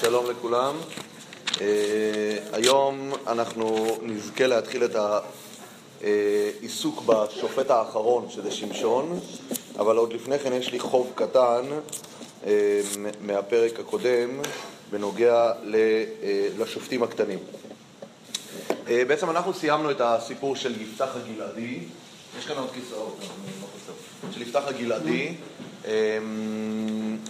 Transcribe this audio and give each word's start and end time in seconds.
שלום 0.00 0.30
לכולם. 0.30 0.76
Uh, 1.46 1.58
היום 2.52 3.12
אנחנו 3.26 3.86
נזכה 4.02 4.46
להתחיל 4.46 4.84
את 4.84 4.96
העיסוק 6.00 7.02
בשופט 7.02 7.70
האחרון, 7.70 8.30
שזה 8.30 8.50
שמשון, 8.50 9.20
אבל 9.78 9.96
עוד 9.96 10.12
לפני 10.12 10.38
כן 10.38 10.52
יש 10.52 10.72
לי 10.72 10.80
חוב 10.80 11.12
קטן 11.14 11.62
uh, 12.44 12.46
מהפרק 13.20 13.80
הקודם 13.80 14.40
בנוגע 14.90 15.52
uh, 15.52 15.64
לשופטים 16.58 17.02
הקטנים. 17.02 17.38
Uh, 18.68 18.90
בעצם 19.08 19.30
אנחנו 19.30 19.54
סיימנו 19.54 19.90
את 19.90 20.00
הסיפור 20.00 20.56
של 20.56 20.82
יפתח 20.82 21.08
הגלעדי, 21.16 21.78
יש 22.38 22.46
כאן 22.46 22.56
עוד 22.56 22.70
כיסאות, 22.74 23.16
לא 24.24 24.32
של 24.32 24.42
יפתח 24.42 24.62
הגלעדי. 24.66 25.34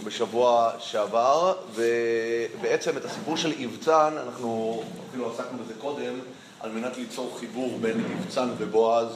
בשבוע 0.05 0.71
שעבר, 0.79 1.55
ובעצם 1.75 2.97
את 2.97 3.05
הסיפור 3.05 3.37
של 3.37 3.53
איבצן, 3.53 4.15
אנחנו 4.27 4.83
אפילו 5.09 5.31
עסקנו 5.33 5.59
בזה 5.65 5.75
קודם, 5.79 6.15
על 6.61 6.71
מנת 6.71 6.97
ליצור 6.97 7.37
חיבור 7.41 7.79
בין 7.81 8.05
איבצן 8.11 8.49
ובועז 8.59 9.09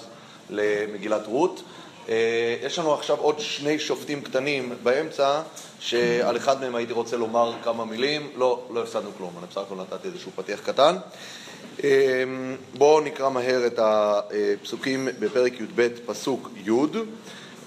למגילת 0.51 1.27
רות. 1.27 1.63
אה, 2.09 2.57
יש 2.63 2.79
לנו 2.79 2.95
עכשיו 2.95 3.17
עוד 3.17 3.41
שני 3.41 3.79
שופטים 3.79 4.23
קטנים 4.23 4.73
באמצע, 4.83 5.41
שעל 5.81 6.37
אחד 6.37 6.61
מהם 6.61 6.75
הייתי 6.75 6.93
רוצה 6.93 7.17
לומר 7.17 7.53
כמה 7.65 7.85
מילים. 7.85 8.31
לא, 8.37 8.63
לא 8.71 8.83
הפסדנו 8.83 9.11
כלום, 9.19 9.31
אני 9.39 9.47
בסך 9.47 9.61
הכל 9.61 9.75
נתתי 9.75 10.09
איזשהו 10.09 10.33
פתיח 10.37 10.61
קטן. 10.61 10.97
אה, 11.85 12.25
בואו 12.75 13.01
נקרא 13.01 13.31
מהר 13.31 13.67
את 13.67 13.79
הפסוקים 13.79 15.09
בפרק 15.19 15.61
י"ב, 15.61 15.89
פסוק 16.07 16.51
י'. 16.67 16.71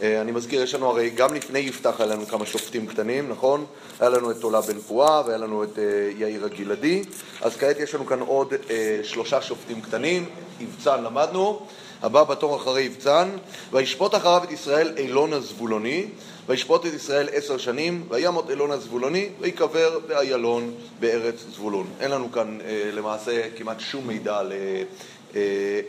אה, 0.02 0.22
אני 0.22 0.32
מזכיר, 0.32 0.64
יש 0.64 0.76
לנו 0.76 0.90
הרי, 0.90 1.10
גם 1.10 1.34
לפני 1.34 1.60
יפתח 1.60 1.96
היה 2.00 2.08
לנו 2.08 2.26
כמה 2.26 2.46
שופטים 2.46 2.88
קטנים, 2.88 3.30
נכון? 3.30 3.66
היה 4.00 4.10
לנו 4.10 4.32
את 4.32 4.44
עולה 4.44 4.62
בן 4.62 4.80
פועה 4.80 5.22
והיה 5.26 5.38
לנו 5.38 5.64
את 5.64 5.80
אה, 5.80 5.84
יאיר 6.18 6.46
הגלעדי, 6.46 7.04
אז 7.42 7.58
כעת 7.58 7.80
יש 7.80 7.95
לנו 7.95 8.06
כאן 8.06 8.20
עוד 8.20 8.54
אה, 8.70 9.00
שלושה 9.04 9.42
שופטים 9.42 9.81
קטנים, 9.81 10.26
יבצן 10.59 11.04
למדנו, 11.04 11.66
הבא 12.02 12.23
בתור 12.23 12.56
אחרי 12.56 12.81
יבצן, 12.81 13.30
וישפוט 13.72 14.16
אחריו 14.16 14.42
את 14.44 14.52
ישראל 14.52 14.94
אילון 14.98 15.34
הזבולוני, 15.34 16.06
וישפוט 16.48 16.86
את 16.86 16.94
ישראל 16.94 17.30
עשר 17.32 17.58
שנים, 17.58 18.04
וימות 18.09 18.50
אילון 18.50 18.72
הזבולוני, 18.72 19.30
ויקבר 19.39 20.00
באיילון 20.08 20.73
בארץ 21.00 21.45
זבולון. 21.54 21.88
אין 22.00 22.11
לנו 22.11 22.32
כאן 22.32 22.58
למעשה 22.94 23.42
כמעט 23.58 23.80
שום 23.80 24.08
מידע 24.08 24.38
על 24.38 24.54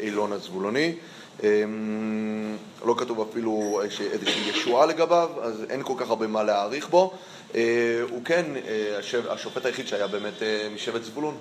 אילון 0.00 0.32
הזבולוני. 0.32 0.94
אמ, 1.42 2.56
לא 2.84 2.94
כתוב 2.98 3.28
אפילו 3.30 3.80
איזושהי 4.12 4.50
ישועה 4.50 4.86
לגביו, 4.86 5.30
אז 5.42 5.64
אין 5.70 5.82
כל 5.82 5.94
כך 5.96 6.08
הרבה 6.08 6.26
מה 6.26 6.42
להעריך 6.42 6.88
בו. 6.88 7.14
אה, 7.54 8.00
הוא 8.10 8.24
כן 8.24 8.44
אה, 8.66 8.98
השופט 9.30 9.66
היחיד 9.66 9.88
שהיה 9.88 10.06
באמת 10.06 10.42
אה, 10.42 10.68
משבט 10.74 11.02
זבולון, 11.02 11.36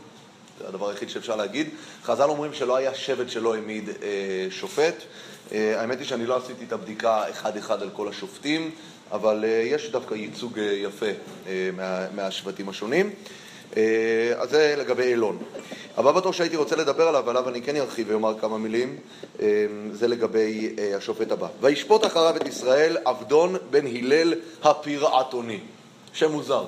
זה 0.59 0.67
הדבר 0.67 0.89
היחיד 0.89 1.09
שאפשר 1.09 1.35
להגיד. 1.35 1.69
חז"ל 2.03 2.29
אומרים 2.29 2.53
שלא 2.53 2.75
היה 2.75 2.93
שבט 2.93 3.29
שלא 3.29 3.55
העמיד 3.55 3.89
שופט. 4.49 4.95
האמת 5.51 5.99
היא 5.99 6.07
שאני 6.07 6.25
לא 6.25 6.37
עשיתי 6.37 6.65
את 6.65 6.73
הבדיקה 6.73 7.29
אחד-אחד 7.29 7.81
על 7.81 7.89
כל 7.89 8.07
השופטים, 8.07 8.71
אבל 9.11 9.45
יש 9.63 9.89
דווקא 9.91 10.13
ייצוג 10.13 10.57
יפה 10.57 11.05
מהשבטים 12.15 12.69
השונים. 12.69 13.09
אז 14.37 14.49
זה 14.49 14.75
לגבי 14.77 15.03
אילון. 15.03 15.37
הבא 15.97 16.11
בתור 16.11 16.33
שהייתי 16.33 16.55
רוצה 16.55 16.75
לדבר 16.75 17.07
עליו, 17.07 17.29
עליו 17.29 17.49
אני 17.49 17.61
כן 17.61 17.75
ארחיב 17.75 18.07
ואומר 18.09 18.39
כמה 18.39 18.57
מילים, 18.57 18.97
אמ, 19.39 19.45
זה 19.91 20.07
לגבי 20.07 20.75
אה, 20.79 20.97
השופט 20.97 21.31
הבא. 21.31 21.47
וישפוט 21.61 22.05
אחריו 22.05 22.35
את 22.35 22.47
ישראל 22.47 22.97
עבדון 23.05 23.55
בן 23.69 23.87
הלל 23.87 24.33
הפירעתוני. 24.63 25.59
שם 26.13 26.31
מוזר. 26.31 26.65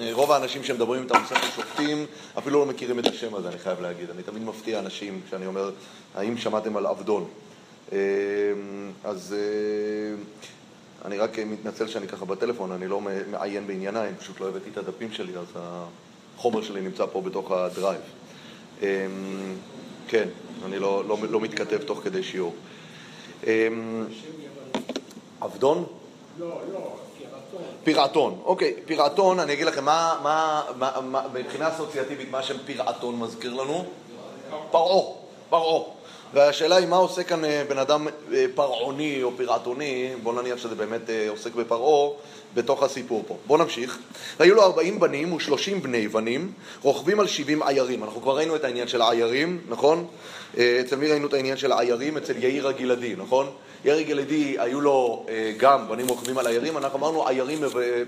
אה, 0.00 0.10
רוב 0.12 0.32
האנשים 0.32 0.64
שמדברים 0.64 1.02
איתם 1.02 1.22
בספר 1.24 1.46
שופטים 1.56 2.06
אפילו 2.38 2.60
לא 2.60 2.66
מכירים 2.66 2.98
את 2.98 3.06
השם 3.06 3.34
הזה, 3.34 3.48
אני 3.48 3.58
חייב 3.58 3.80
להגיד. 3.80 4.10
אני 4.10 4.22
תמיד 4.22 4.42
מפתיע 4.42 4.78
אנשים 4.78 5.20
כשאני 5.28 5.46
אומר, 5.46 5.70
האם 6.14 6.36
שמעתם 6.36 6.76
על 6.76 6.86
עבדון? 6.86 7.28
אז 9.04 9.34
אה, 9.38 10.14
אני 11.04 11.18
רק 11.18 11.38
מתנצל 11.38 11.86
שאני 11.86 12.08
ככה 12.08 12.24
בטלפון, 12.24 12.72
אני 12.72 12.86
לא 12.86 13.00
מעיין 13.30 13.66
בענייניי, 13.66 14.12
פשוט 14.18 14.40
לא 14.40 14.48
הבאתי 14.48 14.70
את 14.70 14.76
הדפים 14.76 15.12
שלי, 15.12 15.32
אז 15.36 15.46
החומר 16.36 16.62
שלי 16.62 16.80
נמצא 16.80 17.06
פה 17.06 17.20
בתוך 17.20 17.50
הדרייב. 17.52 18.00
אמ, 18.82 18.86
כן, 20.08 20.28
אני 20.64 20.78
לא, 20.78 21.04
לא, 21.08 21.18
לא 21.30 21.40
מתכתב 21.40 21.78
תוך 21.78 22.00
כדי 22.04 22.22
שיעור. 22.22 22.54
אמ, 23.46 24.04
עבדון? 25.40 25.84
לא, 26.38 26.60
לא, 26.72 26.96
פירטון. 27.18 27.62
פירעתון, 27.84 28.40
אוקיי, 28.44 28.74
פירעתון, 28.86 29.40
אני 29.40 29.52
אגיד 29.52 29.66
לכם, 29.66 29.84
מה, 29.84 30.20
מה, 30.22 30.62
מה, 30.76 31.00
מה 31.00 31.22
מבחינה 31.34 31.68
אסוציאטיבית, 31.68 32.30
מה 32.30 32.42
שם 32.42 32.56
פירעתון 32.66 33.18
מזכיר 33.18 33.54
לנו? 33.54 33.84
פרעה, 34.70 35.14
פרעה. 35.50 35.97
והשאלה 36.34 36.76
היא 36.76 36.86
מה 36.86 36.96
עושה 36.96 37.22
כאן 37.22 37.44
אה, 37.44 37.62
בן 37.68 37.78
אדם 37.78 38.06
אה, 38.32 38.44
פרעוני 38.54 39.22
או 39.22 39.30
פירעתוני, 39.36 40.12
בואו 40.22 40.42
נניח 40.42 40.58
שזה 40.58 40.74
באמת 40.74 41.10
אה, 41.10 41.26
עוסק 41.28 41.54
בפרעה, 41.54 42.10
בתוך 42.54 42.82
הסיפור 42.82 43.24
פה. 43.26 43.36
בואו 43.46 43.62
נמשיך. 43.62 43.98
והיו 44.38 44.54
לו 44.54 44.62
ארבעים 44.62 45.00
בנים 45.00 45.32
ושלושים 45.32 45.82
בני 45.82 46.08
בנים, 46.08 46.52
רוכבים 46.82 47.20
על 47.20 47.26
שבעים 47.26 47.62
עיירים. 47.62 48.04
אנחנו 48.04 48.22
כבר 48.22 48.36
ראינו 48.36 48.56
את 48.56 48.64
העניין 48.64 48.88
של 48.88 49.02
העיירים, 49.02 49.60
נכון? 49.68 50.06
אצל 50.54 50.96
מי 50.96 51.10
ראינו 51.10 51.26
את 51.26 51.34
העניין 51.34 51.56
של 51.56 51.72
העיירים? 51.72 52.16
אצל 52.16 52.44
יאיר 52.44 52.68
הגלעדי, 52.68 53.14
נכון? 53.16 53.50
יאיר 53.84 53.96
הגלעדי 53.96 54.56
היו 54.58 54.80
לו 54.80 55.26
גם 55.56 55.88
בנים 55.88 56.08
רוכבים 56.08 56.38
על 56.38 56.46
עיירים, 56.46 56.76
אנחנו 56.76 56.98
אמרנו 56.98 57.28
עיירים 57.28 57.58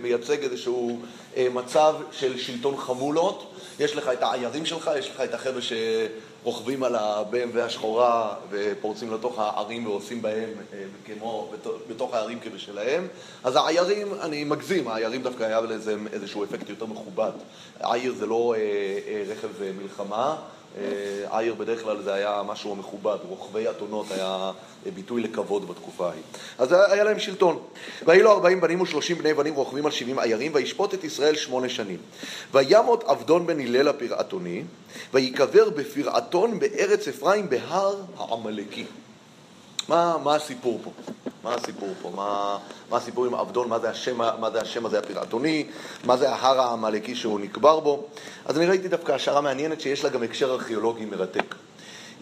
מייצג 0.03 0.43
איזשהו 0.43 1.01
מצב 1.37 1.95
של 2.13 2.39
שלטון 2.39 2.77
חמולות. 2.77 3.53
יש 3.81 3.97
לך 3.97 4.11
את 4.13 4.23
העיירים 4.23 4.67
שלך, 4.67 4.91
יש 4.99 5.11
לך 5.11 5.21
את 5.21 5.35
החבר'ה 5.35 5.61
שרוכבים 6.43 6.83
על 6.83 6.95
ה-BMW 6.95 7.61
השחורה 7.61 8.35
ופורצים 8.51 9.15
לתוך 9.15 9.39
הערים 9.39 9.87
ועושים 9.87 10.23
בהם 10.23 10.49
אה, 10.73 10.85
כמו, 11.07 11.53
בתוך 11.89 12.15
הערים 12.15 12.41
כבשלהם. 12.41 13.09
אז 13.45 13.57
העיירים, 13.57 14.09
אני 14.21 14.45
מגזים, 14.45 14.89
העיירים 14.89 15.23
דווקא 15.23 15.45
היה 15.45 15.61
לזה 15.61 15.97
איזשהו 16.13 16.45
אפקט 16.45 16.69
יותר 16.69 16.87
מכובד. 16.87 17.31
העיר 17.81 18.15
זה 18.15 18.27
לא 18.27 18.55
אה, 18.57 18.61
אה, 19.09 19.25
רכב 19.29 19.49
מלחמה. 19.83 20.37
עיר 21.31 21.55
בדרך 21.55 21.83
כלל 21.83 22.03
זה 22.03 22.15
היה 22.15 22.43
משהו 22.47 22.77
מכובד, 22.77 23.17
רוכבי 23.29 23.71
אתונות 23.71 24.07
היה 24.11 24.53
ביטוי 24.95 25.23
לכבוד 25.23 25.69
בתקופה 25.69 26.09
ההיא. 26.09 26.23
אז 26.59 26.73
היה 26.73 27.05
להם 27.05 27.19
שלטון. 27.19 27.59
והיו 28.07 28.25
לו 28.25 28.31
ארבעים 28.33 28.61
בנים 28.61 28.81
ושלושים 28.81 29.19
בני 29.19 29.35
בנים 29.35 29.55
רוכבים 29.55 29.87
על 29.87 29.93
שבעים 29.93 30.19
עיירים, 30.19 30.53
וישפוט 30.55 30.95
את 30.95 31.05
ישראל 31.05 31.37
שמונה 31.37 31.69
שנים. 31.69 31.99
וימות 32.53 33.05
עבדון 33.05 33.47
בן 33.47 33.61
הלל 33.61 33.89
הפרעתוני, 33.89 34.63
ויקבר 35.15 35.71
בפרעתון 35.71 36.59
בארץ 36.59 37.09
אפרים 37.09 37.51
בהר 37.51 37.97
העמלקי. 38.17 38.85
מה, 39.91 40.17
מה 40.25 40.35
הסיפור 40.35 40.81
פה? 40.85 40.91
מה 41.43 41.55
הסיפור 41.55 41.89
פה? 42.03 42.11
מה, 42.15 42.59
מה 42.91 42.97
הסיפור 42.97 43.27
עם 43.27 43.35
עבדון? 43.35 43.69
מה 43.69 43.79
זה 43.79 43.91
השם, 43.91 44.17
מה 44.17 44.51
זה 44.51 44.61
השם 44.61 44.87
הזה 44.87 44.99
הפירעתוני? 44.99 45.67
מה 46.05 46.17
זה 46.17 46.31
ההר 46.31 46.61
העמלקי 46.61 47.15
שהוא 47.15 47.41
נקבר 47.41 47.81
בו? 47.81 48.07
אז 48.45 48.59
אני 48.59 48.67
ראיתי 48.67 48.89
דווקא 48.89 49.13
השערה 49.13 49.41
מעניינת 49.41 49.81
שיש 49.81 50.05
לה 50.05 50.11
גם 50.11 50.23
הקשר 50.23 50.51
ארכיאולוגי 50.51 51.05
מרתק. 51.05 51.55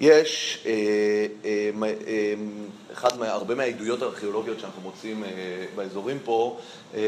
יש 0.00 0.62
אה, 0.66 0.72
אה, 1.44 1.70
אה, 1.84 2.34
אחד 2.92 3.18
מה, 3.18 3.28
הרבה 3.28 3.54
מהעדויות 3.54 4.02
הארכיאולוגיות 4.02 4.60
שאנחנו 4.60 4.82
מוצאים 4.82 5.24
אה, 5.24 5.28
באזורים 5.76 6.18
פה, 6.24 6.58
אה, 6.94 7.00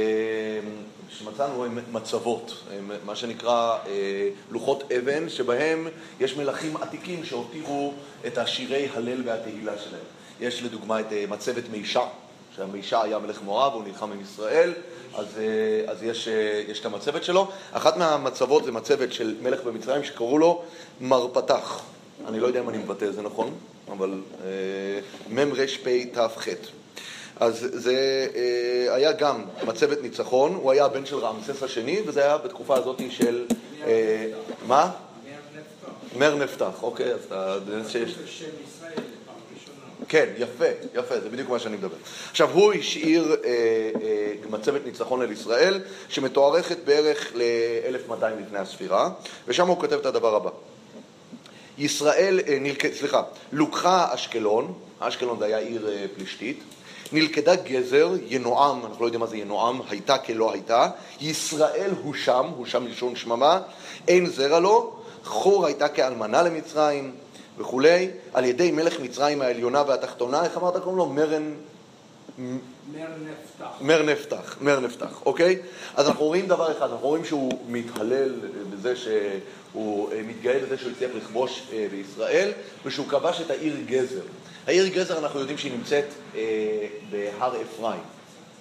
שמצאנו 1.09 1.65
הן 1.65 1.79
מצבות, 1.93 2.55
הם, 2.79 2.91
מה 3.05 3.17
שנקרא 3.17 3.79
אה, 3.87 4.29
לוחות 4.51 4.93
אבן, 4.93 5.29
שבהם 5.29 5.89
יש 6.21 6.37
מלכים 6.37 6.77
עתיקים 6.77 7.25
שהותירו 7.25 7.93
את 8.27 8.39
השירי 8.39 8.89
הלל 8.95 9.23
והתהילה 9.29 9.79
שלהם. 9.79 10.20
יש 10.41 10.63
לדוגמה 10.63 11.01
את 11.01 11.13
אה, 11.13 11.25
מצבת 11.29 11.65
מישה, 11.73 12.03
שהמישה 12.57 13.03
היה 13.03 13.19
מלך 13.19 13.43
מואב, 13.43 13.73
הוא 13.73 13.85
נלחם 13.85 14.13
עם 14.13 14.21
ישראל, 14.21 14.73
אז, 15.15 15.27
אה, 15.39 15.93
אז 15.93 16.03
יש, 16.03 16.29
אה, 16.29 16.63
יש 16.69 16.81
את 16.81 16.87
המצבת 16.87 17.25
שלו. 17.25 17.51
אחת 17.73 17.97
מהמצבות 17.97 18.65
זה 18.65 18.73
מצבת 18.73 19.13
של 19.13 19.37
מלך 19.43 19.61
במצרים 19.65 20.05
שקראו 20.05 20.39
לו 20.39 20.63
מר 21.01 21.29
אני 22.29 22.41
לא 22.41 22.47
יודע 22.47 22.61
אם 22.61 22.69
אני 22.69 22.79
מבטא 22.79 23.05
את 23.05 23.15
זה 23.15 23.23
נכון, 23.23 23.55
אבל 23.91 24.21
מ"רפ"תח. 25.31 26.71
אז 27.41 27.69
זה 27.73 28.27
היה 28.91 29.13
גם 29.13 29.45
מצבת 29.67 30.03
ניצחון, 30.03 30.55
הוא 30.55 30.71
היה 30.71 30.85
הבן 30.85 31.07
של 31.07 31.17
רעמסס 31.17 31.63
השני, 31.63 32.01
וזה 32.07 32.23
היה 32.25 32.39
בתקופה 32.39 32.77
הזאת 32.77 33.01
של... 33.11 33.47
מה? 34.67 34.91
מר 36.17 36.35
נפתח, 36.35 36.83
אוקיי, 36.83 37.13
אז 37.13 37.25
אתה... 37.25 37.59
כן, 40.11 40.29
יפה, 40.39 40.65
יפה, 40.95 41.21
זה 41.21 41.29
בדיוק 41.29 41.49
מה 41.49 41.59
שאני 41.59 41.77
מדבר. 41.77 41.97
עכשיו, 42.31 42.51
הוא 42.51 42.73
השאיר 42.73 43.37
אה, 43.45 43.51
אה, 44.03 44.33
מצבת 44.51 44.87
ניצחון 44.87 45.23
על 45.23 45.33
ישראל, 45.33 45.81
שמתוארכת 46.09 46.77
בערך 46.85 47.33
ל-1200 47.35 48.25
לפני 48.47 48.59
הספירה, 48.59 49.11
ושם 49.49 49.69
הוא 49.69 49.81
כותב 49.81 49.99
את 49.99 50.07
הדבר 50.07 50.35
הבא. 50.35 50.51
ישראל, 51.79 52.41
אה, 52.49 52.59
נלק... 52.61 52.95
סליחה, 52.95 53.23
לוקחה 53.53 54.15
אשקלון, 54.15 54.73
אשקלון 54.99 55.39
זה 55.39 55.45
היה 55.45 55.59
עיר 55.59 55.89
אה, 55.89 56.07
פלישתית, 56.17 56.63
נלכדה 57.13 57.55
גזר, 57.57 58.11
ינועם, 58.27 58.87
אנחנו 58.87 59.01
לא 59.01 59.07
יודעים 59.07 59.21
מה 59.21 59.27
זה 59.27 59.37
ינועם, 59.37 59.81
הייתה 59.89 60.19
כלא 60.19 60.53
הייתה, 60.53 60.89
ישראל 61.21 61.91
הוא 62.03 62.15
שם, 62.15 62.47
הוא 62.57 62.67
שם 62.67 62.85
מלשון 62.85 63.17
שממה, 63.17 63.61
אין 64.09 64.27
זרע 64.27 64.61
לו, 64.61 64.97
חור 65.25 65.67
הייתה 65.67 65.89
כאלמנה 65.89 66.43
למצרים 66.43 67.13
וכולי, 67.61 68.11
על 68.35 68.45
ידי 68.45 68.71
מלך 68.71 69.01
מצרים 69.01 69.43
העליונה 69.43 69.83
והתחתונה, 69.89 70.45
איך 70.45 70.57
אמרת 70.57 70.77
קוראים 70.77 70.99
לו? 70.99 71.07
מרן... 71.07 71.55
מר 72.39 73.09
נפתח. 73.31 73.67
מר 73.81 74.03
נפתח, 74.03 74.57
מר 74.61 74.81
נפתח, 74.81 75.23
אוקיי? 75.27 75.59
אז 75.97 76.09
אנחנו 76.09 76.25
רואים 76.25 76.47
דבר 76.47 76.73
אחד, 76.73 76.91
אנחנו 76.91 77.09
רואים 77.09 77.25
שהוא 77.25 77.53
מתהלל 77.69 78.35
בזה 78.71 78.97
שהוא 78.97 80.13
אה, 80.13 80.23
מתגאה 80.23 80.59
בזה 80.59 80.79
שהוא 80.79 80.93
הצליח 80.93 81.11
לכבוש 81.17 81.63
אה, 81.73 81.87
בישראל 81.91 82.51
ושהוא 82.85 83.07
כבש 83.09 83.41
את 83.41 83.51
העיר 83.51 83.77
גזר. 83.87 84.23
העיר 84.67 84.89
גזר, 84.89 85.19
אנחנו 85.19 85.41
יודעים 85.41 85.59
שהיא 85.59 85.73
נמצאת 85.73 86.05
אה, 86.35 86.41
בהר 87.11 87.63
אפרים. 87.63 88.01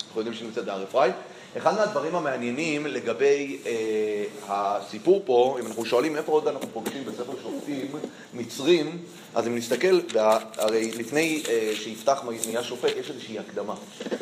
אנחנו 0.08 0.22
יודעים 0.22 0.36
שהיא 0.36 0.48
נמצאת 0.48 0.66
בהר 0.66 0.84
אפרים. 0.84 1.14
אחד 1.58 1.76
מהדברים 1.76 2.16
המעניינים 2.16 2.86
לגבי 2.86 3.58
אה, 3.66 4.24
הסיפור 4.48 5.22
פה, 5.26 5.58
אם 5.60 5.68
אנחנו 5.68 5.86
שואלים 5.86 6.16
איפה 6.16 6.32
עוד 6.32 6.48
אנחנו 6.48 6.68
פוגשים 6.74 7.06
בספר 7.06 7.34
שופטים 7.44 7.88
מצרים, 8.34 8.98
אז 9.36 9.48
אם 9.48 9.56
נסתכל, 9.56 10.00
הרי 10.58 10.92
לפני 10.92 11.44
אה, 11.50 11.72
שיפתח 11.76 12.24
נהיה 12.46 12.64
שופט, 12.64 12.92
יש 12.98 13.10
איזושהי 13.10 13.40
הקדמה, 13.40 13.76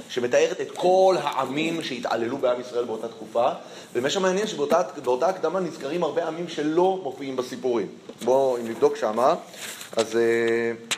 שמתארת 0.10 0.62
את 0.62 0.72
כל 0.72 1.16
העמים 1.22 1.84
שהתעללו 1.84 2.38
בעם 2.38 2.62
ישראל 2.62 2.86
באותה 2.86 3.08
תקופה, 3.08 3.50
ומה 3.96 4.10
שמעניין 4.10 4.48
שבאותה 4.48 5.28
הקדמה 5.28 5.60
נזכרים 5.60 6.04
הרבה 6.04 6.28
עמים 6.28 6.48
שלא 6.48 7.00
מופיעים 7.04 7.36
בסיפורים. 7.36 7.88
בואו, 8.24 8.58
נבדוק 8.64 8.96
שמה, 8.96 9.36
אז... 9.98 10.16
אה, 10.16 10.98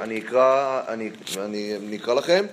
אני 0.00 0.18
אקרא, 0.18 0.80
אני, 0.88 1.10
אני, 1.38 1.76
אני 1.76 1.96
אקרא 1.96 2.14
לכם, 2.14 2.46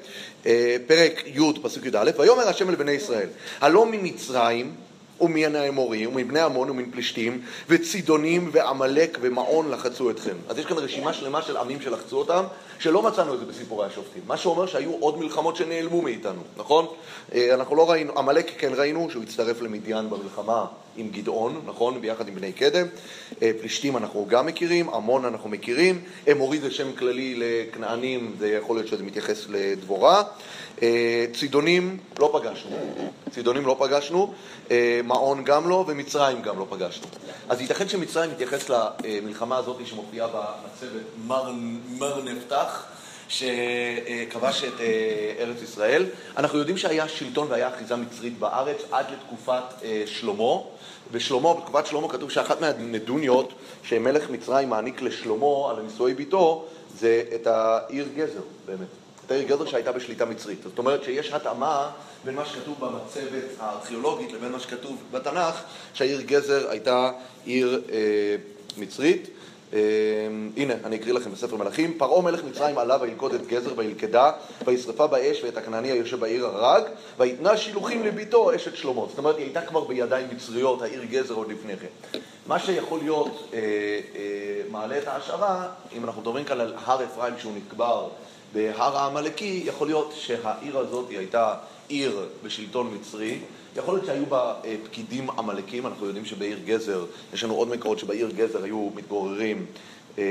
אה, 0.46 0.76
פרק 0.88 1.24
י', 1.26 1.62
פסוק 1.62 1.86
י"א, 1.86 2.12
ויאמר 2.18 2.48
השם 2.48 2.70
אל 2.70 2.76
בני 2.76 2.92
ישראל, 2.92 3.28
הלא 3.62 3.86
ממצרים 3.86 4.76
ומן 5.22 5.56
האמורים, 5.56 6.10
ומבני 6.10 6.40
עמון 6.40 6.70
ומן 6.70 6.92
פלישתים, 6.92 7.42
וצידונים 7.70 8.50
ועמלק 8.52 9.18
ומעון 9.22 9.72
לחצו 9.72 10.10
אתכם. 10.10 10.36
אז 10.50 10.58
יש 10.58 10.66
כאן 10.66 10.78
רשימה 10.78 11.14
שלמה 11.14 11.42
של 11.42 11.58
עמים 11.58 11.82
שלחצו 11.82 12.18
אותם, 12.18 12.44
שלא 12.80 13.04
מצאנו 13.04 13.34
את 13.34 13.40
זה 13.40 13.46
בסיפורי 13.46 13.88
השופטים. 13.88 14.22
מה 14.28 14.38
שאומר 14.38 14.66
שהיו 14.66 14.92
עוד 15.00 15.18
מלחמות 15.18 15.56
שנעלמו 15.56 16.02
מאיתנו, 16.02 16.42
נכון? 16.58 16.86
אה, 17.34 17.54
אנחנו 17.54 17.76
לא 17.76 17.92
ראינו, 17.92 18.18
עמלק 18.18 18.52
כן 18.58 18.72
ראינו, 18.76 19.10
שהוא 19.12 19.24
הצטרף 19.24 19.62
למדיין 19.62 20.10
במלחמה 20.10 20.66
עם 20.98 21.10
גדעון, 21.10 21.62
נכון? 21.66 22.02
ביחד 22.02 22.28
עם 22.28 22.36
בני 22.36 22.52
קדם. 22.52 22.88
אה, 23.42 23.52
פלישתים 23.60 23.98
אנחנו 23.98 24.26
גם 24.30 24.46
מכירים, 24.46 24.90
עמון 24.90 25.26
אנחנו 25.26 25.50
מכירים. 25.50 26.02
אמורי 26.32 26.60
זה 26.60 26.72
שם 26.72 26.94
כללי 26.94 27.36
לכנענים, 27.38 28.36
זה 28.40 28.50
יכול 28.50 28.76
להיות 28.76 28.88
שזה 28.88 29.04
מתייחס 29.04 29.46
לדבורה. 29.50 30.24
אה, 30.82 31.26
צידונים 31.34 31.98
לא 32.20 32.30
פגשנו, 32.34 32.78
צידונים 33.30 33.66
לא 33.66 33.76
פגשנו, 33.80 34.34
אה, 34.72 35.00
מעון 35.04 35.44
גם 35.44 35.70
לא 35.70 35.86
ומצרים 35.88 36.42
גם 36.42 36.60
לא 36.60 36.68
פגשנו. 36.70 37.08
אז 37.50 37.62
ייתכן 37.62 37.90
שמצרים 37.90 38.32
מתייחס 38.32 38.70
למלחמה 38.70 39.58
הזאת 39.58 39.88
שמופיעה 39.88 40.28
במצבת 40.28 41.02
מר, 41.28 41.52
מר 42.00 42.24
נפתח, 42.24 42.86
שכבש 43.30 44.64
את 44.64 44.82
אה, 44.82 45.34
ארץ 45.40 45.62
ישראל. 45.62 46.06
אנחנו 46.38 46.60
יודעים 46.60 46.78
שהיה 46.78 47.08
שלטון 47.08 47.48
והיה 47.50 47.70
אחיזה 47.70 47.96
מצרית 47.96 48.40
בארץ 48.40 48.78
עד 48.92 49.06
לתקופת 49.12 49.64
שלמה. 50.06 50.54
בשלמה, 51.12 51.54
בתקופת 51.54 51.86
שלמה 51.86 52.10
כתוב 52.10 52.32
שאחת 52.32 52.62
מהנדוניות 52.62 53.54
שמלך 53.84 54.30
מצרים 54.30 54.70
מעניק 54.70 55.02
לשלמה 55.02 55.70
על 55.70 55.80
הנישואי 55.80 56.14
ביתו 56.14 56.66
זה 57.00 57.24
את 57.36 57.48
העיר 57.48 58.08
גזר, 58.16 58.42
באמת. 58.66 58.88
את 59.26 59.32
העיר 59.32 59.48
גזר 59.48 59.66
שהייתה 59.66 59.92
בשליטה 59.92 60.26
מצרית. 60.26 60.60
זאת 60.64 60.78
אומרת 60.78 61.04
שיש 61.04 61.32
התאמה 61.32 61.90
בין 62.26 62.36
מה 62.36 62.46
שכתוב 62.46 62.76
במצבת 62.80 63.44
הארכיאולוגית 63.60 64.34
לבין 64.34 64.52
מה 64.52 64.60
שכתוב 64.60 64.98
בתנ"ך, 65.12 65.62
שהעיר 65.94 66.22
גזר 66.22 66.70
הייתה 66.70 67.12
עיר 67.46 67.82
אה, 67.92 68.36
מצרית. 68.78 69.30
אה, 69.74 69.80
הנה, 70.58 70.74
אני 70.84 70.96
אקריא 70.96 71.14
לכם 71.14 71.32
בספר 71.32 71.56
מלכים. 71.56 71.98
פרעה 71.98 72.22
מלך 72.22 72.44
מצרים 72.44 72.78
עלה 72.78 72.98
וילכוד 73.02 73.34
את 73.34 73.48
גזר 73.48 73.74
וילכדה, 73.78 74.32
וישרפה 74.66 75.08
באש 75.08 75.44
ואת 75.44 75.58
הכנעני 75.58 75.92
היושב 75.92 76.20
בעיר 76.20 76.46
הרג, 76.46 76.84
ויתנה 77.18 77.58
שילוחים 77.58 78.04
לביתו 78.06 78.56
אשת 78.56 78.76
שלמה. 78.76 79.02
זאת 79.10 79.18
אומרת, 79.18 79.38
היא 79.38 79.46
הייתה 79.46 79.62
כבר 79.62 79.84
בידיים 79.84 80.28
מצריות, 80.36 80.82
העיר 80.82 81.04
גזר 81.04 81.34
עוד 81.34 81.52
לפני 81.52 81.74
כן. 81.78 82.20
מה 82.48 82.60
שיכול 82.60 83.00
להיות 83.00 83.50
אה, 83.54 83.60
אה, 83.60 84.62
מעלה 84.72 84.98
את 84.98 85.08
ההשערה, 85.08 85.68
אם 85.98 86.06
אנחנו 86.06 86.22
מדברים 86.22 86.46
כאן 86.46 86.62
על 86.62 86.74
הר 86.86 87.04
אפרים 87.04 87.34
שהוא 87.40 87.54
נקבר 87.58 88.08
בהר 88.54 88.98
העמלקי, 88.98 89.64
יכול 89.66 89.88
להיות 89.88 90.14
שהעיר 90.16 90.78
הזאת 90.78 91.10
הייתה 91.10 91.54
עיר 91.88 92.26
בשלטון 92.44 92.94
מצרי, 93.00 93.40
יכול 93.78 93.94
להיות 93.94 94.06
שהיו 94.06 94.26
בה 94.26 94.54
אה, 94.66 94.76
פקידים 94.84 95.30
עמלקים, 95.30 95.88
אנחנו 95.88 96.06
יודעים 96.06 96.26
שבעיר 96.26 96.60
גזר, 96.66 97.06
יש 97.34 97.44
לנו 97.44 97.54
עוד 97.54 97.70
מקורות 97.70 98.00
שבעיר 98.00 98.30
גזר 98.36 98.64
היו 98.64 98.90
מתגוררים 98.96 99.66
אה, 100.18 100.24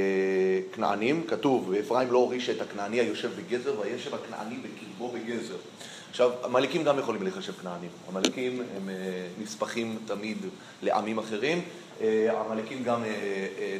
כנענים, 0.72 1.24
כתוב, 1.28 1.68
ואפרים 1.68 2.12
לא 2.12 2.18
הוריש 2.18 2.50
את 2.50 2.60
הכנעני 2.60 3.00
היושב 3.00 3.30
בגזר, 3.36 3.80
וישב 3.80 4.14
הכנעני 4.14 4.56
בקרבו 4.56 5.12
בגזר. 5.12 5.56
עכשיו, 6.10 6.30
עמלקים 6.44 6.84
גם 6.84 6.98
יכולים 6.98 7.22
להיחשב 7.22 7.52
כנענים. 7.52 7.90
עמלקים 8.08 8.62
הם 8.76 8.88
אה, 8.88 8.94
נספחים 9.42 9.98
תמיד 10.06 10.38
לעמים 10.82 11.18
אחרים. 11.18 11.62
עמלקים 12.46 12.82
גם 12.84 13.02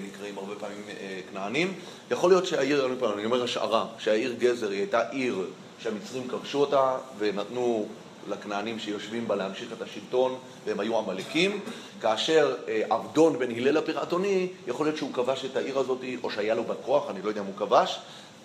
נקראים 0.06 0.38
הרבה 0.38 0.54
פעמים 0.54 0.82
כנענים. 1.30 1.74
יכול 2.10 2.30
להיות 2.30 2.46
שהעיר, 2.46 2.86
אני 3.14 3.24
אומר 3.24 3.42
השערה, 3.42 3.86
שהעיר 3.98 4.34
גזר 4.38 4.70
היא 4.70 4.78
הייתה 4.78 5.08
עיר 5.08 5.46
שהמצרים 5.78 6.28
כבשו 6.28 6.58
אותה 6.58 6.96
ונתנו 7.18 7.86
לכנענים 8.28 8.78
שיושבים 8.78 9.28
בה 9.28 9.36
להמשיך 9.36 9.72
את 9.72 9.82
השלטון, 9.82 10.38
והם 10.66 10.80
היו 10.80 10.98
עמלקים, 10.98 11.60
כאשר 12.00 12.54
עבדון 12.90 13.38
בן 13.38 13.50
הלל 13.50 13.76
הפירעתוני, 13.76 14.48
יכול 14.66 14.86
להיות 14.86 14.96
שהוא 14.96 15.12
כבש 15.12 15.44
את 15.44 15.56
העיר 15.56 15.78
הזאת, 15.78 16.00
או 16.22 16.30
שהיה 16.30 16.54
לו 16.54 16.64
בכוח, 16.64 17.10
אני 17.10 17.22
לא 17.22 17.28
יודע 17.28 17.40
אם 17.40 17.46
הוא 17.46 17.56
כבש, 17.56 17.98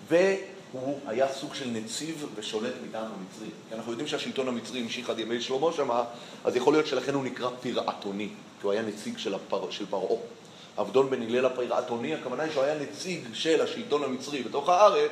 והוא 0.08 0.98
היה 1.06 1.32
סוג 1.32 1.54
של 1.54 1.68
נציב 1.68 2.26
ושולט 2.34 2.74
מטעם 2.88 3.04
המצרי. 3.04 3.48
כי 3.68 3.74
אנחנו 3.74 3.92
יודעים 3.92 4.08
שהשלטון 4.08 4.48
המצרי 4.48 4.80
המשיך 4.80 5.10
עד 5.10 5.18
ימי 5.18 5.40
שלמה 5.40 5.72
שמה, 5.76 6.04
אז 6.44 6.56
יכול 6.56 6.72
להיות 6.72 6.86
שלכן 6.86 7.14
הוא 7.14 7.24
נקרא 7.24 7.48
פירעתוני, 7.60 8.28
כי 8.28 8.66
הוא 8.66 8.72
היה 8.72 8.82
נציג 8.82 9.18
של, 9.18 9.34
הפר... 9.34 9.70
של 9.70 9.86
פרעה. 9.90 10.16
עבדון 10.76 11.10
בן 11.10 11.22
הלל 11.22 11.46
הפירעתוני, 11.46 12.14
הכוונה 12.14 12.42
היא 12.42 12.52
שהוא 12.52 12.62
היה 12.64 12.78
נציג 12.78 13.20
של 13.32 13.60
השלטון 13.60 14.04
המצרי 14.04 14.42
בתוך 14.42 14.68
הארץ, 14.68 15.10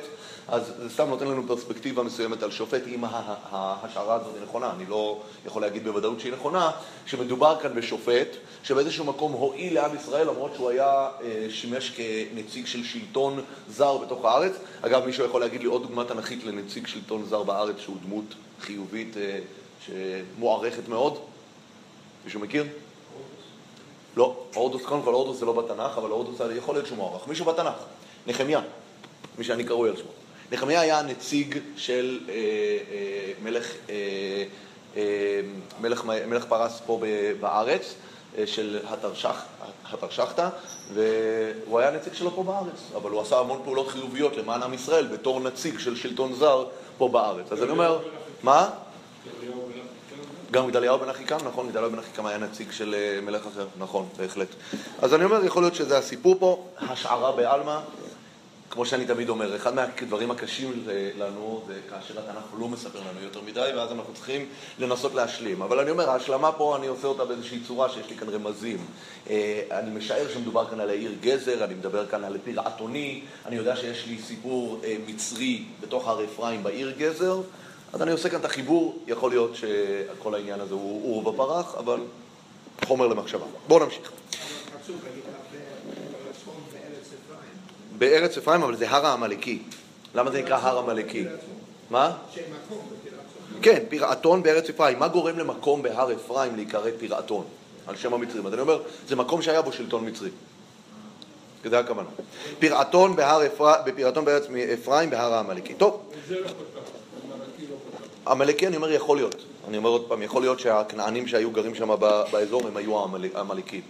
אז 0.51 0.73
זה 0.77 0.89
סתם 0.89 1.09
נותן 1.09 1.27
לנו 1.27 1.47
פרספקטיבה 1.47 2.03
מסוימת 2.03 2.43
על 2.43 2.51
שופט, 2.51 2.81
אם 2.87 3.03
ההשערה 3.03 4.15
הזאת 4.15 4.35
היא 4.35 4.43
נכונה, 4.43 4.71
אני 4.71 4.85
לא 4.85 5.19
יכול 5.45 5.61
להגיד 5.61 5.83
בוודאות 5.83 6.19
שהיא 6.19 6.33
נכונה, 6.33 6.71
שמדובר 7.05 7.59
כאן 7.61 7.75
בשופט 7.75 8.27
שבאיזשהו 8.63 9.05
מקום 9.05 9.31
הועיל 9.31 9.73
לעם 9.73 9.95
ישראל 9.95 10.27
למרות 10.27 10.51
שהוא 10.55 10.69
היה 10.69 11.09
אה, 11.23 11.47
שימש 11.49 11.89
כנציג 11.89 12.65
של 12.65 12.83
שלטון 12.83 13.41
זר 13.69 13.97
בתוך 13.97 14.25
הארץ. 14.25 14.53
אגב, 14.81 15.05
מישהו 15.05 15.25
יכול 15.25 15.41
להגיד 15.41 15.61
לי 15.61 15.67
עוד 15.67 15.81
דוגמה 15.81 16.05
תנכית 16.05 16.43
לנציג 16.43 16.87
שלטון 16.87 17.25
זר 17.25 17.43
בארץ 17.43 17.75
שהוא 17.79 17.97
דמות 18.05 18.25
חיובית 18.61 19.17
אה, 19.17 19.39
שמוערכת 19.85 20.87
מאוד? 20.87 21.17
מישהו 22.25 22.39
מכיר? 22.39 22.65
לא, 24.17 24.43
הורדוס, 24.53 24.85
קודם 24.85 25.01
כל 25.01 25.13
הורדוס 25.13 25.37
זה 25.37 25.45
לא 25.45 25.53
בתנ"ך, 25.53 25.97
אבל 25.97 26.09
הורדוס 26.09 26.41
יכול 26.55 26.75
להיות 26.75 26.87
שהוא 26.87 26.97
מוערך. 26.97 27.27
מישהו 27.27 27.45
בתנ"ך, 27.45 27.73
נחמיה, 28.27 28.61
מי 29.37 29.43
שאני 29.43 29.63
קרוי 29.63 29.89
על 29.89 29.97
שמו. 29.97 30.20
נחמיה 30.51 30.81
היה 30.81 31.01
נציג 31.01 31.57
של 31.75 32.19
אה, 32.29 32.33
אה, 32.33 33.31
מלך, 33.43 33.71
אה, 33.89 35.01
מלך, 35.81 36.05
מלך 36.05 36.45
פרס 36.45 36.81
פה 36.85 37.01
בארץ, 37.39 37.95
של 38.45 38.79
התרשח, 38.87 39.43
התרשחתא, 39.91 40.49
והוא 40.93 41.79
היה 41.79 41.91
נציג 41.91 42.13
שלו 42.13 42.31
פה 42.31 42.43
בארץ, 42.43 42.91
אבל 42.95 43.11
הוא 43.11 43.21
עשה 43.21 43.39
המון 43.39 43.61
פעולות 43.63 43.87
חיוביות 43.87 44.37
למען 44.37 44.63
עם 44.63 44.73
ישראל 44.73 45.07
בתור 45.07 45.39
נציג 45.39 45.79
של 45.79 45.95
שלטון 45.95 46.33
זר 46.33 46.65
פה 46.97 47.07
בארץ. 47.07 47.51
אז 47.51 47.63
אני 47.63 47.71
אומר, 47.71 47.99
מה? 48.43 48.69
גם 50.51 50.67
גדליהו 50.67 50.99
בן 50.99 51.09
אחיקם, 51.09 51.37
נכון, 51.47 51.69
גדליהו 51.69 51.91
בן 51.91 51.99
אחיקם 51.99 52.25
היה 52.25 52.37
נציג 52.37 52.71
של 52.71 52.95
מלך 53.21 53.47
אחר, 53.47 53.67
נכון, 53.77 54.09
בהחלט. 54.17 54.47
אז 55.01 55.13
אני 55.13 55.23
אומר, 55.23 55.45
יכול 55.45 55.63
להיות 55.63 55.75
שזה 55.75 55.97
הסיפור 55.97 56.35
פה, 56.39 56.65
השערה 56.77 57.31
בעלמא, 57.31 57.79
כמו 58.71 58.85
שאני 58.85 59.05
תמיד 59.05 59.29
אומר, 59.29 59.55
אחד 59.55 59.75
מהדברים 59.75 60.31
הקשים 60.31 60.83
לנו 61.17 61.63
זה 61.67 61.79
כאשר 61.89 62.19
התנ"ך 62.19 62.59
לא 62.59 62.67
מספר 62.67 62.99
לנו 62.99 63.21
יותר 63.21 63.41
מדי, 63.41 63.71
ואז 63.75 63.91
אנחנו 63.91 64.13
צריכים 64.13 64.45
לנסות 64.79 65.13
להשלים. 65.13 65.61
אבל 65.61 65.79
אני 65.79 65.91
אומר, 65.91 66.09
ההשלמה 66.09 66.51
פה, 66.51 66.75
אני 66.75 66.87
עושה 66.87 67.07
אותה 67.07 67.25
באיזושהי 67.25 67.59
צורה 67.67 67.89
שיש 67.89 68.09
לי 68.09 68.15
כאן 68.15 68.29
רמזים. 68.29 68.77
אה, 69.29 69.61
אני 69.71 69.97
משער 69.97 70.27
שמדובר 70.33 70.65
כאן 70.69 70.79
על 70.79 70.89
העיר 70.89 71.15
גזר, 71.21 71.63
אני 71.63 71.73
מדבר 71.73 72.05
כאן 72.05 72.23
על 72.23 72.37
פירעתוני, 72.43 73.21
אני 73.45 73.55
יודע 73.55 73.75
שיש 73.75 74.05
לי 74.07 74.17
סיפור 74.17 74.79
אה, 74.83 74.95
מצרי 75.07 75.63
בתוך 75.81 76.07
הר 76.07 76.23
אפרים 76.23 76.63
בעיר 76.63 76.93
גזר, 76.97 77.41
אז 77.93 78.01
אני 78.01 78.11
עושה 78.11 78.29
כאן 78.29 78.39
את 78.39 78.45
החיבור, 78.45 78.99
יכול 79.07 79.31
להיות 79.31 79.55
שכל 79.55 80.35
העניין 80.35 80.59
הזה 80.59 80.73
הוא 80.73 81.15
עורבא 81.15 81.37
פרח, 81.37 81.75
אבל 81.75 81.99
חומר 82.85 83.07
למחשבה. 83.07 83.45
בואו 83.67 83.85
נמשיך. 83.85 84.11
בארץ 88.01 88.37
אפרים, 88.37 88.63
אבל 88.63 88.75
זה 88.75 88.89
הר 88.89 89.05
העמלקי. 89.05 89.59
למה 90.15 90.31
זה 90.31 90.41
נקרא 90.41 90.57
הר 90.57 90.77
עמלקי? 90.77 91.25
מה? 91.89 92.17
כן, 93.61 93.83
פירעתון 93.89 94.43
בארץ 94.43 94.69
אפרים. 94.69 94.99
מה 94.99 95.07
גורם 95.07 95.39
למקום 95.39 95.81
בהר 95.81 96.13
אפרים 96.13 96.55
להיקרא 96.55 96.89
פירעתון? 96.99 97.45
על 97.87 97.95
שם 97.95 98.13
המצרים. 98.13 98.47
אז 98.47 98.53
אני 98.53 98.61
אומר, 98.61 98.81
זה 99.07 99.15
מקום 99.15 99.41
שהיה 99.41 99.61
בו 99.61 99.71
שלטון 99.71 100.07
מצרי. 100.07 100.29
זה 101.65 101.79
הכוונה. 101.79 102.09
פירעתון 102.59 103.15
בהר 103.15 103.45
אפרים, 103.45 103.75
בפירעתון 103.85 104.25
בארץ 104.25 104.43
אפרים 104.73 105.09
בהר 105.09 105.33
העמלקי. 105.33 105.73
טוב. 105.73 106.11
עמלקי 108.27 108.67
אני 108.67 108.75
אומר, 108.75 108.91
יכול 108.91 109.17
להיות. 109.17 109.35
אני 109.67 109.77
אומר 109.77 109.89
עוד 109.89 110.05
פעם, 110.07 110.21
יכול 110.21 110.41
להיות 110.41 110.59
שהכנענים 110.59 111.27
שהיו 111.27 111.51
גרים 111.51 111.75
שם 111.75 111.95
באזור 112.31 112.67
הם 112.67 112.77
היו 112.77 112.99
העמל- 112.99 113.35
העמלקים. 113.35 113.81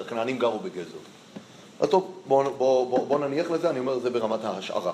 הכנענים 0.00 0.38
גרו 0.38 0.58
בגזר. 0.58 0.98
אז 1.80 1.88
טוב, 1.88 2.12
בואו 2.26 2.54
בוא, 2.54 2.90
בוא, 2.90 3.06
בוא 3.06 3.18
נניח 3.18 3.50
לזה, 3.50 3.70
אני 3.70 3.78
אומר, 3.78 3.98
זה 3.98 4.10
ברמת 4.10 4.44
ההשערה. 4.44 4.92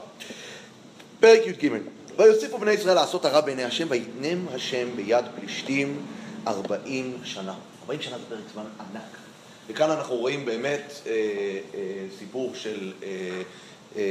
פרק 1.20 1.46
י"ג: 1.46 1.70
ויוסיפו 2.16 2.58
בני 2.58 2.70
ישראל 2.70 2.94
לעשות 2.94 3.24
הרע 3.24 3.40
בעיני 3.40 3.64
השם, 3.64 3.86
ויתנם 3.90 4.46
השם 4.54 4.88
ביד 4.96 5.24
פלישתים 5.40 6.06
ארבעים 6.46 7.18
שנה. 7.24 7.54
ארבעים 7.82 8.02
שנה 8.02 8.18
זה 8.18 8.24
פרק 8.28 8.44
זמן 8.52 8.64
ענק. 8.80 9.16
וכאן 9.68 9.90
אנחנו 9.90 10.16
רואים 10.16 10.44
באמת 10.44 10.92
אה, 11.06 11.12
אה, 11.74 12.06
סיפור 12.18 12.54
של... 12.54 12.92
אה, 13.02 13.42
אה, 13.96 14.02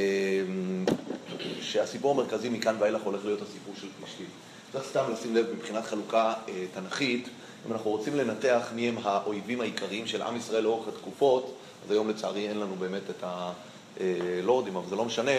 שהסיפור 1.61 2.11
המרכזי 2.11 2.49
מכאן 2.49 2.75
ואילך 2.79 3.01
הולך 3.01 3.25
להיות 3.25 3.41
הסיפור 3.41 3.73
של 3.81 3.87
פלישתים. 3.99 4.25
צריך 4.71 4.85
סתם 4.89 5.03
לשים 5.13 5.35
לב 5.35 5.45
מבחינת 5.55 5.85
חלוקה 5.85 6.33
אה, 6.49 6.65
תנכית, 6.73 7.29
אם 7.67 7.71
אנחנו 7.71 7.91
רוצים 7.91 8.15
לנתח 8.15 8.67
מי 8.75 8.89
הם 8.89 8.95
האויבים 9.03 9.61
העיקריים 9.61 10.07
של 10.07 10.21
עם 10.21 10.35
ישראל 10.35 10.63
לאורך 10.63 10.87
התקופות, 10.87 11.57
אז 11.85 11.91
היום 11.91 12.09
לצערי 12.09 12.49
אין 12.49 12.59
לנו 12.59 12.75
באמת 12.75 13.01
את 13.09 13.23
הלורדים, 13.23 14.75
אבל 14.75 14.89
זה 14.89 14.95
לא 14.95 15.05
משנה, 15.05 15.31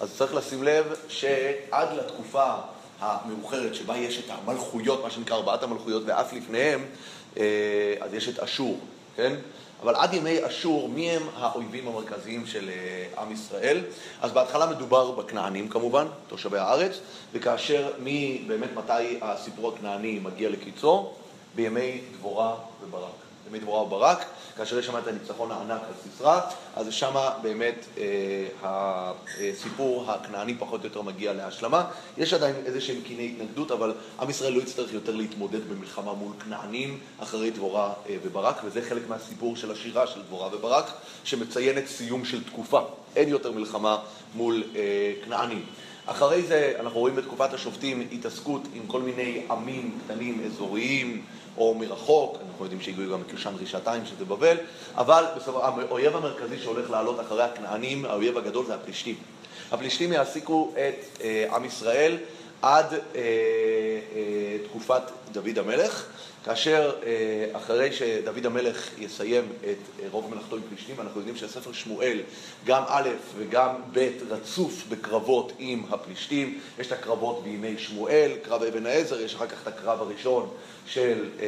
אז 0.00 0.14
צריך 0.16 0.34
לשים 0.34 0.62
לב 0.62 0.94
שעד 1.08 1.88
לתקופה 1.96 2.54
המאוחרת 3.00 3.74
שבה 3.74 3.96
יש 3.96 4.18
את 4.18 4.30
המלכויות, 4.30 5.02
מה 5.02 5.10
שנקרא 5.10 5.36
ארבעת 5.36 5.62
המלכויות, 5.62 6.02
ואף 6.06 6.32
לפניהם, 6.32 6.84
אה, 7.36 7.94
אז 8.00 8.14
יש 8.14 8.28
את 8.28 8.38
אשור, 8.38 8.78
כן? 9.16 9.34
אבל 9.82 9.94
עד 9.94 10.14
ימי 10.14 10.46
אשור, 10.46 10.88
מי 10.88 11.10
הם 11.10 11.22
האויבים 11.36 11.88
המרכזיים 11.88 12.46
של 12.46 12.68
אה, 12.68 13.22
עם 13.22 13.32
ישראל? 13.32 13.80
אז 14.22 14.32
בהתחלה 14.32 14.66
מדובר 14.66 15.10
בכנענים 15.10 15.68
כמובן, 15.68 16.06
תושבי 16.28 16.58
הארץ, 16.58 17.00
וכאשר 17.32 17.92
מי, 17.98 18.44
באמת 18.46 18.70
מתי 18.74 19.18
הסיפור 19.22 19.72
הכנעני 19.74 20.18
מגיע 20.18 20.50
לקיצו? 20.50 21.12
בימי 21.54 22.00
דבורה 22.18 22.54
וברק. 22.82 23.27
בימי 23.48 23.64
דבורה 23.64 23.82
וברק, 23.82 24.24
כאשר 24.56 24.78
יש 24.78 24.86
שם 24.86 24.96
את 24.98 25.08
הניצחון 25.08 25.50
הענק 25.50 25.80
על 25.88 25.94
סיסרא, 26.02 26.40
אז 26.76 26.92
שם 26.92 27.14
באמת 27.42 27.84
אה, 27.98 28.04
הסיפור 29.50 30.10
הכנעני 30.10 30.54
פחות 30.54 30.80
או 30.80 30.86
יותר 30.86 31.02
מגיע 31.02 31.32
להשלמה. 31.32 31.84
יש 32.18 32.32
עדיין 32.32 32.54
איזה 32.66 32.80
שהם 32.80 33.00
קיני 33.00 33.34
התנגדות, 33.34 33.70
אבל 33.70 33.94
עם 34.20 34.30
ישראל 34.30 34.52
לא 34.52 34.62
יצטרך 34.62 34.92
יותר 34.92 35.16
להתמודד 35.16 35.68
במלחמה 35.68 36.12
מול 36.12 36.32
כנענים 36.44 36.98
אחרי 37.18 37.50
דבורה 37.50 37.92
אה, 38.08 38.16
וברק, 38.22 38.56
וזה 38.64 38.82
חלק 38.82 39.08
מהסיפור 39.08 39.56
של 39.56 39.70
השירה 39.70 40.06
של 40.06 40.22
דבורה 40.22 40.48
וברק, 40.52 40.90
שמציינת 41.24 41.86
סיום 41.86 42.24
של 42.24 42.44
תקופה. 42.44 42.80
אין 43.16 43.28
יותר 43.28 43.52
מלחמה 43.52 43.98
מול 44.34 44.64
אה, 44.76 45.12
כנענים. 45.24 45.64
אחרי 46.10 46.42
זה 46.42 46.72
אנחנו 46.80 47.00
רואים 47.00 47.16
בתקופת 47.16 47.52
השופטים 47.52 48.08
התעסקות 48.12 48.62
עם 48.74 48.86
כל 48.86 49.00
מיני 49.00 49.42
עמים 49.50 49.98
קטנים, 50.04 50.42
אזוריים, 50.46 51.22
או 51.58 51.74
מרחוק, 51.74 52.36
אנחנו 52.48 52.64
יודעים 52.64 52.80
שהגיעו 52.80 53.12
גם 53.12 53.22
את 53.26 53.32
יושן 53.32 53.54
רישתיים, 53.58 54.06
שזה 54.06 54.24
בבל, 54.24 54.56
אבל 54.96 55.24
בסוף, 55.36 55.56
האויב 55.64 56.16
המרכזי 56.16 56.58
שהולך 56.58 56.90
לעלות 56.90 57.20
אחרי 57.20 57.42
הכנענים, 57.42 58.04
האויב 58.04 58.38
הגדול 58.38 58.66
זה 58.66 58.74
הפלישתים. 58.74 59.14
הפלישתים 59.72 60.12
יעסיקו 60.12 60.72
את 60.72 61.20
אה, 61.20 61.56
עם 61.56 61.64
ישראל 61.64 62.16
עד 62.62 62.92
אה, 62.92 62.98
אה, 63.14 64.56
תקופת 64.68 65.02
דוד 65.32 65.58
המלך, 65.58 66.06
כאשר 66.48 66.92
אה, 67.06 67.46
אחרי 67.52 67.92
שדוד 67.92 68.46
המלך 68.46 68.90
יסיים 68.98 69.44
את 69.60 70.02
אה, 70.02 70.08
רוב 70.10 70.34
מלאכתו 70.34 70.56
עם 70.56 70.62
פלישתים, 70.68 71.00
אנחנו 71.00 71.20
יודעים 71.20 71.36
שספר 71.36 71.72
שמואל, 71.72 72.20
גם 72.66 72.82
א' 72.86 73.08
וגם 73.36 73.74
ב', 73.92 74.08
רצוף 74.30 74.84
בקרבות 74.88 75.52
עם 75.58 75.82
הפלישתים. 75.90 76.58
יש 76.78 76.86
את 76.86 76.92
הקרבות 76.92 77.44
בימי 77.44 77.78
שמואל, 77.78 78.32
קרב 78.42 78.62
אבן 78.62 78.86
העזר, 78.86 79.20
יש 79.20 79.34
אחר 79.34 79.46
כך 79.46 79.62
את 79.62 79.66
הקרב 79.66 80.02
הראשון 80.02 80.48
של 80.88 81.24
אה, 81.40 81.46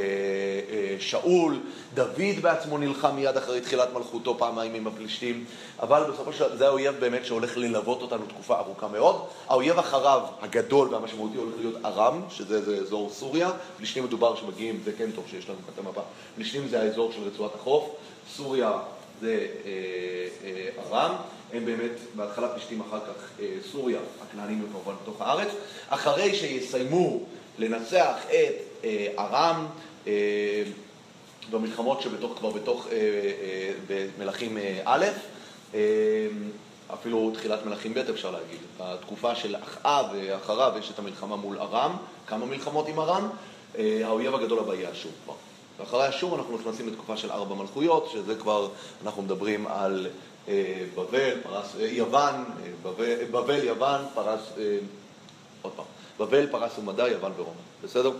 שאול, 0.99 1.61
דוד 1.95 2.41
בעצמו 2.43 2.79
נלחם 2.79 3.17
מיד 3.17 3.37
אחרי 3.37 3.61
תחילת 3.61 3.89
מלכותו 3.93 4.39
פעמיים 4.39 4.75
עם 4.75 4.87
הפלישתים, 4.87 5.45
אבל 5.83 6.03
בסופו 6.13 6.33
של 6.33 6.39
דבר 6.45 6.57
זה 6.57 6.67
האויב 6.67 6.95
באמת 7.01 7.25
שהולך 7.25 7.57
ללוות 7.57 8.03
אותנו 8.03 8.27
תקופה 8.27 8.59
ארוכה 8.59 8.89
מאוד. 8.89 9.17
האויב 9.49 9.79
אחריו, 9.79 10.21
הגדול 10.41 10.95
והמשמעותי, 10.95 11.37
הולך 11.37 11.55
להיות 11.59 11.75
ארם, 11.85 12.23
שזה 12.31 12.65
זה 12.65 12.77
אזור 12.77 13.11
סוריה, 13.11 13.51
פלישתים 13.77 14.05
מדובר 14.05 14.37
שמגיעים, 14.37 14.81
זה 14.91 14.97
כן 14.99 15.11
שיש 15.31 15.49
לנו 15.49 15.59
כאן 15.59 15.75
את 15.75 15.79
המפה, 15.79 16.01
פלישתים 16.35 16.69
זה 16.69 16.81
האזור 16.81 17.13
של 17.13 17.23
רצועת 17.23 17.55
החוף, 17.55 17.95
סוריה 18.37 18.73
זה 19.21 19.47
אה, 19.65 19.71
אה, 20.45 20.83
ארם, 20.83 21.15
הם 21.53 21.65
באמת 21.65 21.91
בהתחלה 22.17 22.49
פלישתים, 22.49 22.81
אחר 22.81 23.01
כך 23.01 23.31
אה, 23.41 23.47
סוריה, 23.73 23.99
הכנענים 24.23 24.59
הם 24.61 24.67
כמובן 24.73 24.93
בתוך 25.03 25.21
הארץ. 25.21 25.49
אחרי 25.89 26.35
שיסיימו 26.35 27.21
לנצח 27.59 28.17
את 28.27 28.85
ארם 29.19 29.67
במלחמות 31.51 32.01
שבתוך, 32.03 32.39
כבר 32.39 32.51
בתוך 32.51 32.87
במלכים 34.19 34.59
א', 34.85 35.07
אפילו 36.95 37.31
תחילת 37.35 37.67
מלכים 37.67 37.95
ב' 37.95 37.99
אפשר 37.99 38.31
להגיד. 38.31 38.59
בתקופה 38.81 39.35
של 39.35 39.57
אחאב 39.57 40.07
ואחריו 40.15 40.73
יש 40.79 40.91
את 40.91 40.99
המלחמה 40.99 41.37
מול 41.37 41.59
ארם, 41.59 41.97
כמה 42.27 42.47
מלחמות 42.47 42.89
עם 42.89 43.01
ארם, 43.01 43.29
האויב 43.79 44.35
הגדול 44.35 44.59
הבא 44.59 44.75
יהיה 44.75 44.93
אשור 44.93 45.13
כבר. 45.25 45.35
ואחרי 45.81 46.09
אשור 46.09 46.37
אנחנו 46.37 46.59
נכנסים 46.59 46.89
לתקופה 46.89 47.17
של 47.17 47.31
ארבע 47.31 47.55
מלכויות, 47.55 48.09
שזה 48.13 48.35
כבר, 48.35 48.69
אנחנו 49.05 49.23
מדברים 49.23 49.67
על 49.67 50.07
אה, 50.49 50.85
בבל, 50.95 51.41
פרס, 51.43 51.77
אה, 51.81 51.87
יוון, 51.87 52.35
אה, 52.35 52.71
בבל, 52.83 53.25
בבל, 53.31 53.65
יוון, 53.65 54.01
פרס, 54.15 54.41
אה, 54.59 54.79
עוד 55.63 55.73
פעם, 55.73 55.85
בבל, 56.19 56.47
פרס 56.47 56.79
ומדע, 56.79 57.09
יוון 57.09 57.33
ורומא, 57.37 57.61
בסדר? 57.85 58.13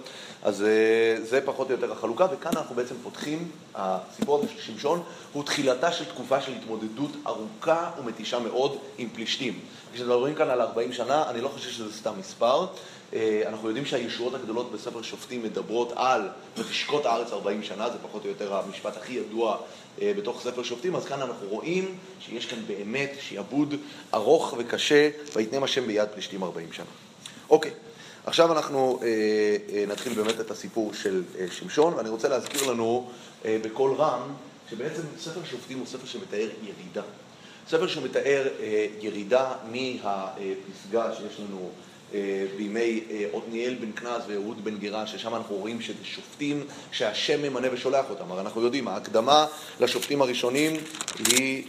אז 0.43 0.63
אה, 0.63 1.25
זה 1.25 1.41
פחות 1.45 1.67
או 1.67 1.73
יותר 1.73 1.93
החלוקה, 1.93 2.27
וכאן 2.33 2.53
אנחנו 2.57 2.75
בעצם 2.75 2.95
פותחים, 3.03 3.51
הסיפור 3.75 4.39
הזה 4.39 4.49
של 4.49 4.61
שמשון 4.61 5.03
הוא 5.33 5.45
תחילתה 5.45 5.93
של 5.93 6.05
תקופה 6.05 6.41
של 6.41 6.53
התמודדות 6.53 7.11
ארוכה 7.27 7.91
ומתישה 7.99 8.39
מאוד 8.39 8.79
עם 8.99 9.09
פלישתים. 9.09 9.61
כשמדברים 9.93 10.35
כאן 10.35 10.51
על 10.51 10.61
40 10.61 10.93
שנה, 10.93 11.31
אני 11.31 11.41
לא 11.41 11.49
חושב 11.49 11.71
שזה 11.71 11.93
סתם 11.93 12.13
מספר. 12.19 12.67
אה, 13.15 13.43
אנחנו 13.47 13.69
יודעים 13.69 13.87
שהישועות 13.87 14.35
הגדולות 14.35 14.73
בספר 14.73 15.03
שופטים 15.03 15.43
מדברות 15.43 15.93
על 15.97 16.29
ותשקוט 16.57 17.07
הארץ 17.07 17.33
40 17.33 17.63
שנה, 17.63 17.91
זה 17.91 17.99
פחות 18.03 18.25
או 18.25 18.29
יותר 18.29 18.55
המשפט 18.55 18.97
הכי 18.97 19.13
ידוע 19.13 19.57
אה, 20.03 20.13
בתוך 20.17 20.43
ספר 20.43 20.63
שופטים, 20.63 20.97
אז 20.97 21.05
כאן 21.05 21.23
אנחנו 21.23 21.49
רואים 21.49 21.99
שיש 22.21 22.47
כאן 22.47 22.59
באמת 22.67 23.11
שיעבוד 23.21 23.75
ארוך 24.15 24.55
וקשה, 24.59 25.11
ויתנם 25.35 25.63
השם 25.63 25.87
ביד 25.87 26.09
פלישתים 26.09 26.43
40 26.43 26.73
שנה. 26.73 26.85
אוקיי, 27.51 27.71
עכשיו 28.27 28.53
אנחנו 28.53 29.01
אה, 29.03 29.85
נתחיל 29.89 30.15
באמת 30.15 30.41
את 30.41 30.51
הסיפור 30.51 30.95
של 30.95 31.23
שמשון, 31.51 31.95
ואני 31.95 32.09
רוצה 32.09 32.29
להזכיר 32.29 32.71
לנו 32.71 33.11
בקול 33.45 33.95
רם, 33.95 34.21
שבעצם 34.71 35.03
ספר 35.19 35.41
שופטים 35.45 35.79
הוא 35.79 35.87
ספר 35.87 36.07
שמתאר 36.07 36.49
ירידה. 36.63 37.03
ספר 37.69 37.87
שמתאר 37.87 38.49
ירידה 39.01 39.53
מהפסגה 39.73 41.15
שיש 41.15 41.41
לנו 41.41 41.71
בימי 42.57 43.01
אה, 43.11 43.25
עתניאל 43.33 43.75
בן 43.75 43.93
כנז 43.93 44.23
ואהוד 44.29 44.65
בן 44.65 44.79
גרה, 44.79 45.07
ששם 45.07 45.35
אנחנו 45.35 45.57
רואים 45.57 45.81
שזה 45.81 46.05
שופטים 46.05 46.65
שהשם 46.93 47.43
ממנה 47.43 47.69
ושולח 47.73 48.05
אותם. 48.11 48.33
הרי 48.33 48.41
אנחנו 48.41 48.63
יודעים, 48.63 48.89
ההקדמה 48.89 49.47
לשופטים 49.81 50.23
הראשונים 50.23 50.73
היא 51.27 51.65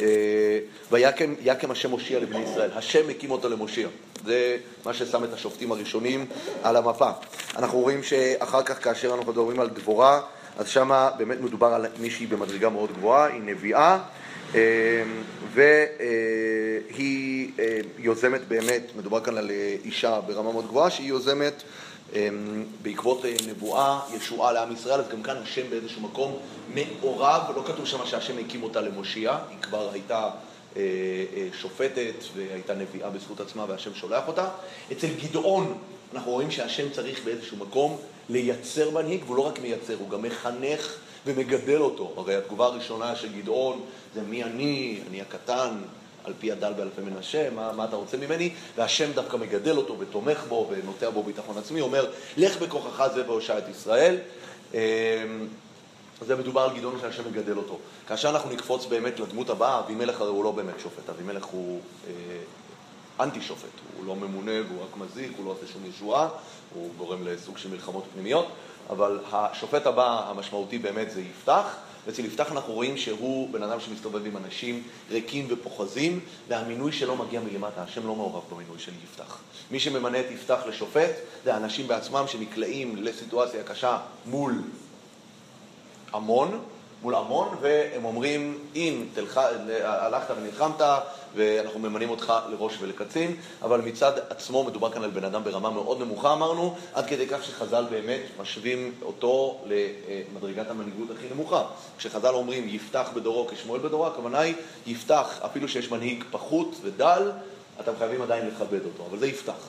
אה, 0.00 0.58
ויקם 0.92 1.34
יקם 1.42 1.70
השם 1.70 1.90
מושיע 1.90 2.20
לבני 2.20 2.38
ישראל. 2.38 2.70
השם 2.74 3.10
הקים 3.10 3.30
אותו 3.30 3.48
למושיע. 3.48 3.88
זה 4.24 4.56
מה 4.84 4.94
ששם 4.94 5.24
את 5.24 5.32
השופטים 5.32 5.72
הראשונים 5.72 6.26
על 6.62 6.76
המפה. 6.76 7.10
אנחנו 7.56 7.80
רואים 7.80 8.02
שאחר 8.02 8.62
כך, 8.62 8.84
כאשר 8.84 9.14
אנחנו 9.14 9.32
מדברים 9.32 9.60
על 9.60 9.68
דבורה, 9.68 10.20
אז 10.58 10.68
שם 10.68 11.08
באמת 11.18 11.40
מדובר 11.40 11.66
על 11.66 11.86
מישהי 12.00 12.26
במדרגה 12.26 12.68
מאוד 12.68 12.92
גבוהה, 12.92 13.24
היא 13.24 13.42
נביאה. 13.44 13.98
אה, 14.54 15.02
והיא 15.52 17.50
אה, 17.58 17.80
יוזמת 17.98 18.48
באמת, 18.48 18.82
מדובר 18.96 19.20
כאן 19.20 19.38
על 19.38 19.50
אה, 19.50 19.76
אישה 19.84 20.20
ברמה 20.20 20.52
מאוד 20.52 20.66
גבוהה, 20.66 20.90
שהיא 20.90 21.08
יוזמת 21.08 21.62
בעקבות 22.82 23.24
נבואה, 23.48 24.00
ישועה 24.16 24.52
לעם 24.52 24.72
ישראל, 24.72 25.00
אז 25.00 25.08
גם 25.08 25.22
כאן 25.22 25.36
השם 25.42 25.70
באיזשהו 25.70 26.02
מקום 26.02 26.38
מעורב, 26.74 27.42
לא 27.56 27.62
כתוב 27.66 27.86
שם 27.86 28.06
שהשם 28.06 28.38
הקים 28.38 28.62
אותה 28.62 28.80
למושיע, 28.80 29.38
היא 29.50 29.58
כבר 29.62 29.90
הייתה 29.92 30.30
שופטת 31.60 32.14
והייתה 32.36 32.74
נביאה 32.74 33.10
בזכות 33.10 33.40
עצמה 33.40 33.64
והשם 33.68 33.94
שולח 33.94 34.28
אותה. 34.28 34.48
אצל 34.92 35.08
גדעון 35.22 35.78
אנחנו 36.14 36.32
רואים 36.32 36.50
שהשם 36.50 36.90
צריך 36.90 37.24
באיזשהו 37.24 37.56
מקום 37.56 37.96
לייצר 38.28 38.90
מנהיג, 38.90 39.24
והוא 39.24 39.36
לא 39.36 39.42
רק 39.46 39.58
מייצר, 39.60 39.94
הוא 39.98 40.10
גם 40.10 40.22
מחנך 40.22 40.96
ומגדל 41.26 41.80
אותו. 41.80 42.12
הרי 42.16 42.36
התגובה 42.36 42.66
הראשונה 42.66 43.16
של 43.16 43.28
גדעון 43.40 43.80
זה 44.14 44.22
מי 44.22 44.44
אני, 44.44 45.00
אני 45.10 45.20
הקטן, 45.20 45.78
על 46.24 46.32
פי 46.38 46.52
הדל 46.52 46.72
באלפי 46.72 47.00
מנשה, 47.00 47.50
מה, 47.50 47.72
מה 47.72 47.84
אתה 47.84 47.96
רוצה 47.96 48.16
ממני? 48.16 48.50
והשם 48.76 49.12
דווקא 49.12 49.36
מגדל 49.36 49.76
אותו 49.76 49.96
ותומך 49.98 50.44
בו 50.48 50.70
ונוטע 50.70 51.10
בו 51.10 51.22
ביטחון 51.22 51.58
עצמי, 51.58 51.80
אומר, 51.80 52.10
לך 52.36 52.62
בכוחך 52.62 53.06
זה 53.14 53.22
והושע 53.26 53.58
את 53.58 53.68
ישראל. 53.68 54.16
אמ, 54.74 54.78
זה 56.20 56.36
מדובר 56.36 56.60
על 56.60 56.76
גדעון 56.76 56.98
שהשם 57.00 57.22
מגדל 57.30 57.56
אותו. 57.56 57.78
כאשר 58.08 58.30
אנחנו 58.30 58.50
נקפוץ 58.50 58.86
באמת 58.86 59.20
לדמות 59.20 59.50
הבאה, 59.50 59.78
אבימלך 59.78 60.20
הרי 60.20 60.30
הוא 60.30 60.44
לא 60.44 60.50
באמת 60.50 60.80
שופט, 60.80 61.08
אבימלך 61.10 61.44
הוא 61.44 61.80
אה, 62.08 62.12
אנטי 63.24 63.40
שופט, 63.40 63.68
הוא 63.96 64.06
לא 64.06 64.16
ממונה 64.16 64.52
והוא 64.68 64.82
רק 64.82 64.96
מזיק, 64.96 65.32
הוא 65.36 65.46
לא 65.46 65.50
עושה 65.50 65.72
שום 65.72 65.82
ישועה, 65.88 66.28
הוא 66.74 66.90
גורם 66.98 67.26
לסוג 67.26 67.58
של 67.58 67.70
מלחמות 67.70 68.04
פנימיות, 68.14 68.46
אבל 68.90 69.18
השופט 69.32 69.86
הבא 69.86 70.30
המשמעותי 70.30 70.78
באמת 70.78 71.10
זה 71.10 71.20
יפתח, 71.20 71.76
ואצל 72.06 72.24
יפתח 72.24 72.52
אנחנו 72.52 72.72
רואים 72.72 72.96
שהוא 72.96 73.50
בן 73.50 73.62
אדם 73.62 73.80
שמסתובב 73.80 74.26
עם 74.26 74.36
אנשים 74.36 74.82
ריקים 75.10 75.46
ופוחזים, 75.48 76.20
והמינוי 76.48 76.92
שלו 76.92 77.16
מגיע 77.16 77.40
מלמטה, 77.40 77.82
השם 77.82 78.06
לא 78.06 78.14
מעורב 78.14 78.42
במינוי 78.52 78.78
של 78.78 78.92
יפתח. 79.04 79.38
מי 79.70 79.80
שממנה 79.80 80.20
את 80.20 80.30
יפתח 80.30 80.60
לשופט, 80.68 81.10
זה 81.44 81.54
האנשים 81.54 81.88
בעצמם 81.88 82.24
שנקלעים 82.26 82.96
לסיטואציה 82.96 83.62
קשה 83.62 83.98
מול 84.26 84.62
המון, 86.12 86.60
מול 87.02 87.14
המון, 87.14 87.48
והם 87.60 88.04
אומרים, 88.04 88.58
אם 88.74 89.04
תלך, 89.14 89.40
הלכת 89.82 90.34
ונלחמת, 90.36 90.80
ואנחנו 91.34 91.80
ממנים 91.80 92.10
אותך 92.10 92.32
לראש 92.50 92.76
ולקצין, 92.80 93.36
אבל 93.62 93.80
מצד 93.80 94.12
עצמו 94.30 94.64
מדובר 94.64 94.90
כאן 94.92 95.04
על 95.04 95.10
בן 95.10 95.24
אדם 95.24 95.44
ברמה 95.44 95.70
מאוד 95.70 96.00
נמוכה, 96.00 96.32
אמרנו, 96.32 96.74
עד 96.94 97.06
כדי 97.06 97.26
כך 97.26 97.44
שחז"ל 97.44 97.84
באמת 97.90 98.20
משווים 98.40 98.94
אותו 99.02 99.60
למדרגת 99.66 100.70
המנהיגות 100.70 101.08
הכי 101.16 101.26
נמוכה. 101.34 101.64
כשחז"ל 101.98 102.34
אומרים 102.34 102.68
יפתח 102.68 103.10
בדורו 103.14 103.46
כשמואל 103.46 103.80
בדורו, 103.80 104.06
הכוונה 104.06 104.40
היא 104.40 104.54
יפתח, 104.86 105.40
אפילו 105.44 105.68
שיש 105.68 105.90
מנהיג 105.90 106.24
פחות 106.30 106.76
ודל, 106.82 107.30
אתם 107.80 107.92
חייבים 107.98 108.22
עדיין 108.22 108.46
לכבד 108.46 108.84
אותו, 108.84 109.06
אבל 109.10 109.18
זה 109.18 109.26
יפתח. 109.26 109.68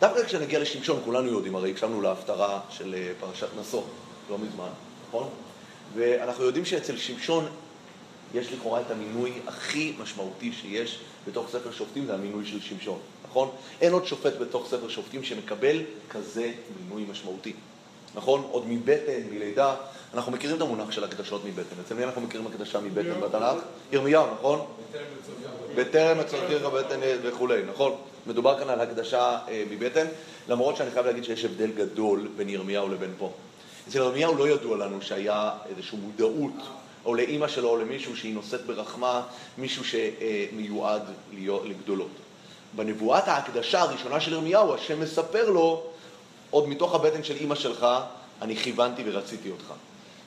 דווקא 0.00 0.24
כשנגיע 0.24 0.58
לשמשון, 0.58 1.00
כולנו 1.04 1.28
יודעים, 1.28 1.56
הרי 1.56 1.70
הקשבנו 1.70 2.00
להפטרה 2.00 2.60
של 2.70 2.94
אה, 2.94 3.12
פרשת 3.20 3.48
נשוא, 3.60 3.82
לא 4.30 4.38
מזמן, 4.38 4.68
נכון? 5.08 5.28
ואנחנו 5.94 6.44
יודעים 6.44 6.64
שאצל 6.64 6.96
שמשון 6.96 7.46
יש 8.34 8.52
לכאורה 8.52 8.80
את 8.80 8.90
המינוי 8.90 9.32
הכי 9.46 9.94
משמעותי 9.98 10.52
שיש 10.52 10.98
בתוך 11.26 11.48
ספר 11.50 11.72
שופטים, 11.72 12.06
זה 12.06 12.14
המינוי 12.14 12.46
של 12.46 12.60
שמשון, 12.60 12.98
נכון? 13.28 13.50
אין 13.80 13.92
עוד 13.92 14.06
שופט 14.06 14.32
בתוך 14.40 14.68
ספר 14.70 14.88
שופטים 14.88 15.24
שמקבל 15.24 15.82
כזה 16.10 16.52
מינוי 16.80 17.04
משמעותי, 17.10 17.52
נכון? 18.14 18.42
עוד 18.50 18.64
מבטן, 18.68 19.20
מלידה, 19.30 19.74
אנחנו 20.14 20.32
מכירים 20.32 20.56
את 20.56 20.62
המונח 20.62 20.90
של 20.90 21.04
הקדשות 21.04 21.44
מבטן. 21.44 21.76
אצל 21.86 21.94
מי 21.94 22.04
אנחנו 22.04 22.20
מכירים 22.20 22.46
הקדשה 22.46 22.80
מבטן 22.80 23.20
בתנ"ך? 23.20 23.62
ירמיהו, 23.92 24.26
נכון? 24.34 24.66
בטרם 25.74 26.20
אצלתיך 26.20 26.62
בטן 26.62 27.00
וכולי, 27.22 27.62
נכון? 27.72 27.96
מדובר 28.26 28.58
כאן 28.58 28.70
על 28.70 28.80
הקדשה 28.80 29.38
אה, 29.48 29.64
מבטן, 29.70 30.06
למרות 30.48 30.76
שאני 30.76 30.90
חייב 30.90 31.06
להגיד 31.06 31.24
שיש 31.24 31.44
הבדל 31.44 31.70
גדול 31.70 32.28
בין 32.36 32.48
ירמיהו 32.48 32.88
לבין 32.88 33.10
פה. 33.18 33.32
אצל 33.88 33.98
ירמיהו 33.98 34.34
לא 34.34 34.48
ידוע 34.48 34.76
לנו 34.76 35.02
שהיה 35.02 35.50
איזושהי 35.68 35.98
מודעות, 35.98 36.52
או 37.04 37.14
לאימא 37.14 37.48
שלו 37.48 37.68
או 37.68 37.76
למישהו 37.76 38.16
שהיא 38.16 38.34
נושאת 38.34 38.66
ברחמה, 38.66 39.22
מישהו 39.58 39.82
שמיועד 39.84 41.02
לגדולות. 41.64 42.10
בנבואת 42.76 43.28
ההקדשה 43.28 43.80
הראשונה 43.80 44.20
של 44.20 44.32
ירמיהו, 44.32 44.74
השם 44.74 45.00
מספר 45.00 45.50
לו, 45.50 45.82
עוד 46.50 46.68
מתוך 46.68 46.94
הבטן 46.94 47.24
של 47.24 47.36
אימא 47.36 47.54
שלך, 47.54 47.86
אני 48.42 48.56
כיוונתי 48.56 49.02
ורציתי 49.06 49.50
אותך. 49.50 49.72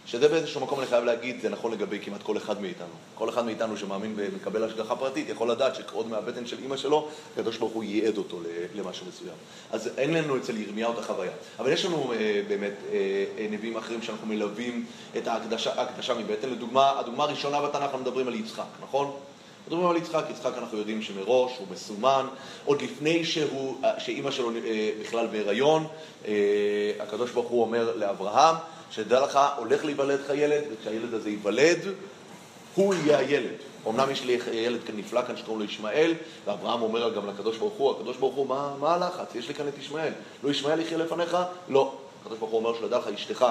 שזה 0.08 0.28
באיזשהו 0.28 0.62
מקום 0.62 0.80
אני 0.80 0.88
חייב 0.88 1.04
להגיד, 1.04 1.42
זה 1.42 1.50
נכון 1.50 1.72
לגבי 1.72 2.00
כמעט 2.00 2.24
כל 2.24 2.38
אחד 2.38 2.62
מאיתנו. 2.62 2.88
כל 3.16 3.30
אחד 3.30 3.46
מאיתנו 3.46 3.78
שמאמין 3.78 4.14
ומקבל 4.16 4.64
השגחה 4.64 4.96
פרטית 4.96 5.30
יכול 5.30 5.52
לדעת 5.52 5.76
שעוד 5.76 6.08
מהבטן 6.08 6.46
של 6.46 6.58
אימא 6.60 6.78
שלו, 6.78 7.08
הקדוש 7.34 7.58
ברוך 7.58 7.74
הוא 7.74 7.84
ייעד 7.84 8.18
אותו 8.18 8.40
למשהו 8.76 9.06
מסוים. 9.08 9.36
אז 9.72 9.90
אין 9.98 10.14
לנו 10.14 10.38
אצל 10.38 10.58
ירמיהו 10.58 10.94
את 10.94 10.98
החוויה. 10.98 11.32
אבל 11.60 11.72
יש 11.72 11.86
לנו 11.86 12.14
אה, 12.14 12.42
באמת 12.48 12.74
אה, 12.92 12.98
אה, 13.38 13.48
נביאים 13.52 13.78
אחרים 13.78 14.02
שאנחנו 14.02 14.28
מלווים 14.28 14.86
את 15.18 15.28
ההקדשה, 15.28 15.74
ההקדשה 15.74 16.14
מבטן. 16.14 16.50
לדוגמה, 16.50 17.00
הדוגמה 17.00 17.24
הראשונה 17.24 17.62
בתנ"ך, 17.62 17.82
אנחנו 17.82 18.00
מדברים 18.00 18.28
על 18.28 18.36
יצחק, 18.36 18.64
נכון? 18.82 19.12
מדברים 19.68 19.88
על 19.88 19.98
יצחק, 19.98 20.24
יצחק 20.30 20.52
אנחנו 20.58 20.78
יודעים 20.78 21.02
שמראש 21.02 21.52
הוא 21.58 21.68
מסומן, 21.72 22.26
עוד 22.66 22.82
לפני 22.82 23.26
שהוא, 23.26 23.78
שאימא 23.98 24.32
שלו 24.32 24.52
בכלל 25.02 25.28
בהיריון, 25.28 25.88
הקדוש 27.00 27.32
ברוך 27.32 27.48
הוא 27.48 27.62
אומר 27.62 27.96
לאברהם, 27.96 28.56
שתדע 28.92 29.26
לך, 29.26 29.40
הולך 29.58 29.86
להיוולד 29.86 30.20
לך 30.20 30.30
ילד, 30.36 30.64
וכשהילד 30.72 31.14
הזה 31.14 31.30
ייוולד, 31.30 31.80
הוא 32.76 32.94
יהיה 32.94 33.18
הילד. 33.18 33.56
אמנם 33.88 34.12
יש 34.12 34.24
לי 34.24 34.40
ילד 34.54 34.80
נפלא 34.96 35.22
כאן 35.28 35.38
שקוראים 35.38 35.60
לו 35.60 35.66
ישמעאל, 35.66 36.14
ואברהם 36.46 36.82
אומר 36.82 37.14
גם 37.14 37.28
לקדוש 37.28 37.58
ברוך 37.58 37.74
הוא, 37.74 37.92
הקדוש 37.92 38.18
ברוך 38.18 38.36
הוא, 38.36 38.48
מה, 38.48 38.74
מה 38.80 38.94
הלחץ? 38.94 39.36
יש 39.36 39.48
לי 39.48 39.54
כאן 39.54 39.68
את 39.68 39.78
ישמעאל. 39.78 40.12
לא 40.44 40.50
ישמעאל 40.50 40.80
יחיה 40.80 40.98
לפניך? 40.98 41.38
לא. 41.70 41.94
הקדוש 42.22 42.40
ברוך 42.40 42.52
הוא 42.52 42.60
אומר 42.60 42.80
שלדע 42.80 42.98
לך, 42.98 43.08
אשתך 43.08 43.46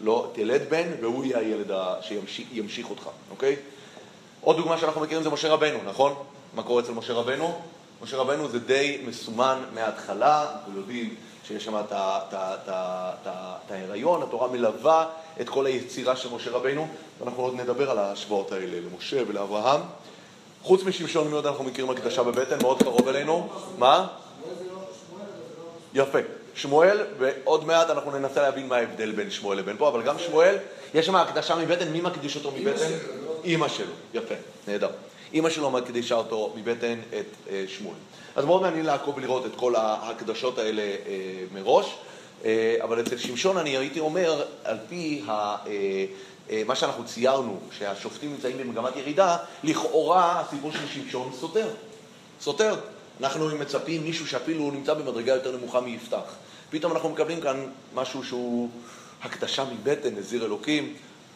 לא 0.00 0.30
תלד 0.32 0.62
בן, 0.68 0.88
והוא 1.00 1.24
יהיה 1.24 1.38
הילד 1.38 1.70
שימשיך 2.30 2.90
אותך, 2.90 3.08
אוקיי? 3.30 3.56
עוד 4.40 4.56
דוגמה 4.56 4.78
שאנחנו 4.78 5.00
מכירים 5.00 5.22
זה 5.22 5.30
משה 5.30 5.48
רבנו, 5.48 5.78
נכון? 5.86 6.14
מה 6.54 6.62
קורה 6.62 6.82
אצל 6.82 6.92
משה 6.92 7.12
רבנו? 7.12 7.60
משה 8.04 8.16
רבנו 8.16 8.48
זה 8.48 8.58
די 8.58 8.98
מסומן 9.06 9.58
מההתחלה, 9.74 10.46
אנחנו 10.52 10.78
יודעים 10.78 11.14
שיש 11.46 11.64
שם 11.64 11.74
את 11.76 13.70
ההיריון, 13.70 14.22
התורה 14.22 14.48
מלווה 14.48 15.06
את 15.40 15.48
כל 15.48 15.66
היצירה 15.66 16.16
של 16.16 16.28
משה 16.34 16.50
רבינו, 16.50 16.88
ואנחנו 17.20 17.42
עוד 17.42 17.54
נדבר 17.54 17.90
על 17.90 17.98
ההשוואות 17.98 18.52
האלה 18.52 18.80
למשה 18.80 19.22
ולאברהם. 19.28 19.80
חוץ 20.62 20.82
משמשון 20.82 21.28
מי 21.28 21.34
עוד 21.34 21.46
אנחנו 21.46 21.64
מכירים 21.64 21.90
הקדשה 21.90 22.22
בבטן, 22.22 22.58
מאוד 22.62 22.82
קרוב 22.82 23.08
אלינו. 23.08 23.48
מה? 23.78 24.06
יפה. 25.94 26.18
שמואל, 26.54 26.98
ועוד 27.18 27.64
מעט 27.64 27.90
אנחנו 27.90 28.18
ננסה 28.18 28.42
להבין 28.42 28.68
מה 28.68 28.76
ההבדל 28.76 29.12
בין 29.12 29.30
שמואל 29.30 29.58
לבין 29.58 29.76
פה, 29.76 29.88
אבל 29.88 30.02
גם 30.02 30.18
שמואל, 30.18 30.56
יש 30.94 31.06
שם 31.06 31.16
הקדשה 31.16 31.56
מבטן, 31.56 31.88
מי 31.88 32.00
מקדיש 32.00 32.36
אותו 32.36 32.50
מבטן? 32.50 32.92
אימא 33.44 33.68
שלו. 33.68 33.92
יפה, 34.14 34.34
נהדר. 34.68 34.90
אימא 35.34 35.50
שלו 35.50 35.70
מקדישה 35.70 36.14
אותו 36.14 36.52
מבטן 36.56 36.98
את 37.08 37.50
אה, 37.50 37.64
שמואל. 37.68 37.96
אז 38.36 38.44
מאוד 38.44 38.62
מעניין 38.62 38.86
לעקוב 38.86 39.16
ולראות 39.16 39.46
את 39.46 39.56
כל 39.56 39.76
ההקדשות 39.76 40.58
האלה 40.58 40.82
אה, 40.82 40.96
מראש, 41.54 41.94
אה, 42.44 42.76
אבל 42.82 43.00
אצל 43.00 43.18
שמשון 43.18 43.56
אני 43.56 43.76
הייתי 43.76 44.00
אומר, 44.00 44.44
על 44.64 44.76
פי 44.88 45.22
ה... 45.28 45.56
מה 46.66 46.74
שאנחנו 46.74 47.04
ציירנו, 47.04 47.58
שהשופטים 47.78 48.32
נמצאים 48.32 48.58
במגמת 48.58 48.96
ירידה, 48.96 49.36
לכאורה 49.64 50.40
הסיפור 50.40 50.72
של 50.72 50.88
שמשון 50.94 51.30
סותר. 51.40 51.68
סותר. 52.40 52.74
אנחנו 53.20 53.48
מצפים 53.58 54.04
מישהו 54.04 54.26
שאפילו 54.26 54.70
נמצא 54.70 54.94
במדרגה 54.94 55.34
יותר 55.34 55.56
נמוכה 55.56 55.80
מיפתח. 55.80 56.34
פתאום 56.70 56.92
אנחנו 56.92 57.08
מקבלים 57.08 57.40
כאן 57.40 57.66
משהו 57.94 58.24
שהוא 58.24 58.68
הקדשה 59.22 59.64
מבטן, 59.64 60.14
נזיר 60.16 60.44
אלוקים. 60.44 60.94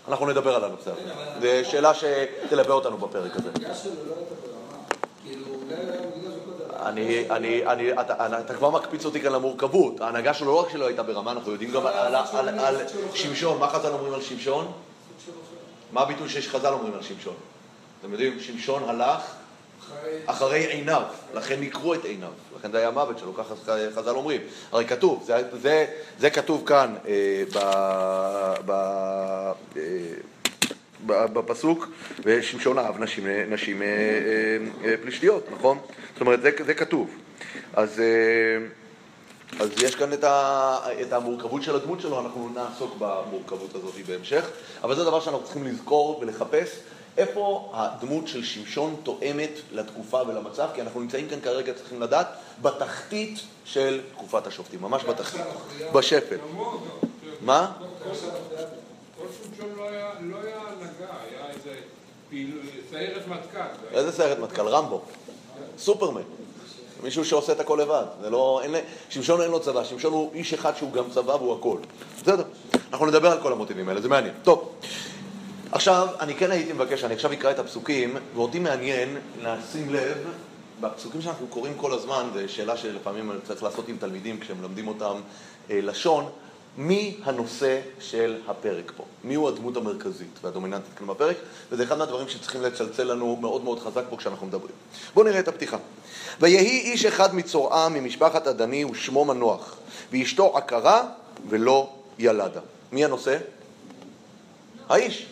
אנחנו 0.09 0.27
נדבר 0.27 0.57
על 0.57 0.65
הנושא 0.65 0.91
הזה. 0.91 1.63
זו 1.63 1.71
שאלה 1.71 1.93
שתלווה 1.95 2.75
אותנו 2.75 2.97
בפרק 2.99 3.33
הזה. 3.37 3.51
אני, 6.83 7.31
אני, 7.31 7.67
אני, 7.67 7.93
אתה, 7.93 8.41
אתה 8.41 8.55
כבר 8.55 8.71
מקפיץ 8.71 9.05
אותי 9.05 9.21
כאן 9.21 9.33
למורכבות. 9.33 10.01
ההנהגה 10.01 10.35
שלו 10.35 10.47
לא 10.47 10.61
רק 10.61 10.71
שלא 10.73 10.87
הייתה 10.87 11.03
ברמה, 11.03 11.33
אנחנו 11.33 11.53
יודעים 11.53 11.71
גם 11.71 11.87
על, 11.87 12.15
על, 12.15 12.15
על, 12.33 12.59
על 12.59 12.77
שמשון. 13.15 13.59
מה 13.59 13.69
חז"ל 13.69 13.89
אומרים 13.93 14.15
על 14.15 14.23
שמשון? 14.23 14.73
מה 15.93 16.01
הביטוי 16.01 16.29
שיש 16.29 16.49
חז"ל 16.49 16.73
אומרים 16.73 16.95
על 16.95 17.03
שמשון? 17.03 17.35
אתם 18.01 18.13
יודעים, 18.13 18.41
שמשון 18.41 18.83
הלך 18.89 19.21
אחרי 20.27 20.67
עיניו, 20.67 21.03
לכן 21.35 21.61
נקרו 21.61 21.95
את 21.95 22.05
עיניו, 22.05 22.31
לכן 22.59 22.73
זה 22.73 22.79
היה 22.79 22.89
המוות 22.89 23.19
שלו, 23.19 23.35
ככה 23.35 23.55
חז"ל 23.95 24.15
אומרים. 24.15 24.41
הרי 24.73 24.87
כתוב, 24.87 25.23
זה, 25.27 25.43
זה, 25.63 25.87
זה 26.19 26.31
כתוב 26.31 26.67
כאן 26.67 26.95
אה, 27.09 27.43
ב, 27.55 27.59
ב, 28.67 28.73
אה, 29.77 29.83
בפסוק, 31.07 31.89
ושמשון 32.25 32.79
אהב 32.79 32.99
נשים, 32.99 33.27
נשים 33.49 33.83
אה, 33.83 33.87
אה, 34.85 34.95
פלישתיות, 35.03 35.47
נכון? 35.53 35.79
זאת 36.13 36.21
אומרת, 36.21 36.43
זה, 36.43 36.51
זה 36.67 36.75
כתוב. 36.75 37.11
אז, 37.75 38.01
אה, 38.01 38.67
אז 39.61 39.71
יש 39.83 39.95
כאן 39.95 40.13
את, 40.13 40.25
ה, 40.25 40.77
את 41.03 41.13
המורכבות 41.13 41.63
של 41.63 41.77
הדמות 41.77 42.01
שלו, 42.01 42.21
אנחנו 42.21 42.49
נעסוק 42.55 42.97
במורכבות 42.99 43.75
הזאת 43.75 43.95
בהמשך, 44.07 44.51
אבל 44.83 44.97
זה 44.97 45.05
דבר 45.05 45.21
שאנחנו 45.21 45.45
צריכים 45.45 45.65
לזכור 45.65 46.19
ולחפש. 46.21 46.69
איפה 47.19 47.71
הדמות 47.75 48.29
של 48.29 48.45
שמשון 48.45 48.97
תואמת 49.03 49.51
לתקופה 49.73 50.23
ולמצב? 50.29 50.69
כי 50.75 50.81
אנחנו 50.81 51.01
נמצאים 51.01 51.29
כאן 51.29 51.41
כרגע, 51.41 51.73
צריכים 51.73 52.03
לדעת, 52.03 52.27
בתחתית 52.63 53.39
של 53.65 54.01
תקופת 54.13 54.47
השופטים, 54.47 54.83
ממש 54.83 55.05
בתחתית, 55.05 55.41
בשפל. 55.93 56.37
מה? 57.41 57.73
סיירת 62.91 63.29
מטכ"ל. 63.29 63.59
איזה 63.93 64.13
סיירת 64.13 64.39
מטכ"ל? 64.39 64.69
רמבו. 64.69 65.01
סופרמן. 65.79 66.23
מישהו 67.03 67.25
שעושה 67.25 67.53
את 67.53 67.61
הכל 67.61 67.79
לבד. 67.83 68.05
זה 68.21 68.31
לא, 68.31 68.61
אין, 68.63 68.75
שמשון 69.11 69.41
אין 69.41 69.51
לו 69.51 69.61
צבא, 69.61 69.85
שמשון 69.85 70.13
הוא 70.13 70.31
איש 70.35 70.55
אחד 70.55 70.77
שהוא 70.77 70.93
גם 70.93 71.05
צבא 71.11 71.33
והוא 71.33 71.59
הכל. 71.59 71.79
בסדר, 72.23 72.45
אנחנו 72.93 73.07
נדבר 73.07 73.31
על 73.31 73.43
כל 73.43 73.53
המוטיבים 73.53 73.89
האלה, 73.89 74.01
זה 74.01 74.09
מעניין. 74.09 74.35
טוב, 74.43 74.73
עכשיו, 75.73 76.09
אני 76.21 76.35
כן 76.35 76.51
הייתי 76.51 76.73
מבקש, 76.73 77.05
אני 77.05 77.15
עכשיו 77.15 77.33
אקרא 77.33 77.51
את 77.51 77.59
הפסוקים, 77.59 78.17
ואותי 78.35 78.59
מעניין 78.59 79.17
לשים 79.43 79.95
לב, 79.95 80.17
בפסוקים 80.81 81.23
שאנחנו 81.23 81.47
קוראים 81.47 81.75
כל 81.77 81.93
הזמן, 81.93 82.27
זו 82.35 82.41
שאלה 82.47 82.77
שלפעמים 82.77 83.31
אני 83.31 83.41
צריך 83.45 83.63
לעשות 83.63 83.89
עם 83.89 83.97
תלמידים 83.97 84.41
כשהם 84.41 84.61
מלמדים 84.61 84.89
אותם 84.89 85.15
אה, 85.71 85.81
לשון, 85.83 86.29
מי 86.77 87.17
הנושא 87.25 87.81
של 88.01 88.37
הפרק 88.49 88.93
פה? 88.97 89.05
מי 89.25 89.35
הוא 89.35 89.49
הדמות 89.49 89.77
המרכזית 89.77 90.39
והדומיננטית 90.43 90.95
כאן 90.99 91.07
בפרק? 91.07 91.37
וזה 91.71 91.83
אחד 91.83 91.99
מהדברים 91.99 92.29
שצריכים 92.29 92.63
לצלצל 92.63 93.05
לנו 93.05 93.37
מאוד 93.37 93.65
מאוד 93.65 93.79
חזק 93.81 94.03
פה 94.11 94.17
כשאנחנו 94.17 94.47
מדברים. 94.47 94.75
בואו 95.15 95.27
נראה 95.27 95.41
את 95.41 95.49
הפתיחה. 95.49 95.77
ויהי 96.41 96.81
איש 96.81 97.05
אחד 97.05 97.35
מצורעה 97.35 97.89
ממשפחת 97.89 98.47
עדני 98.47 98.85
ושמו 98.85 99.25
מנוח, 99.25 99.77
ואשתו 100.13 100.57
עקרה 100.57 101.09
ולא 101.49 101.91
ילדה. 102.19 102.61
מי 102.93 103.05
הנושא? 103.05 103.39
האיש. 104.89 105.27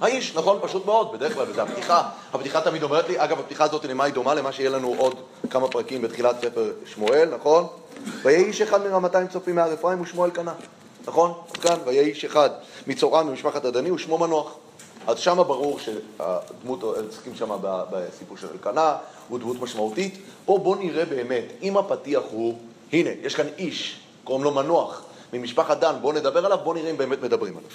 האיש, 0.00 0.34
נכון, 0.34 0.58
פשוט 0.62 0.86
מאוד, 0.86 1.12
בדרך 1.12 1.34
כלל, 1.34 1.50
וזו 1.50 1.60
הפתיחה. 1.60 2.08
הפתיחה 2.32 2.60
תמיד 2.60 2.82
אומרת 2.82 3.08
לי, 3.08 3.24
אגב, 3.24 3.38
הפתיחה 3.38 3.64
הזאת 3.64 3.84
למה 3.84 4.04
היא 4.04 4.14
דומה? 4.14 4.34
למה 4.34 4.52
שיהיה 4.52 4.70
לנו 4.70 4.94
עוד 4.98 5.14
כמה 5.50 5.68
פרקים 5.68 6.02
בתחילת 6.02 6.36
ספר 6.40 6.72
שמואל, 6.86 7.28
נכון? 7.34 7.66
ויהי 8.22 8.44
איש 8.44 8.60
אחד 8.60 8.82
מרמתיים 8.86 9.28
צופים 9.28 9.54
מהר 9.54 9.74
אפרים 9.74 10.00
ושמואל 10.00 10.30
קנה. 10.30 10.52
נכון? 11.06 11.32
כאן, 11.62 11.76
ויהי 11.84 12.08
איש 12.08 12.24
אחד 12.24 12.50
מצורעה 12.86 13.22
ממשפחת 13.22 13.64
עדני 13.64 13.90
ושמו 13.90 14.18
מנוח. 14.18 14.54
אז 15.06 15.18
שמה 15.18 15.44
ברור 15.44 15.78
שהדמות, 15.78 16.84
צריכים 17.10 17.34
שמה 17.34 17.56
בסיפור 17.90 18.36
של 18.36 18.46
אלקנה, 18.52 18.96
הוא 19.28 19.38
דמות 19.38 19.60
משמעותית. 19.60 20.18
פה 20.44 20.58
בוא 20.62 20.76
נראה 20.76 21.04
באמת, 21.04 21.44
אם 21.62 21.76
הפתיח 21.76 22.22
הוא, 22.30 22.58
הנה, 22.92 23.10
יש 23.22 23.34
כאן 23.34 23.46
איש, 23.58 24.00
קוראים 24.24 24.44
לו 24.44 24.50
מנוח, 24.50 25.02
ממשפחת 25.32 25.78
דן, 25.80 25.94
בואו 26.00 26.12
נדבר 26.12 26.46
עליו, 26.46 26.58
בואו 26.64 26.74
נראה 26.74 26.90
אם 26.90 26.96
באמת 26.96 27.22
מדברים 27.22 27.56
עליו. 27.56 27.70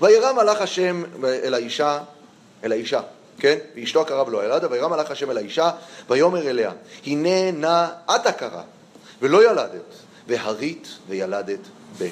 וירא 0.00 0.32
מלאך 0.32 0.60
השם 0.60 1.02
אל 1.24 1.54
האישה, 1.54 2.00
אל 2.64 2.72
האישה, 2.72 3.00
כן? 3.38 3.58
ואשתו 3.76 4.00
הקרה 4.00 4.26
ולא 4.26 4.44
ילדה, 4.44 4.70
וירא 4.70 4.88
מלאך 4.88 5.10
השם 5.10 5.30
אל 5.30 5.36
האישה, 5.36 5.70
ויאמר 6.08 6.48
אליה, 6.48 6.72
הנה 7.06 7.50
נא 7.50 7.86
את 8.14 8.26
הקרה, 8.26 8.62
ולא 9.22 9.50
ילדת, 9.50 9.94
והרית 10.26 10.88
וילדת 11.08 11.60
בן. 11.98 12.06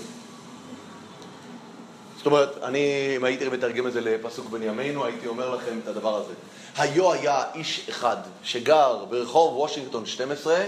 זאת 2.16 2.26
אומרת, 2.26 2.62
אני, 2.62 3.12
אם 3.16 3.24
הייתי 3.24 3.48
מתרגם 3.48 3.86
את 3.86 3.92
זה 3.92 4.00
לפסוק 4.00 4.46
בן 4.46 4.62
ימינו, 4.62 5.04
הייתי 5.04 5.26
אומר 5.26 5.54
לכם 5.54 5.78
את 5.82 5.88
הדבר 5.88 6.16
הזה. 6.16 6.32
היו 6.76 7.12
היה 7.12 7.44
איש 7.54 7.86
אחד 7.88 8.16
שגר 8.42 9.04
ברחוב 9.10 9.56
וושינגטון 9.56 10.06
12, 10.06 10.64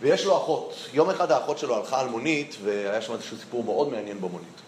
ויש 0.00 0.24
לו 0.24 0.36
אחות. 0.36 0.74
יום 0.92 1.10
אחד 1.10 1.32
האחות 1.32 1.58
שלו 1.58 1.76
הלכה 1.76 2.00
על 2.00 2.08
מונית, 2.08 2.56
והיה 2.64 3.02
שם 3.02 3.12
איזשהו 3.12 3.36
סיפור 3.36 3.64
מאוד 3.64 3.92
מעניין 3.92 4.20
במונית. 4.20 4.60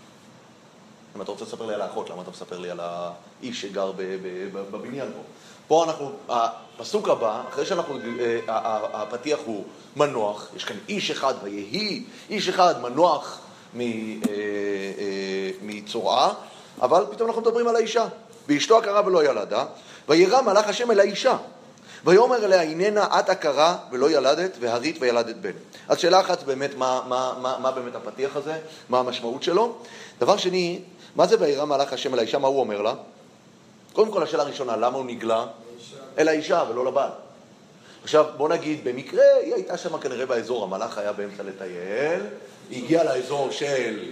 אם 1.17 1.23
אתה 1.23 1.31
רוצה 1.31 1.45
לספר 1.45 1.67
לי 1.67 1.75
על 1.75 1.81
האחות, 1.81 2.11
למה 2.11 2.23
אתה 2.23 2.31
מספר 2.31 2.59
לי 2.59 2.71
על 2.71 2.81
האיש 2.83 3.61
שגר 3.61 3.93
בבניין 4.53 5.09
פה? 5.13 5.23
פה 5.69 5.85
אנחנו, 5.85 6.11
הפסוק 6.29 7.09
הבא, 7.09 7.43
אחרי 7.49 7.67
שאנחנו, 7.67 7.99
אה, 8.21 8.41
הפתיח 8.93 9.39
הוא 9.45 9.65
מנוח, 9.97 10.49
יש 10.57 10.65
כאן 10.65 10.77
איש 10.89 11.11
אחד 11.11 11.35
ויהי, 11.43 12.05
איש 12.31 12.49
אחד 12.49 12.83
מנוח 12.83 13.41
אה, 13.77 13.83
אה, 14.29 15.51
מצורעה, 15.63 16.33
אבל 16.83 17.05
פתאום 17.11 17.29
אנחנו 17.29 17.43
מדברים 17.43 17.69
על 17.69 17.77
האישה. 17.77 18.07
ואשתו 18.49 18.79
עקרה 18.79 19.07
ולא 19.07 19.25
ילדה, 19.25 19.65
וירא 20.09 20.41
מלאך 20.41 20.69
השם 20.69 20.91
אל 20.91 21.01
האישה. 21.01 21.37
ויאמר 22.05 22.45
אליה, 22.45 22.63
הננה 22.63 23.19
את 23.19 23.31
עקרה 23.31 23.77
ולא 23.93 24.11
ילדת, 24.11 24.57
והרית 24.61 24.97
וילדת 25.01 25.37
בן. 25.37 25.51
אז 25.89 25.99
שאלה 25.99 26.21
אחת 26.21 26.43
באמת, 26.43 26.75
מה, 26.75 27.01
מה, 27.09 27.33
מה, 27.41 27.59
מה 27.59 27.71
באמת 27.71 27.95
הפתיח 27.95 28.37
הזה, 28.37 28.59
מה 28.89 28.99
המשמעות 28.99 29.43
שלו. 29.43 29.75
דבר 30.21 30.37
שני, 30.37 30.81
מה 31.17 31.27
זה 31.27 31.37
וירא 31.41 31.65
מלאך 31.65 31.93
השם 31.93 32.15
אל 32.15 32.19
האישה, 32.19 32.39
מה 32.39 32.49
הוא 32.49 32.61
אומר 32.61 32.83
לה? 32.83 32.95
קודם 33.93 34.13
כל 34.13 34.23
השאלה 34.23 34.43
הראשונה, 34.43 34.77
למה 34.77 34.97
הוא 34.97 35.07
נגלה? 35.07 35.47
אל 36.19 36.29
האישה 36.29 36.65
ולא 36.71 36.87
לבעל. 36.87 37.11
עכשיו, 38.03 38.27
בוא 38.37 38.49
נגיד, 38.49 38.85
במקרה 38.85 39.25
היא 39.43 39.55
הייתה 39.55 39.77
שם 39.77 39.99
כנראה 39.99 40.27
באזור, 40.27 40.65
המלאך 40.65 40.99
היה 40.99 41.13
באמצע 41.13 41.43
לטייל, 41.43 42.21
היא 42.71 42.85
הגיעה 42.85 43.05
לאזור 43.05 43.51
של, 43.51 44.05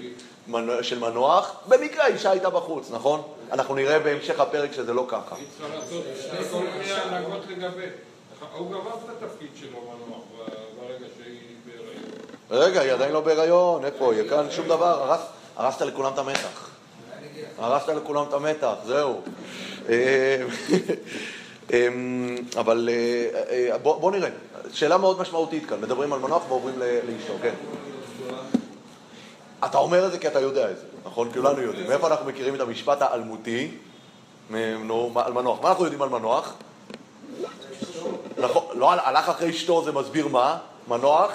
של 0.83 0.99
מנוח, 0.99 1.55
במקרה 1.69 2.05
האישה 2.05 2.31
הייתה 2.31 2.51
בחוץ, 2.51 2.91
נכון? 2.91 3.23
אנחנו 3.53 3.75
נראה 3.75 3.99
בהמשך 3.99 4.41
הפרק 4.41 4.73
שזה 4.73 4.93
לא 4.93 5.07
ככה. 5.09 5.37
היא 5.37 5.47
צריכה 5.59 5.75
לעשות 5.75 6.05
הכל 6.41 7.11
מהנהגות 7.11 7.43
לגבי. 7.49 7.87
הוא 8.57 8.71
גמר 8.71 8.91
את 9.05 9.23
התפקיד 9.23 9.49
שלו, 9.61 9.79
מנוח, 9.81 10.23
ברגע 10.81 11.07
שהיא 11.17 11.39
בהיריון. 11.67 12.03
רגע, 12.51 12.81
היא 12.81 12.93
עדיין 12.93 13.13
לא 13.13 13.21
בהיריון, 13.21 13.85
איפה? 13.85 14.13
היא 14.13 14.31
כאן 14.31 14.47
שום 14.51 14.69
דבר, 14.69 15.17
הרסת 15.57 15.81
לכולם 15.81 16.13
את 16.13 16.19
המתח. 16.19 16.74
הרסת 17.59 17.89
לכולם 17.89 18.25
את 18.29 18.33
המתח, 18.33 18.75
זהו. 18.87 19.21
אה, 19.89 20.45
אמ, 21.73 22.37
אבל 22.57 22.89
אה, 22.93 23.71
אה, 23.73 23.79
בוא 23.79 24.11
נראה, 24.11 24.29
שאלה 24.73 24.99
מאוד 24.99 25.21
משמעותית 25.21 25.67
כאן, 25.67 25.81
מדברים 25.81 26.13
על 26.13 26.19
מנוח 26.19 26.43
ועוברים 26.49 26.79
לאשתו, 26.79 27.33
כן. 27.43 27.55
אתה 29.65 29.79
אומר 29.79 30.07
את 30.07 30.13
זה 30.13 30.19
כי 30.19 30.29
אתה 30.29 30.41
יודע 30.41 30.71
את 30.71 30.79
זה, 30.79 30.85
נכון? 31.05 31.33
כולנו 31.33 31.61
יודעים. 31.61 31.89
מאיפה 31.89 32.07
אנחנו 32.07 32.27
מכירים 32.27 32.55
את 32.55 32.61
המשפט 32.61 33.03
האלמותי? 33.03 33.71
על 34.51 35.33
מנוח. 35.35 35.63
מה 35.63 35.69
אנחנו 35.69 35.85
יודעים 35.85 36.03
על 36.03 36.09
מנוח? 36.09 36.55
נכון, 38.39 38.65
לא 38.79 38.93
הלך 38.93 39.29
אחרי 39.29 39.51
אשתו 39.51 39.85
זה 39.85 39.93
מסביר 39.93 40.29
מה? 40.29 40.59
מנוח? 40.89 41.31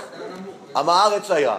עם 0.76 0.90
הארץ 0.90 1.32
היה. 1.32 1.58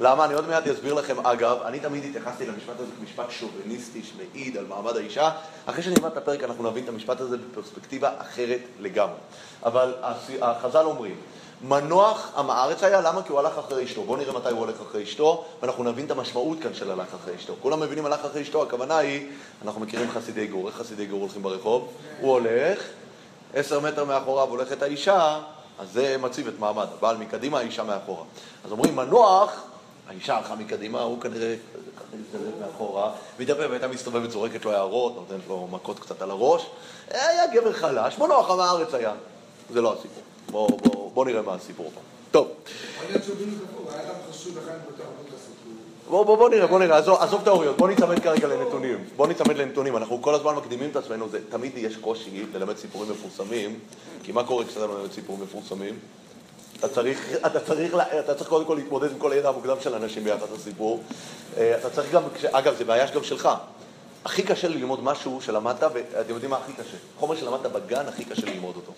למה? 0.00 0.24
אני 0.24 0.34
עוד 0.34 0.48
מעט 0.48 0.66
אסביר 0.66 0.94
לכם. 0.94 1.26
אגב, 1.26 1.56
אני 1.62 1.80
תמיד 1.80 2.04
התייחסתי 2.04 2.46
למשפט 2.46 2.80
הזה 2.80 2.90
כמשפט 3.00 3.30
שוביניסטי 3.30 4.02
שמעיד 4.02 4.56
על 4.56 4.66
מעמד 4.66 4.96
האישה. 4.96 5.30
אחרי 5.66 5.82
שנלמד 5.82 6.10
את 6.10 6.16
הפרק 6.16 6.44
אנחנו 6.44 6.70
נבין 6.70 6.84
את 6.84 6.88
המשפט 6.88 7.20
הזה 7.20 7.36
בפרספקטיבה 7.36 8.10
אחרת 8.18 8.60
לגמרי. 8.78 9.18
אבל 9.64 9.94
החז"ל 10.42 10.84
אומרים, 10.84 11.16
מנוח 11.62 12.32
עם 12.36 12.50
הארץ 12.50 12.82
היה, 12.82 13.00
למה? 13.00 13.22
כי 13.22 13.32
הוא 13.32 13.38
הלך 13.38 13.58
אחרי 13.58 13.84
אשתו. 13.84 14.02
בואו 14.02 14.18
נראה 14.18 14.32
מתי 14.32 14.50
הוא 14.50 14.58
הולך 14.58 14.80
אחרי 14.80 15.02
אשתו, 15.02 15.44
ואנחנו 15.62 15.84
נבין 15.84 16.06
את 16.06 16.10
המשמעות 16.10 16.58
כאן 16.62 16.74
של 16.74 16.90
הלך 16.90 17.14
אחרי 17.14 17.36
אשתו. 17.36 17.54
כולם 17.62 17.80
מבינים 17.80 18.06
הלך 18.06 18.24
אחרי 18.24 18.42
אשתו, 18.42 18.62
הכוונה 18.62 18.98
היא, 18.98 19.28
אנחנו 19.64 19.80
מכירים 19.80 20.10
חסידי 20.10 20.46
גור, 20.46 20.68
איך 20.68 20.76
חסידי 20.76 21.06
גור 21.06 21.20
הולכים 21.20 21.42
ברחוב? 21.42 21.88
הוא 22.20 22.32
הולך, 22.32 22.82
עשר 23.54 23.80
מטר 23.80 24.04
מאחוריו 24.04 24.48
הולכת 24.48 24.82
האישה, 24.82 25.40
אז 25.78 25.92
זה 25.92 26.16
מציב 26.20 26.48
את 26.48 26.58
מעמד, 26.58 26.86
הבעל 26.98 27.16
מקדימה, 27.16 27.58
האישה 27.58 27.84
מאחורה. 27.84 28.24
אז 28.64 28.72
אומרים 28.72 28.96
מנוח, 28.96 29.62
האישה 30.10 30.36
הלכה 30.36 30.54
מקדימה, 30.54 31.02
הוא 31.02 31.20
כנראה 31.20 31.54
הזדלק 32.12 32.54
מאחורה, 32.60 33.12
וידבר 33.38 33.66
והייתה 33.70 33.88
מסתובבת, 33.88 34.30
זורקת 34.30 34.64
לו 34.64 34.72
הערות, 34.72 35.14
נותנת 35.14 35.40
לו 35.48 35.68
מכות 35.70 35.98
קצת 35.98 36.22
על 36.22 36.30
הראש. 36.30 36.66
היה 37.10 37.46
גבר 37.46 37.72
חלש, 37.72 38.18
מנוח 38.18 38.50
עם 38.50 38.60
הארץ 38.60 38.94
היה. 38.94 39.12
זה 39.72 39.80
לא 39.80 39.92
הסיפור. 39.92 40.22
בואו 40.50 40.68
בוא, 40.68 41.10
בוא 41.12 41.24
נראה 41.24 41.42
מה 41.42 41.54
הסיפור 41.54 41.90
פה. 41.94 42.00
טוב. 42.30 42.48
בוא, 46.08 46.24
בוא, 46.24 46.36
בוא 46.36 46.48
נראה, 46.48 46.66
בוא 46.66 46.78
נראה, 46.78 46.98
עזוב, 46.98 47.18
עזוב 47.20 47.44
תיאוריות, 47.44 47.76
בוא 47.76 47.88
ניצמד 47.88 48.18
כרגע 48.18 48.48
לנתונים. 48.48 49.04
בוא 49.16 49.26
ניצמד 49.26 49.56
לנתונים, 49.56 49.96
אנחנו 49.96 50.22
כל 50.22 50.34
הזמן 50.34 50.54
מקדימים 50.54 50.90
את 50.90 50.96
עצמנו, 50.96 51.28
זה, 51.28 51.38
תמיד 51.50 51.72
יש 51.76 51.96
קושי 51.96 52.46
ללמד 52.54 52.76
סיפורים 52.76 53.10
מפורסמים, 53.10 53.78
כי 54.22 54.32
מה 54.32 54.44
קורה 54.44 54.64
כשאתה 54.64 54.86
מלמד 54.86 55.12
סיפורים 55.12 55.42
מפורסמים? 55.42 55.98
אתה 56.80 56.88
צריך, 56.88 57.36
אתה, 57.46 57.60
צריך, 57.60 57.96
אתה 58.18 58.34
צריך 58.34 58.50
קודם 58.50 58.64
כל 58.64 58.74
להתמודד 58.74 59.10
עם 59.10 59.18
כל 59.18 59.32
הידע 59.32 59.48
המוקדם 59.48 59.76
של 59.80 59.94
אנשים 59.94 60.24
ביחד 60.24 60.46
לסיפור. 60.54 61.02
אה, 61.56 61.78
אתה 61.78 61.90
צריך 61.90 62.12
גם, 62.12 62.22
אגב, 62.52 62.74
זה 62.78 62.84
בעיה 62.84 63.06
גם 63.14 63.24
שלך. 63.24 63.48
הכי 64.24 64.42
קשה 64.42 64.68
ללמוד 64.68 65.04
משהו 65.04 65.40
שלמדת, 65.40 65.82
ואתם 65.82 66.34
יודעים 66.34 66.50
מה 66.50 66.56
הכי 66.56 66.72
קשה? 66.72 66.96
חומר 67.18 67.36
שלמדת 67.36 67.66
בגן, 67.66 68.08
הכי 68.08 68.24
קשה 68.24 68.46
ללמוד 68.46 68.76
אותו. 68.76 68.92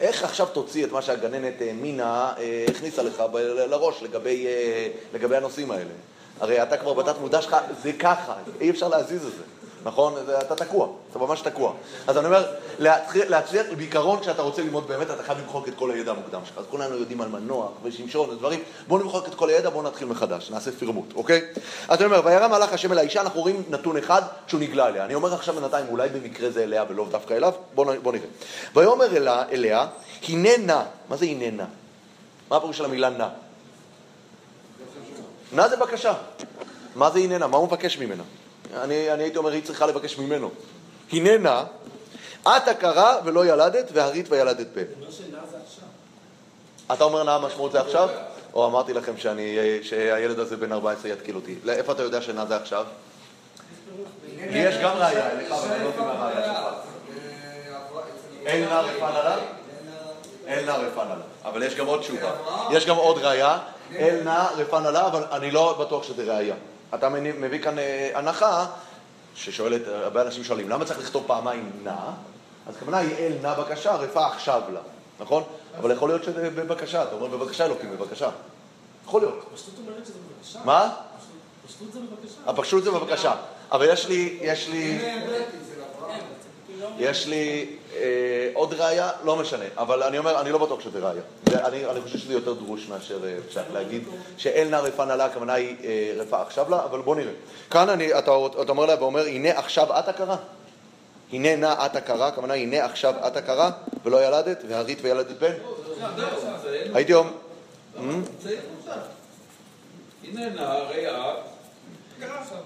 איך 0.00 0.24
עכשיו 0.24 0.46
תוציא 0.46 0.84
את 0.84 0.92
מה 0.92 1.02
שהגננת 1.02 1.62
מינה 1.80 2.32
אה, 2.38 2.64
הכניסה 2.70 3.02
לך 3.02 3.22
לראש 3.68 4.02
לגבי, 4.02 4.46
אה, 4.46 4.88
לגבי 5.14 5.36
הנושאים 5.36 5.70
האלה? 5.70 5.90
הרי 6.40 6.62
אתה 6.62 6.76
כבר 6.76 6.94
בתת 6.94 7.18
מודע 7.20 7.42
שלך, 7.42 7.56
זה 7.82 7.92
ככה, 7.92 8.34
אי 8.60 8.70
אפשר 8.70 8.88
להזיז 8.88 9.26
את 9.26 9.32
זה. 9.32 9.42
נכון? 9.84 10.14
אתה 10.40 10.64
תקוע, 10.64 10.88
אתה 11.10 11.18
ממש 11.18 11.40
תקוע. 11.40 11.72
אז 12.06 12.18
אני 12.18 12.26
אומר, 12.26 12.46
להצליח, 13.14 13.66
בעיקרון 13.76 14.20
כשאתה 14.20 14.42
רוצה 14.42 14.62
ללמוד 14.62 14.88
באמת, 14.88 15.10
אתה 15.10 15.22
חייב 15.22 15.38
למחוק 15.38 15.68
את 15.68 15.74
כל 15.74 15.90
הידע 15.90 16.10
המוקדם 16.10 16.40
שלך. 16.44 16.58
אז 16.58 16.64
כולנו 16.70 16.96
יודעים 16.96 17.20
על 17.20 17.28
מנוח 17.28 17.70
ושמשון 17.82 18.30
ודברים, 18.30 18.60
בואו 18.88 19.02
נמחוק 19.02 19.28
את 19.28 19.34
כל 19.34 19.48
הידע, 19.48 19.70
בואו 19.70 19.82
נתחיל 19.82 20.08
מחדש, 20.08 20.50
נעשה 20.50 20.72
פירמוט, 20.72 21.12
אוקיי? 21.14 21.42
אז 21.88 21.98
אני 21.98 22.04
אומר, 22.04 22.20
וירא 22.24 22.48
מלאך 22.48 22.72
השם 22.72 22.92
אל 22.92 22.98
האישה, 22.98 23.20
אנחנו 23.20 23.40
רואים 23.40 23.62
נתון 23.70 23.96
אחד 23.96 24.22
שהוא 24.46 24.60
נגלה 24.60 24.88
אליה. 24.88 25.04
אני 25.04 25.14
אומר 25.14 25.34
עכשיו 25.34 25.54
בינתיים, 25.54 25.86
אולי 25.88 26.08
במקרה 26.08 26.50
זה 26.50 26.62
אליה 26.62 26.84
ולא 26.88 27.06
דווקא 27.10 27.34
אליו, 27.34 27.52
בואו 27.74 27.92
בוא 28.02 28.12
נראה. 28.12 28.26
ויאמר 28.74 29.16
אליה, 29.16 29.42
אליה, 29.52 29.86
הנה 30.28 30.56
נא, 30.58 30.82
מה 31.08 31.16
זה 31.16 31.24
הנה 31.24 31.50
נא? 31.50 31.64
מה 32.50 32.56
הפירוש 32.56 32.78
של 32.78 32.84
המילה 32.84 33.10
נא? 33.10 33.28
נא 35.52 35.68
זה 35.68 35.76
בקשה. 35.76 36.12
מה 36.96 37.10
זה 37.10 37.18
הנה 37.18 37.38
נא? 37.38 37.46
מה 37.46 37.56
הוא 37.56 37.66
מבקש 37.66 37.98
ממנה? 37.98 38.22
אני, 38.74 39.12
אני 39.12 39.22
הייתי 39.22 39.38
אומר, 39.38 39.50
היא 39.50 39.62
צריכה 39.62 39.86
לבקש 39.86 40.18
ממנו. 40.18 40.50
הנה 41.12 41.38
נא, 41.38 41.62
את 42.42 42.68
הכרה 42.68 43.16
ולא 43.24 43.46
ילדת, 43.46 43.90
והרית 43.92 44.26
וילדת 44.30 44.66
בן. 44.74 44.82
אתה 46.92 47.04
אומר 47.04 47.22
נא 47.22 47.30
המשמעות 47.30 47.72
זה 47.72 47.80
עכשיו? 47.80 48.08
או 48.54 48.66
אמרתי 48.66 48.92
לכם 48.92 49.16
שאני, 49.16 49.58
שהילד 49.82 50.38
הזה 50.38 50.56
בן 50.56 50.72
14 50.72 51.10
יתקיל 51.10 51.36
אותי. 51.36 51.54
איפה 51.68 51.92
אתה 51.92 52.02
יודע 52.02 52.22
שנא 52.22 52.44
זה 52.44 52.56
עכשיו? 52.56 52.84
יש 54.50 54.76
גם 54.76 54.96
ראייה 54.96 55.30
אליך, 55.30 55.52
אבל 55.52 55.72
אני 55.72 55.84
לא 55.84 55.88
יודעת 55.88 56.00
מה 56.00 56.12
הראייה 56.12 56.54
שלך. 56.54 56.90
אין 58.46 58.68
נא 58.68 58.74
רפן 58.74 59.16
עליו? 59.16 59.38
אין 60.46 60.66
נא 60.66 60.70
רפן 60.70 61.00
עליו. 61.00 61.26
אבל 61.44 61.62
יש 61.62 61.74
גם 61.74 61.86
עוד 61.86 62.00
תשובה. 62.00 62.30
יש 62.70 62.86
גם 62.86 62.96
עוד 62.96 63.18
ראייה. 63.18 63.58
אל 63.96 64.20
נא 64.24 64.46
רפן 64.56 64.86
עליו, 64.86 65.06
אבל 65.06 65.24
אני 65.32 65.50
לא 65.50 65.76
בטוח 65.80 66.02
שזה 66.02 66.34
ראייה. 66.34 66.54
אתה 66.94 67.08
מביא 67.08 67.62
כאן 67.62 67.78
אה, 67.78 68.10
הנחה 68.14 68.66
ששואלת, 69.34 69.82
הרבה 69.86 70.22
אנשים 70.22 70.44
שואלים, 70.44 70.68
למה 70.68 70.84
צריך 70.84 70.98
לכתוב 70.98 71.24
פעמיים 71.26 71.70
נא? 71.84 71.94
אז 72.66 72.76
הכוונה 72.76 72.98
היא 72.98 73.14
אל 73.16 73.32
נא 73.42 73.54
בקשה, 73.54 73.94
רפא 73.94 74.18
עכשיו 74.18 74.62
לה, 74.72 74.80
נכון? 75.20 75.42
אבל 75.78 75.90
יכול 75.90 76.08
להיות 76.08 76.24
שזה 76.24 76.50
בבקשה, 76.50 77.02
אתה 77.02 77.14
אומר 77.14 77.26
בבקשה 77.26 77.66
אלוקים, 77.66 77.90
בבקשה. 77.90 78.30
יכול 79.06 79.20
להיות. 79.20 79.44
פשטות 79.54 79.74
אומרת 79.78 80.06
שזה 80.06 80.14
בבקשה. 80.38 80.58
מה? 80.64 80.94
פשטות 81.66 81.92
זה 81.92 82.00
בבקשה. 82.00 82.40
הפשטות 82.46 82.84
זה 82.84 82.90
בבקשה. 82.90 83.34
אבל 83.72 83.86
יש 83.92 84.06
לי, 84.08 84.38
יש 84.40 84.68
לי, 84.68 85.00
יש 86.98 87.26
לי 87.26 87.66
אה, 87.70 87.79
עוד 88.54 88.74
ראייה, 88.74 89.10
לא 89.24 89.36
משנה, 89.36 89.64
אבל 89.76 90.02
אני 90.02 90.18
אומר, 90.18 90.40
אני 90.40 90.52
לא 90.52 90.58
בטוח 90.58 90.80
שזה 90.80 90.98
ראייה. 90.98 91.22
אני, 91.66 91.86
אני 91.86 92.00
חושב 92.00 92.18
שזה 92.18 92.32
יותר 92.32 92.52
דרוש 92.52 92.88
מאשר 92.88 93.26
אה, 93.26 93.36
פשט 93.48 93.60
להגיד 93.72 94.02
שאל 94.36 94.68
נא 94.70 94.76
רפא 94.76 95.02
נא 95.02 95.12
לה, 95.12 95.24
הכוונה 95.24 95.52
היא 95.52 95.76
אה, 95.84 96.12
רפא 96.16 96.36
עכשיו 96.36 96.70
לה, 96.70 96.84
אבל 96.84 97.00
בוא 97.00 97.16
נראה. 97.16 97.32
כאן 97.70 97.88
אני, 97.88 98.18
אתה, 98.18 98.30
אתה 98.62 98.72
אומר 98.72 98.86
לה 98.86 99.02
ואומר, 99.02 99.26
הנה 99.26 99.58
עכשיו 99.58 99.98
את 99.98 100.08
הכרה. 100.08 100.36
הנה 101.32 101.56
נא 101.56 101.86
את 101.86 101.96
הכרה, 101.96 102.28
הכוונה 102.28 102.54
הנה 102.54 102.84
עכשיו 102.84 103.14
את 103.26 103.36
הכרה, 103.36 103.70
ולא 104.04 104.26
ילדת, 104.26 104.62
והרית 104.68 104.98
וילדת 105.02 105.38
בן. 105.38 105.52
הייתי 106.94 107.14
אומר, 107.14 107.30
הנה 110.24 110.48
נערי 110.48 111.10
את. 111.10 111.49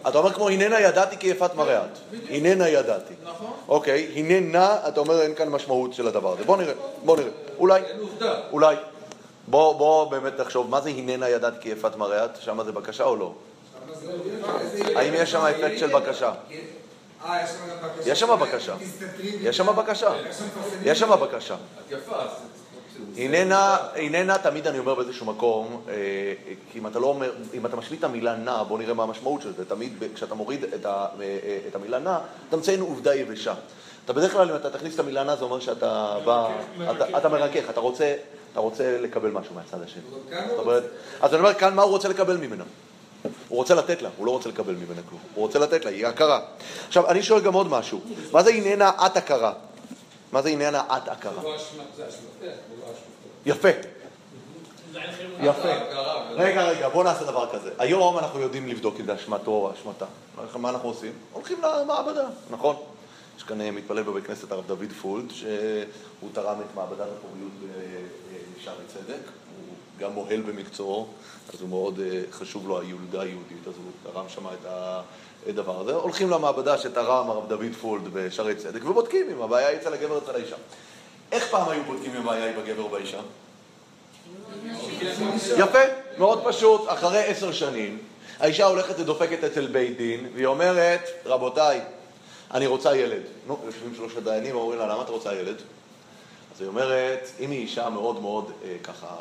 אתה 0.08 0.18
אומר 0.18 0.32
כמו 0.32 0.48
הננה 0.48 0.80
ידעתי 0.80 1.16
כי 1.16 1.26
יפת 1.26 1.54
מראה 1.54 1.84
את. 1.84 1.98
הננה 2.30 2.68
ידעתי. 2.68 3.14
נכון. 3.24 3.52
אוקיי, 3.68 4.10
הנה 4.14 4.40
נא, 4.40 4.88
אתה 4.88 5.00
אומר 5.00 5.22
אין 5.22 5.34
כאן 5.34 5.48
משמעות 5.48 5.94
של 5.94 6.08
הדבר 6.08 6.32
הזה. 6.32 6.44
בוא 6.44 6.56
נראה, 6.56 6.74
בוא 7.04 7.16
נראה. 7.16 7.30
אולי. 7.58 7.82
אולי. 8.52 8.76
בוא, 9.48 9.74
בוא 9.74 10.10
באמת 10.10 10.32
תחשוב, 10.36 10.70
מה 10.70 10.80
זה 10.80 10.90
הננה 10.90 11.28
ידעת 11.28 11.54
כי 11.60 11.68
יפת 11.68 11.96
מראה 11.96 12.24
את? 12.24 12.30
שם 12.40 12.64
זה 12.64 12.72
בקשה 12.72 13.04
או 13.04 13.16
לא? 13.16 13.34
האם 14.94 15.14
יש 15.14 15.30
שם 15.30 15.40
אפקט 15.40 15.78
של 15.78 15.98
בקשה? 15.98 16.32
אה, 17.24 17.44
יש 17.44 17.50
שם 17.50 17.56
בקשה. 17.82 18.10
יש 18.10 18.20
שם 18.20 18.36
בקשה. 18.40 18.74
מסתתרים. 18.80 19.38
יש 19.42 19.56
שם 19.56 19.76
בקשה. 19.76 20.12
יש 20.28 20.38
שם 20.38 20.44
מפרסמים. 20.46 20.80
יש 20.84 20.98
שם 20.98 21.10
בקשה. 21.20 21.54
את 21.54 21.90
יפה. 21.92 22.16
הננה, 23.16 24.38
תמיד 24.42 24.66
אני 24.66 24.78
אומר 24.78 24.94
באיזשהו 24.94 25.26
מקום, 25.26 25.80
אה, 25.88 25.94
כי 26.72 26.78
אם 26.78 26.86
אתה 26.86 26.98
לא 26.98 27.06
אומר, 27.06 27.32
אם 27.54 27.66
אתה 27.66 27.76
משמיט 27.76 28.00
את 28.00 28.04
המילה 28.04 28.36
נע, 28.36 28.62
בוא 28.62 28.78
נראה 28.78 28.94
מה 28.94 29.02
המשמעות 29.02 29.42
של 29.42 29.52
זה. 29.56 29.64
תמיד 29.64 29.92
כשאתה 30.14 30.34
מוריד 30.34 30.64
את, 30.64 30.86
ה, 30.86 30.90
אה, 30.90 31.06
אה, 31.20 31.58
את 31.68 31.74
המילה 31.74 31.98
נע, 31.98 32.18
אתה 32.48 32.56
מציין 32.56 32.80
עובדה 32.80 33.14
יבשה. 33.14 33.54
אתה 34.04 34.12
בדרך 34.12 34.32
כלל, 34.32 34.50
אם 34.50 34.56
אתה 34.56 34.70
תכניס 34.70 34.94
את 34.94 35.00
המילה 35.00 35.24
נע, 35.24 35.36
זה 35.36 35.44
אומר 35.44 35.60
שאתה 35.60 36.16
בא, 36.24 36.48
אתה, 36.90 37.18
אתה 37.18 37.28
מרכך, 37.28 37.70
אתה 37.70 37.80
רוצה, 37.80 38.14
אתה 38.52 38.60
רוצה 38.60 38.98
לקבל 39.00 39.30
משהו 39.30 39.54
מהצד 39.54 39.82
השני. 39.82 40.02
כאן 40.30 40.46
זאת 40.48 40.58
אומרת, 40.58 40.84
אז 41.20 41.34
אני 41.34 41.40
אומר, 41.40 41.54
כאן 41.54 41.74
מה 41.74 41.82
הוא 41.82 41.90
רוצה 41.90 42.08
לקבל 42.08 42.36
ממנה? 42.36 42.64
הוא 43.48 43.58
רוצה 43.58 43.74
לתת 43.74 44.02
לה, 44.02 44.08
הוא 44.16 44.26
לא 44.26 44.30
רוצה 44.30 44.48
לקבל 44.48 44.74
ממנה 44.74 45.00
כלום. 45.08 45.20
הוא 45.34 45.46
רוצה 45.46 45.58
לתת 45.58 45.84
לה, 45.84 45.90
היא 45.90 46.06
הכרה. 46.06 46.40
עכשיו, 46.88 47.10
אני 47.10 47.22
שואל 47.22 47.40
גם 47.40 47.54
עוד 47.54 47.68
משהו. 47.68 48.00
מה 48.32 48.42
זה 48.42 48.50
הננה 48.50 48.90
את 49.06 49.16
הכרה? 49.16 49.52
מה 50.34 50.42
זה 50.42 50.48
הננה 50.48 50.82
את 50.96 51.08
הכרה? 51.08 51.42
לא. 51.42 51.56
יפה. 53.46 53.68
יפה. 55.40 55.68
רגע, 56.30 56.62
רגע, 56.62 56.88
בוא 56.88 57.04
נעשה 57.04 57.24
דבר 57.24 57.52
כזה. 57.52 57.70
היום 57.78 58.18
אנחנו 58.18 58.40
יודעים 58.40 58.68
לבדוק 58.68 59.00
אם 59.00 59.06
זה 59.06 59.14
אשמתו 59.14 59.50
או 59.50 59.72
אשמתה. 59.72 60.04
מה 60.56 60.70
אנחנו 60.70 60.88
עושים? 60.88 61.12
הולכים 61.32 61.58
למעבדה, 61.62 62.24
נכון? 62.50 62.76
יש 63.36 63.42
כאן 63.42 63.60
אה, 63.60 63.70
מתפלל 63.70 64.02
בבית 64.02 64.26
כנסת 64.26 64.52
הרב 64.52 64.66
דוד 64.66 64.92
פולד, 65.02 65.30
שהוא 65.30 66.30
תרם 66.32 66.60
את 66.60 66.74
מעבדת 66.74 67.08
הפוריות 67.18 67.52
בשערי 68.60 68.84
צדק. 68.86 69.22
הוא 69.56 69.74
גם 69.98 70.12
מוהל 70.12 70.40
במקצועו, 70.40 71.06
אז 71.54 71.60
הוא 71.60 71.68
מאוד 71.68 72.00
אה, 72.00 72.22
חשוב 72.30 72.68
לו 72.68 72.80
הילודה 72.80 73.22
היהודית, 73.22 73.68
אז 73.68 73.74
הוא 73.76 74.12
תרם 74.12 74.28
שם 74.28 74.46
את 74.46 74.66
הדבר 75.46 75.80
הזה. 75.80 75.94
הולכים 75.94 76.30
למעבדה 76.30 76.78
שתרם 76.78 77.30
הרב 77.30 77.48
דוד 77.48 77.74
פולד 77.80 78.08
בשערי 78.12 78.54
צדק, 78.54 78.84
ובודקים 78.84 79.30
אם 79.30 79.42
הבעיה 79.42 79.68
היא 79.68 79.78
אצל 79.78 79.94
הגבר 79.94 80.18
אצל 80.18 80.34
האישה. 80.34 80.56
איך 81.32 81.50
פעם 81.50 81.68
היו 81.68 81.82
בודקים 81.84 82.12
אם 82.16 82.20
הבעיה 82.20 82.44
היא 82.44 82.56
בגבר 82.56 82.82
או 82.82 82.88
באישה? 82.88 83.20
יפה, 85.56 85.78
מאוד 86.18 86.40
פשוט, 86.44 86.80
אחרי 86.86 87.24
עשר 87.24 87.52
שנים, 87.52 87.98
האישה 88.38 88.66
הולכת 88.66 89.00
ודופקת 89.00 89.44
אצל 89.44 89.66
בית 89.66 89.96
דין, 89.96 90.26
והיא 90.34 90.46
אומרת, 90.46 91.08
רבותיי, 91.26 91.80
אני 92.54 92.66
רוצה 92.66 92.96
ילד. 92.96 93.22
נו, 93.46 93.58
יושבים 93.66 93.94
שלושת 93.94 94.22
דיינים 94.22 94.56
ואומרים 94.56 94.78
לה, 94.78 94.86
למה 94.86 95.02
את 95.02 95.08
רוצה 95.08 95.34
ילד? 95.34 95.56
אז 96.54 96.60
היא 96.60 96.68
אומרת, 96.68 97.30
אם 97.40 97.50
היא 97.50 97.60
אישה 97.60 97.88
מאוד 97.88 98.20
מאוד 98.20 98.52
אה, 98.64 98.76
ככה 98.82 99.16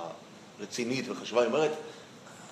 רצינית 0.60 1.10
וחשובה, 1.10 1.42
היא 1.42 1.48
אומרת, 1.48 1.72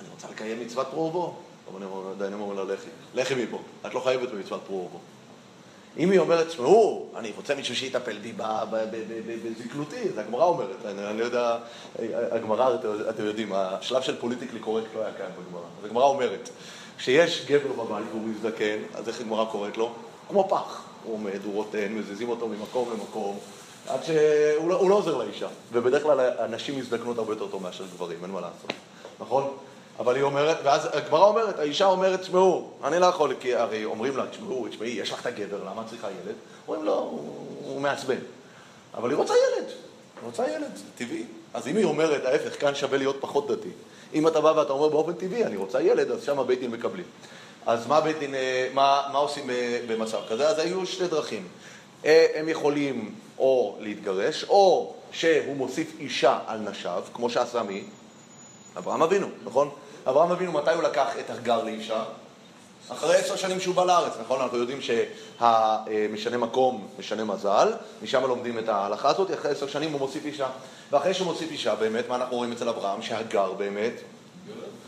אני 0.01 0.09
רוצה 0.09 0.27
לקיים 0.29 0.59
מצוות 0.59 0.87
פרו 0.91 1.33
ורבו. 1.67 2.11
הדיינים 2.11 2.41
אומרים 2.41 2.67
לה, 2.67 2.73
לכי, 2.73 2.89
לכי 3.13 3.35
מפה, 3.45 3.59
את 3.85 3.93
לא 3.93 3.99
חייבת 3.99 4.29
במצוות 4.29 4.61
פרו 4.67 4.77
ורבו. 4.83 4.99
אם 5.97 6.11
היא 6.11 6.19
אומרת, 6.19 6.47
תשמעו, 6.47 7.07
אני 7.15 7.31
רוצה 7.37 7.55
מישהו 7.55 7.75
שיטפל 7.75 8.17
בי 8.17 8.33
בזקנותי, 9.45 10.09
זה 10.15 10.21
הגמרא 10.21 10.45
אומרת, 10.45 10.85
אני 10.85 11.19
לא 11.19 11.23
יודע, 11.25 11.57
הגמרא, 12.31 12.75
אתם- 13.09 13.25
יודעים, 13.25 13.53
השלב 13.53 14.01
של 14.01 14.19
פוליטיקלי 14.19 14.59
קורקט 14.59 14.87
לא 14.95 15.01
היה 15.01 15.13
קיים 15.13 15.29
בגמרא. 15.31 15.63
אז 15.79 15.85
הגמרא 15.85 16.03
אומרת, 16.03 16.49
כשיש 16.97 17.45
גבר 17.45 17.71
בבית 17.83 18.05
והוא 18.11 18.21
מזדקן, 18.27 18.77
אז 18.93 19.07
איך 19.07 19.19
הגמרא 19.21 19.45
קוראת 19.45 19.77
לו? 19.77 19.91
כמו 20.29 20.47
פח. 20.49 20.83
הוא 21.03 21.13
עומד, 21.13 21.39
הוא 21.45 21.53
רוטן, 21.53 21.93
מזיזים 21.93 22.29
אותו 22.29 22.47
ממקום 22.47 22.89
למקום, 22.93 23.37
עד 23.87 24.03
שהוא 24.03 24.69
לא, 24.69 24.89
לא 24.89 24.95
עוזר 24.95 25.17
לאישה. 25.17 25.47
ובדרך 25.73 26.03
כלל 26.03 26.19
הנשים 26.39 26.79
מזדקנות 26.79 27.17
הרבה 27.17 27.33
יותר 27.33 27.47
טוב 27.47 27.63
מאשר 27.63 27.83
גברים, 27.95 28.17
אין 28.23 28.31
מה 28.31 28.41
לעשות, 28.41 28.73
נכון? 29.19 29.57
אבל 29.99 30.15
היא 30.15 30.23
אומרת, 30.23 30.57
ואז 30.63 30.87
הגמרא 30.93 31.25
אומרת, 31.25 31.59
האישה 31.59 31.85
אומרת, 31.85 32.21
תשמעו, 32.21 32.71
אני 32.83 32.99
לא 32.99 33.05
יכול, 33.05 33.33
כי 33.39 33.55
הרי 33.55 33.85
אומרים 33.85 34.17
לה, 34.17 34.27
תשמעו, 34.27 34.67
תשמעי, 34.67 34.89
יש 34.89 35.11
לך 35.11 35.21
את 35.21 35.25
הגבר, 35.25 35.63
למה 35.63 35.83
צריכה 35.89 36.07
ילד? 36.07 36.35
אומרים 36.67 36.85
לו, 36.85 36.93
הוא, 36.93 37.45
הוא 37.63 37.81
מעצבן. 37.81 38.17
אבל 38.93 39.09
היא 39.09 39.17
רוצה 39.17 39.33
ילד, 39.33 39.67
היא 39.67 40.25
רוצה 40.25 40.49
ילד, 40.49 40.75
זה 40.75 40.83
טבעי. 40.95 41.23
אז 41.53 41.67
אם 41.67 41.77
היא 41.77 41.85
אומרת, 41.85 42.25
ההפך, 42.25 42.61
כאן 42.61 42.75
שווה 42.75 42.97
להיות 42.97 43.17
פחות 43.19 43.51
דתי. 43.51 43.69
אם 44.13 44.27
אתה 44.27 44.41
בא 44.41 44.47
ואתה 44.47 44.73
אומר 44.73 44.89
באופן 44.89 45.13
טבעי, 45.13 45.45
אני 45.45 45.55
רוצה 45.55 45.81
ילד, 45.81 46.11
אז 46.11 46.23
שם 46.23 46.39
הבית 46.39 46.59
דין 46.59 46.71
מקבלים. 46.71 47.05
אז 47.65 47.87
מה 47.87 48.01
בית 48.01 48.19
דין, 48.19 48.35
אה, 48.35 48.69
מה, 48.73 49.01
מה 49.11 49.17
עושים 49.17 49.49
אה, 49.49 49.79
במצב 49.87 50.19
כזה? 50.29 50.49
אז 50.49 50.59
היו 50.59 50.85
שתי 50.85 51.07
דרכים. 51.07 51.47
אה, 52.05 52.27
הם 52.35 52.49
יכולים 52.49 53.15
או 53.37 53.77
להתגרש, 53.79 54.43
או 54.43 54.93
שהוא 55.11 55.55
מוסיף 55.55 55.93
אישה 55.99 56.39
על 56.47 56.59
נשיו, 56.59 57.03
כמו 57.13 57.29
שעשה 57.29 57.63
מי? 57.63 57.83
אברהם 58.77 59.01
אבינו, 59.03 59.27
נכון? 59.45 59.69
אברהם 60.07 60.31
אבינו, 60.31 60.51
מתי 60.51 60.71
הוא 60.73 60.83
לקח 60.83 61.07
את 61.19 61.29
הגר 61.29 61.63
לאישה? 61.63 62.03
אחרי 62.89 63.15
עשר 63.15 63.35
שנים 63.35 63.59
שהוא 63.59 63.75
בא 63.75 63.83
לארץ, 63.85 64.13
נכון? 64.21 64.41
אנחנו 64.41 64.57
יודעים 64.57 64.79
שהמשנה 64.81 66.37
מקום 66.37 66.87
משנה 66.99 67.23
מזל, 67.23 67.73
משם 68.03 68.21
לומדים 68.25 68.59
את 68.59 68.69
ההלכה 68.69 69.09
הזאת, 69.09 69.33
אחרי 69.33 69.51
עשר 69.51 69.67
שנים 69.67 69.91
הוא 69.91 69.99
מוסיף 69.99 70.25
אישה. 70.25 70.47
ואחרי 70.91 71.13
שהוא 71.13 71.27
מוסיף 71.27 71.51
אישה, 71.51 71.75
באמת, 71.75 72.09
מה 72.09 72.15
אנחנו 72.15 72.37
רואים 72.37 72.51
אצל 72.51 72.69
אברהם? 72.69 73.01
שהגר 73.01 73.51
באמת 73.51 73.93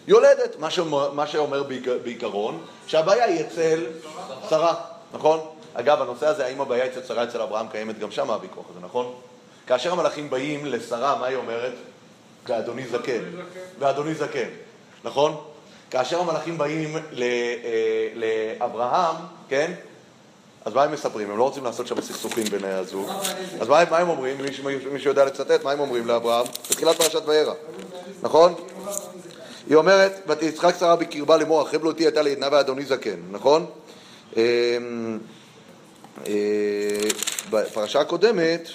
יולדת, 0.07 0.59
מה 0.59 0.69
שאומר, 0.69 1.11
מה 1.11 1.27
שאומר 1.27 1.63
בעיק- 1.63 2.03
בעיקרון, 2.03 2.61
שהבעיה 2.87 3.25
היא 3.25 3.41
אצל 3.41 3.85
שרה, 4.49 4.75
נכון? 5.13 5.39
אגב, 5.73 6.01
הנושא 6.01 6.27
הזה, 6.27 6.45
האם 6.45 6.61
הבעיה 6.61 6.85
אצל 6.85 7.03
שרה 7.07 7.23
אצל 7.23 7.41
אברהם, 7.41 7.67
קיימת 7.67 7.99
גם 7.99 8.11
שם 8.11 8.29
הוויכוח 8.29 8.65
הזה, 8.71 8.79
נכון? 8.85 9.13
כאשר 9.67 9.91
המלאכים 9.91 10.29
באים 10.29 10.65
לשרה, 10.65 11.15
מה 11.15 11.25
היא 11.25 11.37
אומרת? 11.37 11.73
ואדוני 12.47 12.87
זקן. 12.87 13.21
ואדוני 13.79 14.13
זקן, 14.13 14.49
נכון? 15.03 15.37
כאשר 15.91 16.19
המלאכים 16.19 16.57
באים 16.57 16.95
אה, 16.97 17.01
לאברהם, 18.15 19.15
כן? 19.49 19.73
אז 20.65 20.73
מה 20.73 20.83
הם 20.83 20.91
מספרים? 20.91 21.31
הם 21.31 21.37
לא 21.37 21.43
רוצים 21.43 21.63
לעשות 21.63 21.87
שם 21.87 22.01
סכסוכים 22.01 22.43
בין 22.43 22.65
הזוג. 22.65 23.09
אז 23.59 23.67
מה, 23.67 23.83
מה 23.91 23.97
הם 23.97 24.09
אומרים? 24.09 24.37
מישהו, 24.41 24.69
מישהו 24.91 25.09
יודע 25.09 25.25
לצטט? 25.25 25.63
מה 25.63 25.71
הם 25.71 25.79
אומרים 25.79 26.07
לאברהם? 26.07 26.45
בתחילת 26.69 26.95
פרשת 26.95 27.21
וירא, 27.27 27.53
נכון? 28.21 28.53
היא 29.67 29.75
אומרת, 29.75 30.21
ותצחק 30.27 30.75
שרה 30.79 30.95
בקרבה 30.95 31.37
לאמור, 31.37 31.61
אחרי 31.61 31.79
בלותי 31.79 32.03
הייתה 32.03 32.21
לעדנה 32.21 32.47
ואדוני 32.51 32.85
זקן, 32.85 33.19
נכון? 33.31 33.65
אמ, 34.37 34.41
אה, 36.27 36.33
בפרשה 37.49 37.99
הקודמת, 37.99 38.67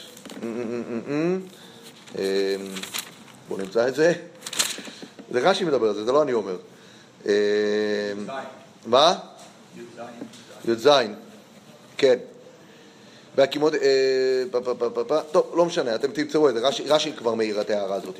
אמ, 0.42 1.40
בואו 3.48 3.60
נמצא 3.60 3.88
את 3.88 3.94
זה, 3.94 4.12
זה 5.30 5.40
רש"י 5.40 5.64
מדבר 5.64 5.88
על 5.88 5.94
זה, 5.94 6.04
זה 6.04 6.12
לא 6.12 6.22
אני 6.22 6.32
אומר. 6.32 6.56
אמ, 7.26 7.30
מה? 8.86 9.14
י"ז, 10.68 10.88
כן. 11.96 12.18
בהקימות, 13.34 13.74
אה, 13.74 14.42
טוב, 15.32 15.52
לא 15.56 15.64
משנה, 15.64 15.94
אתם 15.94 16.10
תמצאו 16.12 16.48
את 16.48 16.54
זה, 16.54 16.60
רש"י- 16.68 16.84
רש"י 16.88 17.12
כבר 17.12 17.34
מעיר 17.34 17.60
את 17.60 17.70
ההערה 17.70 17.94
הזאת, 17.94 18.14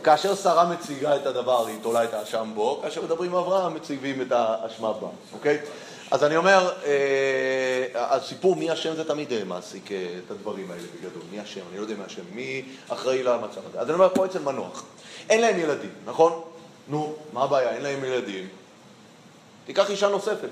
שכאשר 0.00 0.34
שרה 0.34 0.68
מציגה 0.72 1.16
את 1.16 1.26
הדבר, 1.26 1.66
היא 1.66 1.76
תולה 1.82 2.04
את 2.04 2.14
האשם 2.14 2.50
בו, 2.54 2.80
כאשר 2.82 3.02
מדברים 3.02 3.30
עם 3.30 3.36
אברהם, 3.36 3.74
מציבים 3.74 4.22
את 4.22 4.32
האשמה 4.32 4.92
בה, 4.92 5.08
אוקיי? 5.32 5.58
אז 6.10 6.24
אני 6.24 6.36
אומר, 6.36 6.72
אה, 6.84 7.86
הסיפור 7.94 8.56
מי 8.56 8.72
אשם 8.72 8.96
זה 8.96 9.04
תמיד 9.04 9.32
אה, 9.32 9.44
מעסיק 9.44 9.92
אה, 9.92 10.06
את 10.26 10.30
הדברים 10.30 10.70
האלה 10.70 10.82
בגדול. 10.82 11.22
מי 11.30 11.42
אשם? 11.42 11.60
אני 11.70 11.76
לא 11.76 11.82
יודע 11.82 11.94
מי 11.94 12.06
אשם. 12.06 12.22
מי 12.32 12.62
אחראי 12.88 13.22
למצב 13.22 13.60
הזה? 13.68 13.80
אז 13.80 13.86
אני 13.86 13.94
אומר, 13.94 14.08
פה 14.14 14.26
אצל 14.26 14.38
מנוח. 14.38 14.84
אין 15.28 15.40
להם 15.40 15.58
ילדים, 15.58 15.90
נכון? 16.04 16.42
נו, 16.88 17.14
מה 17.32 17.42
הבעיה? 17.42 17.70
אין 17.70 17.82
להם 17.82 18.04
ילדים. 18.04 18.48
תיקח 19.66 19.90
אישה 19.90 20.08
נוספת. 20.08 20.50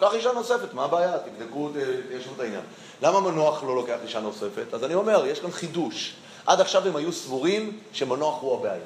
קח 0.00 0.14
אישה 0.14 0.32
נוספת, 0.32 0.74
מה 0.74 0.84
הבעיה? 0.84 1.18
תבדקו, 1.18 1.70
תיישבו 2.08 2.34
את 2.34 2.40
העניין. 2.40 2.62
למה 3.02 3.20
מנוח 3.20 3.62
לא 3.62 3.74
לוקח 3.76 3.96
אישה 4.02 4.20
נוספת? 4.20 4.74
אז 4.74 4.84
אני 4.84 4.94
אומר, 4.94 5.26
יש 5.26 5.40
כאן 5.40 5.50
חידוש. 5.50 6.14
עד 6.46 6.60
עכשיו 6.60 6.88
הם 6.88 6.96
היו 6.96 7.12
סבורים 7.12 7.78
שמנוח 7.92 8.40
הוא 8.40 8.58
הבעיה. 8.58 8.82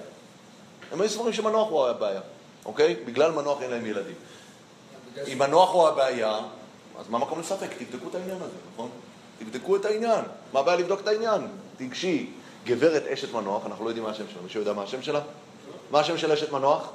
הם 0.92 1.00
היו 1.00 1.10
סבורים 1.10 1.32
שמנוח 1.32 1.68
הוא 1.68 1.86
הבעיה, 1.86 2.20
אוקיי? 2.64 2.96
בגלל 3.04 3.30
מנוח 3.32 3.62
אין 3.62 3.70
להם 3.70 3.86
ילדים. 3.86 4.14
אם 5.32 5.38
מנוח 5.38 5.72
הוא 5.72 5.88
הבעיה, 5.88 6.38
אז 7.00 7.08
מה 7.08 7.18
המקום 7.18 7.40
לספק? 7.40 7.68
תבדקו 7.78 8.08
את 8.08 8.14
העניין 8.14 8.36
הזה, 8.36 8.56
נכון? 8.72 8.90
תבדקו 9.38 9.76
את 9.76 9.84
העניין. 9.84 10.24
מה 10.52 10.60
הבעיה 10.60 10.76
לבדוק 10.78 11.00
את 11.00 11.08
העניין? 11.08 11.40
תיגשי, 11.76 12.30
גברת 12.64 13.06
אשת 13.06 13.32
מנוח, 13.32 13.66
אנחנו 13.66 13.84
לא 13.84 13.90
יודעים 13.90 14.04
מה 14.04 14.10
השם 14.10 14.24
שלה, 14.32 14.42
מישהו 14.42 14.60
יודע 14.60 14.72
מה 14.72 14.82
השם 14.82 15.02
שלה? 15.02 15.20
מה 15.90 16.00
השם 16.00 16.18
של 16.18 16.32
אשת 16.32 16.52
מנוח? 16.52 16.90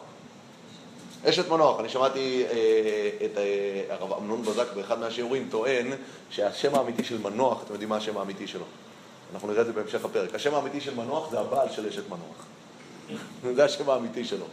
אשת 1.26 1.50
מנוח, 1.50 1.80
אני 1.80 1.90
שמעתי 1.90 2.44
אה, 2.52 3.26
את 3.26 3.38
אה, 3.38 3.96
הרב 3.96 4.14
אמנון 4.14 4.42
בזק 4.42 4.74
באחד 4.76 5.00
מהשיעורים 5.00 5.48
טוען 5.52 5.88
שהשם 6.30 6.76
האמיתי 6.76 7.04
של 7.04 7.18
מנוח, 7.18 7.64
אתם 7.64 7.74
יודעים 7.74 7.90
מה 7.90 7.98
השם 7.98 8.18
האמיתי 8.18 8.48
שלו? 8.48 8.66
אנחנו 9.34 9.48
נראה 9.48 9.62
את 9.62 9.66
זה 9.66 9.74
בהמשך 9.74 10.06
הפרק. 10.06 10.36
השם 10.36 10.56
האמיתי 10.56 10.82
של 10.82 10.96
מנוח 10.96 11.32
זה 11.32 11.40
הבעל 11.40 11.72
של 11.72 11.88
אשת 11.88 12.04
מנוח. 12.10 12.46
זה 13.56 13.66
השם 13.66 13.90
האמיתי 13.90 14.26
שלו. 14.26 14.46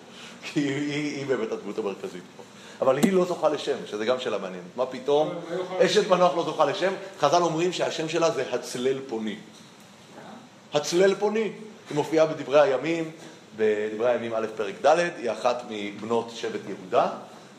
כי 0.42 0.60
היא, 0.60 1.16
היא 1.16 1.26
באמת 1.26 1.52
הדמות 1.52 1.78
המרכזית 1.78 2.22
פה. 2.36 2.42
אבל 2.80 2.98
היא 2.98 3.12
לא 3.12 3.24
זוכה 3.24 3.48
לשם, 3.48 3.76
שזה 3.86 4.04
גם 4.04 4.20
שאלה 4.20 4.38
מעניינת. 4.38 4.76
מה 4.76 4.86
פתאום 4.86 5.28
מה 5.28 5.56
יוכל 5.56 5.84
אשת 5.84 6.08
מנוח 6.08 6.36
לא 6.36 6.44
זוכה 6.44 6.64
לשם? 6.64 6.92
חז"ל 7.18 7.42
אומרים 7.42 7.72
שהשם 7.72 8.08
שלה 8.08 8.30
זה 8.30 8.44
הצלל 8.52 8.98
פוני. 9.08 9.36
הצלל 10.74 11.14
פוני. 11.14 11.52
היא 11.90 11.96
מופיעה 11.96 12.26
בדברי 12.26 12.60
הימים, 12.60 13.10
בדברי 13.56 14.10
הימים 14.10 14.34
א' 14.34 14.46
פרק 14.56 14.74
ד', 14.84 14.98
היא 15.18 15.30
אחת 15.30 15.62
מבנות 15.70 16.30
שבט 16.34 16.60
יהודה. 16.68 17.08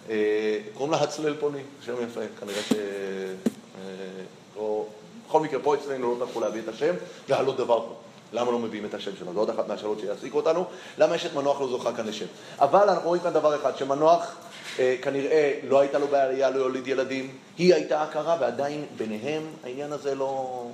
אה, 0.09 0.59
קוראים 0.73 0.91
לה 0.91 1.03
הצלל 1.03 1.35
פוני, 1.39 1.61
שם 1.85 1.93
יפה, 2.03 2.21
כנראה 2.39 2.61
ש... 2.61 2.71
אה, 2.71 4.23
לא... 4.55 4.85
בכל 5.27 5.39
מקרה, 5.39 5.59
פה 5.59 5.75
אצלנו 5.75 6.19
לא 6.19 6.25
טרחו 6.25 6.41
להביא 6.41 6.61
את 6.61 6.67
השם, 6.67 6.93
והלא 7.29 7.55
דבר 7.55 7.79
פה. 7.79 7.95
למה 8.33 8.51
לא 8.51 8.59
מביאים 8.59 8.85
את 8.85 8.93
השם 8.93 9.11
שלה? 9.19 9.33
זו 9.33 9.39
עוד 9.39 9.49
אחת 9.49 9.67
מהשאלות 9.67 9.99
שיעסיקו 9.99 10.37
אותנו. 10.37 10.65
למה 10.97 11.15
אשת 11.15 11.33
מנוח 11.33 11.61
לא 11.61 11.67
זוכה 11.67 11.93
כאן 11.93 12.07
לשם? 12.07 12.25
אבל 12.59 12.89
אנחנו 12.89 13.07
רואים 13.07 13.23
כאן 13.23 13.33
דבר 13.33 13.55
אחד, 13.55 13.77
שמנוח 13.77 14.35
אה, 14.79 14.95
כנראה 15.01 15.59
לא 15.67 15.79
הייתה 15.79 15.99
לו 15.99 16.07
בעיה 16.07 16.49
להוליד 16.49 16.87
ילדים, 16.87 17.31
היא 17.57 17.75
הייתה 17.75 18.03
הכרה, 18.03 18.37
ועדיין 18.39 18.85
ביניהם 18.97 19.43
העניין 19.63 19.91
הזה 19.91 20.15
לא... 20.15 20.65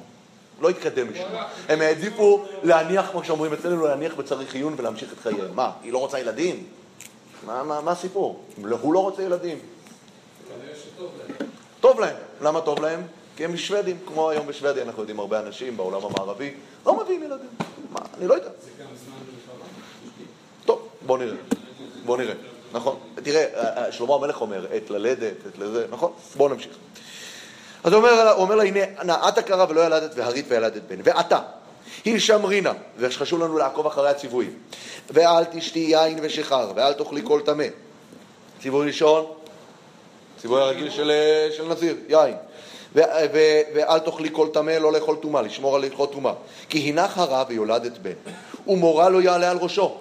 לא 0.62 0.70
התקדם 0.70 1.12
משם. 1.14 1.28
הם 1.70 1.82
העדיפו 1.82 2.46
להניח, 2.64 3.12
כמו 3.12 3.24
שאומרים 3.24 3.54
אצלנו, 3.54 3.88
להניח 3.88 4.14
בצריך 4.14 4.56
עיון 4.56 4.74
ולהמשיך 4.78 5.14
את 5.14 5.20
חייהם. 5.20 5.56
מה, 5.56 5.72
היא 5.84 5.94
לא 5.94 5.98
רוצה 5.98 6.20
ילדים? 6.20 6.64
מה, 7.46 7.64
מה, 7.64 7.82
מה 7.82 7.92
הסיפור? 7.92 8.44
הוא 8.82 8.94
לא 8.94 9.00
רוצה 9.00 9.24
ילדים. 9.24 9.60
טוב 11.80 12.00
להם. 12.00 12.16
למה 12.42 12.62
טוב 12.62 12.82
להם? 12.82 13.02
כי 13.36 13.46
הם 13.46 13.58
שוודים, 13.58 13.98
כמו 14.08 14.30
היום 14.30 14.48
בשוודיה, 14.48 14.84
אנחנו 14.84 15.02
יודעים 15.02 15.20
הרבה 15.20 15.40
אנשים 15.40 15.78
בעולם 15.78 16.02
המערבי, 16.06 16.54
לא 16.86 17.04
מביאים 17.04 17.24
ילדים. 17.24 17.50
מה, 17.92 18.00
אני 18.18 18.28
לא 18.28 18.34
יודע. 18.34 18.50
טוב, 20.66 20.88
בוא 21.06 21.18
נראה. 21.18 21.38
בוא 22.06 22.18
נראה. 22.18 22.34
נכון. 22.72 23.00
תראה, 23.24 23.46
אה, 23.54 23.92
שלמה 23.92 24.16
המלך 24.16 24.42
אומר, 24.42 24.66
עת 24.72 24.90
ללדת, 24.90 25.34
עת 25.48 25.58
לזה, 25.58 25.86
נכון? 25.90 26.12
בואו 26.36 26.50
נמשיך. 26.50 26.74
אז 27.84 27.94
הוא 27.94 27.98
אומר, 27.98 28.32
הוא 28.32 28.42
אומר 28.42 28.56
לה, 28.56 28.64
הנה, 28.64 29.04
נעת 29.04 29.40
קרה 29.40 29.66
ולא 29.70 29.86
ילדת, 29.86 30.12
והרית 30.16 30.46
וילדת 30.48 30.82
בן. 30.88 30.98
ועתה, 31.04 31.40
היא 32.06 32.20
שמרינה, 32.20 32.74
וחשוב 32.98 33.44
לנו 33.44 33.58
לעקוב 33.58 33.88
אחרי 33.88 34.10
הציוויים. 34.10 34.54
ואל 35.10 35.44
תשתי 35.44 35.80
יין 35.80 36.20
ושיכר, 36.22 36.72
ואל 36.76 36.94
תאכלי 36.94 37.22
כל 37.24 37.42
טמא. 37.46 37.66
ציווי 38.62 38.88
ראשון, 38.88 39.26
ציווי 40.42 40.62
הרגיל 40.62 40.90
של, 40.90 41.12
של 41.58 41.68
נזיר, 41.68 41.96
יין. 42.10 42.36
ואל 42.96 44.00
תאכלי 44.00 44.30
כל 44.32 44.48
טמא, 44.54 44.72
לא 44.72 44.92
לאכול 44.92 45.16
טומאה, 45.16 45.42
לשמור 45.42 45.76
על 45.76 45.84
הלכות 45.84 46.12
טומאה. 46.12 46.34
כי 46.70 46.90
הנך 46.90 47.18
הרע 47.18 47.44
ויולדת 47.48 47.98
בן, 47.98 48.12
ומורה 48.68 49.10
לא 49.10 49.22
יעלה 49.22 49.52
על 49.52 49.58
ראשו. 49.58 49.98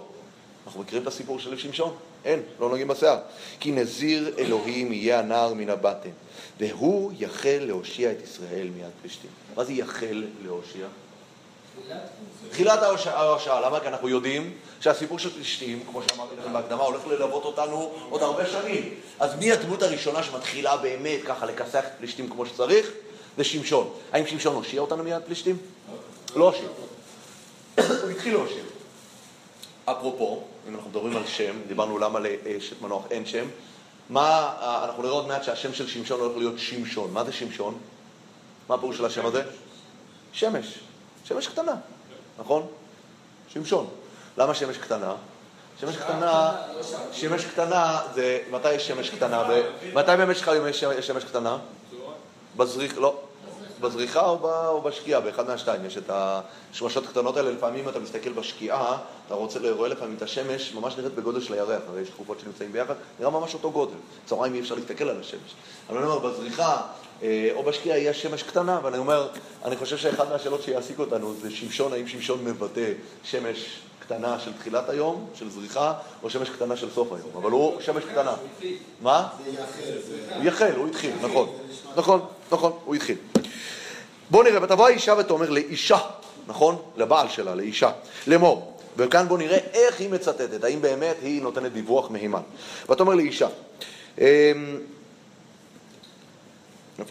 אנחנו 0.67 0.81
מכירים 0.81 1.03
את 1.03 1.09
הסיפור 1.09 1.39
של 1.39 1.59
שמשון? 1.59 1.95
אין, 2.25 2.41
לא 2.61 2.69
נוגעים 2.69 2.89
בשיער. 2.89 3.19
כי 3.61 3.73
נזיר 3.73 4.35
אלוהים 4.39 4.93
יהיה 4.93 5.19
הנער 5.19 5.55
מן 5.55 5.71
הבטן, 5.71 6.11
והוא 6.61 7.13
יחל 7.19 7.59
להושיע 7.61 8.13
את 8.13 8.23
ישראל 8.25 8.69
מיד 8.77 8.91
פלישתים. 9.03 9.31
מה 9.57 9.65
זה 9.65 9.73
יחל 9.73 10.25
להושיע? 10.45 10.87
תחילת 12.51 12.79
ההושעה, 12.83 13.61
למה? 13.61 13.81
כי 13.81 13.89
אנחנו 13.89 14.09
יודעים 14.09 14.55
שהסיפור 14.81 15.19
של 15.19 15.31
פלישתים, 15.31 15.85
כמו 15.91 16.03
שאמרתי 16.03 16.35
לכם 16.41 16.53
בהקדמה, 16.53 16.83
הולך 16.83 17.07
ללוות 17.07 17.45
אותנו 17.45 17.93
עוד 18.11 18.23
הרבה 18.23 18.47
שנים. 18.47 18.95
אז 19.21 19.35
מי 19.35 19.53
הדמות 19.53 19.83
הראשונה 19.83 20.23
שמתחילה 20.23 20.77
באמת 20.77 21.21
ככה 21.27 21.47
לכסח 21.47 21.85
את 21.87 21.93
פלישתים 21.99 22.31
כמו 22.31 22.47
שצריך? 22.47 22.91
זה 23.37 23.45
שמשון. 23.45 23.91
האם 24.13 24.27
שמשון 24.27 24.55
הושיע 24.55 24.81
אותנו 24.81 25.05
מיד 25.05 25.23
פלישתים? 25.27 25.59
לא 26.37 26.45
הושיע. 26.45 26.69
הוא 27.77 28.11
התחיל 28.11 28.33
להושיע. 28.33 28.63
אפרופו, 29.85 30.43
אם 30.69 30.75
אנחנו 30.75 30.91
מדברים 30.91 31.17
על 31.17 31.27
שם, 31.27 31.57
דיברנו 31.69 31.99
למה 31.99 32.21
לאשת 32.21 32.83
מנוח 32.83 33.03
אין 33.11 33.27
שם, 33.27 33.47
מה, 34.11 34.53
אנחנו 34.85 35.03
נראה 35.03 35.15
עוד 35.15 35.27
מעט 35.27 35.45
שהשם 35.45 35.75
של 35.75 35.89
שמשון 35.89 36.21
הולך 36.21 36.37
להיות 36.37 36.59
שמשון. 36.59 37.13
מה 37.13 37.25
זה 37.25 37.33
שמשון? 37.33 37.79
מה 38.69 38.75
הפירוש 38.75 38.97
של 38.97 39.05
השם 39.05 39.27
הזה? 39.27 39.43
שמש. 40.33 40.79
שמש 41.25 41.47
קטנה, 41.49 41.75
נכון? 42.39 42.67
שמשון. 43.49 43.87
למה 44.39 44.55
שמש 44.55 44.79
קטנה? 44.79 45.15
שמש 45.81 45.97
קטנה, 45.97 46.53
שמש 47.13 47.45
קטנה 47.45 48.01
זה, 48.15 48.39
מתי 48.51 48.73
יש 48.73 48.89
שמש 48.89 49.11
קטנה? 49.11 49.43
מתי 49.95 50.11
במשך 50.19 50.49
היום 50.49 50.67
יש 50.67 50.81
שמש- 51.01 51.25
קטנה? 51.25 51.59
בזריח, 52.57 52.99
לא. 52.99 53.21
בזריחה 53.81 54.21
או, 54.27 54.39
ב, 54.39 54.45
או 54.45 54.81
בשקיעה, 54.83 55.21
באחד 55.21 55.47
מהשתיים. 55.49 55.85
יש 55.87 55.97
את 55.99 56.11
השמשות 56.11 57.05
הקטנות 57.05 57.37
האלה, 57.37 57.51
לפעמים 57.51 57.89
אתה 57.89 57.99
מסתכל 57.99 58.33
בשקיעה, 58.33 58.99
אתה 59.27 59.35
רוצה, 59.35 59.59
רואה 59.77 59.89
לפעמים 59.89 60.15
את 60.17 60.23
השמש, 60.23 60.73
ממש 60.75 60.97
נראית 60.97 61.15
בגודל 61.15 61.41
של 61.41 61.53
הירח, 61.55 61.83
הרי 61.89 62.01
יש 62.01 62.09
תקופות 62.11 62.41
שנמצאים 62.41 62.73
ביחד, 62.73 62.95
נראה 63.21 63.31
ממש 63.31 63.55
אותו 63.55 63.71
גודל. 63.71 63.95
צהריים 64.27 64.55
אי 64.55 64.61
אפשר 64.61 64.75
להסתכל 64.75 65.09
על 65.09 65.21
השמש. 65.21 65.55
אבל 65.91 65.99
אני 65.99 66.07
אומר, 66.07 66.19
בזריחה 66.19 66.73
אה, 66.73 66.81
או 67.55 67.63
בשקיעה 67.63 67.99
יש 67.99 68.23
שמש 68.23 68.43
קטנה, 68.43 68.81
ואני 68.83 68.99
אומר, 68.99 69.29
אני 69.65 69.77
חושב 69.77 69.97
שאחד 69.97 70.29
מהשאלות 70.29 70.63
שיעסיק 70.63 70.99
אותנו 70.99 71.35
זה 71.43 71.51
שמשון, 71.51 71.93
האם 71.93 72.07
שמשון 72.07 72.45
מבטא 72.45 72.93
שמש 73.25 73.79
קטנה 74.07 74.39
של 74.39 74.53
תחילת 74.53 74.89
היום, 74.89 75.27
של 75.35 75.51
זריחה, 75.51 75.93
או 76.23 76.31
שמש 76.31 76.51
קטנה 76.51 76.77
של 76.77 76.91
סוף 76.91 77.13
היום. 77.13 77.29
אבל 77.37 77.51
הוא 77.51 77.81
שמש 77.81 78.05
קטנה. 78.05 78.35
מה? 79.03 79.29
הוא 80.37 80.45
יחל, 80.45 80.73
הוא 80.77 80.89
התחיל, 80.89 81.13
נכון. 81.23 81.57
נכון, 81.97 82.21
נכון, 82.53 82.73
הוא 82.85 82.95
התחיל. 82.95 83.17
בואו 84.31 84.43
נראה, 84.43 84.63
ותבוא 84.63 84.87
האישה 84.87 85.15
ותאמר 85.19 85.51
לאישה, 85.51 85.99
נכון? 86.47 86.83
לבעל 86.97 87.29
שלה, 87.29 87.55
לאישה, 87.55 87.91
לאמור. 88.27 88.75
וכאן 88.97 89.29
בואו 89.29 89.39
נראה 89.39 89.59
איך 89.73 90.01
היא 90.01 90.11
מצטטת, 90.11 90.65
האם 90.65 90.83
באמת 90.83 91.17
היא 91.23 91.43
נותנת 91.43 91.73
דיווח 91.73 92.11
מהימן. 92.11 92.43
ותאמר 92.91 93.15
לאישה, 93.15 93.49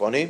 אני? 0.06 0.26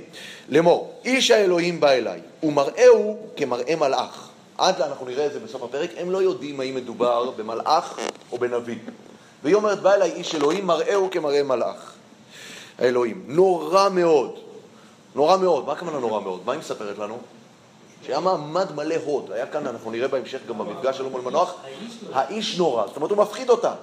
לאמור, 0.48 1.00
איש 1.04 1.30
האלוהים 1.30 1.80
בא 1.80 1.90
אליי, 1.90 2.20
ומראהו 2.42 3.18
כמראה 3.36 3.76
מלאך. 3.76 4.28
עד 4.58 4.80
אנחנו 4.80 5.06
נראה 5.06 5.26
את 5.26 5.32
זה 5.32 5.40
בסוף 5.40 5.62
הפרק, 5.62 5.90
הם 5.96 6.10
לא 6.10 6.22
יודעים 6.22 6.60
האם 6.60 6.74
מדובר 6.74 7.30
במלאך 7.30 7.98
או 8.32 8.38
בנביא. 8.38 8.76
והיא 9.42 9.54
אומרת, 9.54 9.80
בא 9.80 9.94
אליי 9.94 10.12
איש 10.12 10.34
אלוהים, 10.34 10.66
מראהו 10.66 11.10
כמראה 11.10 11.42
מלאך. 11.42 11.92
האלוהים. 12.78 13.24
נורא 13.26 13.88
מאוד. 13.88 14.38
נורא 15.14 15.36
מאוד. 15.36 15.66
מה 15.66 15.72
הכוונה 15.72 15.98
נורא 15.98 16.20
מאוד? 16.20 16.40
מה 16.44 16.52
היא 16.52 16.58
מספרת 16.58 16.98
לנו? 16.98 17.18
שהיה 18.06 18.20
מעמד 18.20 18.72
מלא 18.72 18.94
הוד. 19.04 19.32
היה 19.32 19.46
כאן, 19.46 19.66
אנחנו 19.66 19.90
נראה 19.90 20.08
בהמשך 20.08 20.38
גם 20.48 20.58
במפגש 20.58 20.96
שלו 20.96 21.10
מול 21.10 21.20
מנוח, 21.20 21.54
האיש 22.12 22.58
נורא. 22.58 22.86
זאת 22.86 22.96
אומרת, 22.96 23.10
הוא 23.10 23.18
מפחיד 23.18 23.50
אותה. 23.50 23.74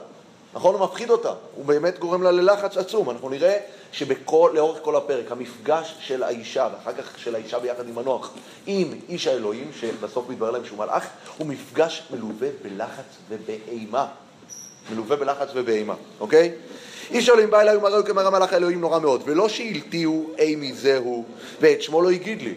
נכון? 0.54 0.76
הוא 0.76 0.84
מפחיד 0.84 1.10
אותה. 1.10 1.34
הוא 1.56 1.66
באמת 1.66 2.00
גורם 2.00 2.24
לה 2.24 2.32
ללחץ 2.32 2.78
עצום. 2.78 3.10
אנחנו 3.10 3.30
נראה 3.30 3.58
שלאורך 3.92 4.80
כל 4.82 4.96
הפרק, 4.96 5.32
המפגש 5.32 5.96
של 6.00 6.24
האישה, 6.24 6.70
ואחר 6.74 6.94
כך 6.94 7.20
של 7.20 7.36
האישה 7.36 7.60
ביחד 7.60 7.88
עם 7.88 7.96
מנוח, 7.96 8.34
עם 8.68 8.94
איש 9.10 9.28
האלוהים, 9.28 9.72
שבסוף 9.80 10.30
מתברר 10.30 10.52
להם 10.52 10.66
שהוא 10.66 10.78
מלאך, 10.78 11.08
הוא 11.38 11.48
מפגש 11.48 12.04
מלווה 12.12 12.48
בלחץ 12.64 13.18
ובאימה. 13.30 14.08
מלווה 14.92 15.16
בלחץ 15.16 15.48
ובאימה, 15.54 15.94
אוקיי? 16.20 16.52
איש 17.12 17.30
אלוהים 17.30 17.50
בא 17.50 17.62
אליי 17.62 17.78
ומראהו 17.78 18.06
כמראה 18.06 18.30
מלאך 18.30 18.54
האלוהים 18.54 18.82
נורא 18.82 19.00
מאוד, 19.00 19.22
ולא 19.26 19.50
שהלתיהו 19.50 20.30
אי 20.38 20.56
מי 20.56 20.74
הוא, 20.98 21.26
ואת 21.62 21.82
שמו 21.82 22.02
לא 22.02 22.12
הגיד 22.12 22.42
לי. 22.42 22.54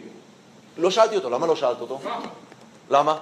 לא 0.78 0.90
שאלתי 0.90 1.16
אותו, 1.16 1.30
למה 1.30 1.47
לא 1.47 1.57
שאלת 1.57 1.80
אותו? 1.80 2.01
למה? 2.90 3.18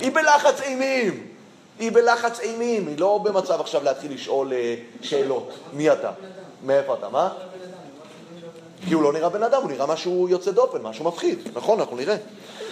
היא 0.00 0.10
בלחץ 0.10 0.60
אימים. 0.60 1.37
היא 1.78 1.92
בלחץ 1.92 2.40
אימים, 2.40 2.88
היא 2.88 2.98
לא 2.98 3.20
במצב 3.24 3.60
עכשיו 3.60 3.84
להתחיל 3.84 4.14
לשאול 4.14 4.52
אה, 4.52 4.74
שאלות. 5.02 5.50
מי 5.72 5.92
אתה? 5.92 6.10
מאיפה 6.64 6.94
אתה? 6.94 7.08
מה? 7.08 7.28
כי 8.88 8.94
הוא 8.94 9.02
לא 9.02 9.12
נראה 9.12 9.28
בן 9.28 9.42
אדם, 9.42 9.62
הוא 9.62 9.70
נראה 9.70 9.86
משהו 9.86 10.28
יוצא 10.28 10.50
דופן, 10.50 10.82
משהו 10.82 11.04
מפחיד. 11.04 11.38
נכון, 11.54 11.80
אנחנו 11.80 11.96
נראה. 11.96 12.16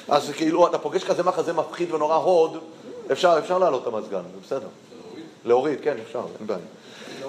אז 0.09 0.31
כאילו, 0.37 0.67
אתה 0.67 0.79
פוגש 0.79 1.05
כזה 1.05 1.23
מחזה 1.23 1.53
מפחיד 1.53 1.95
ונורא 1.95 2.17
הוד, 2.17 2.59
אפשר, 3.13 3.39
אפשר 3.39 3.59
להעלות 3.59 3.83
את 3.83 3.87
המזגן, 3.87 4.23
זה 4.35 4.41
בסדר. 4.47 4.69
להוריד, 5.45 5.79
כן, 5.83 5.97
אפשר, 6.07 6.23
אין 6.39 6.47
בעיה. 6.47 6.61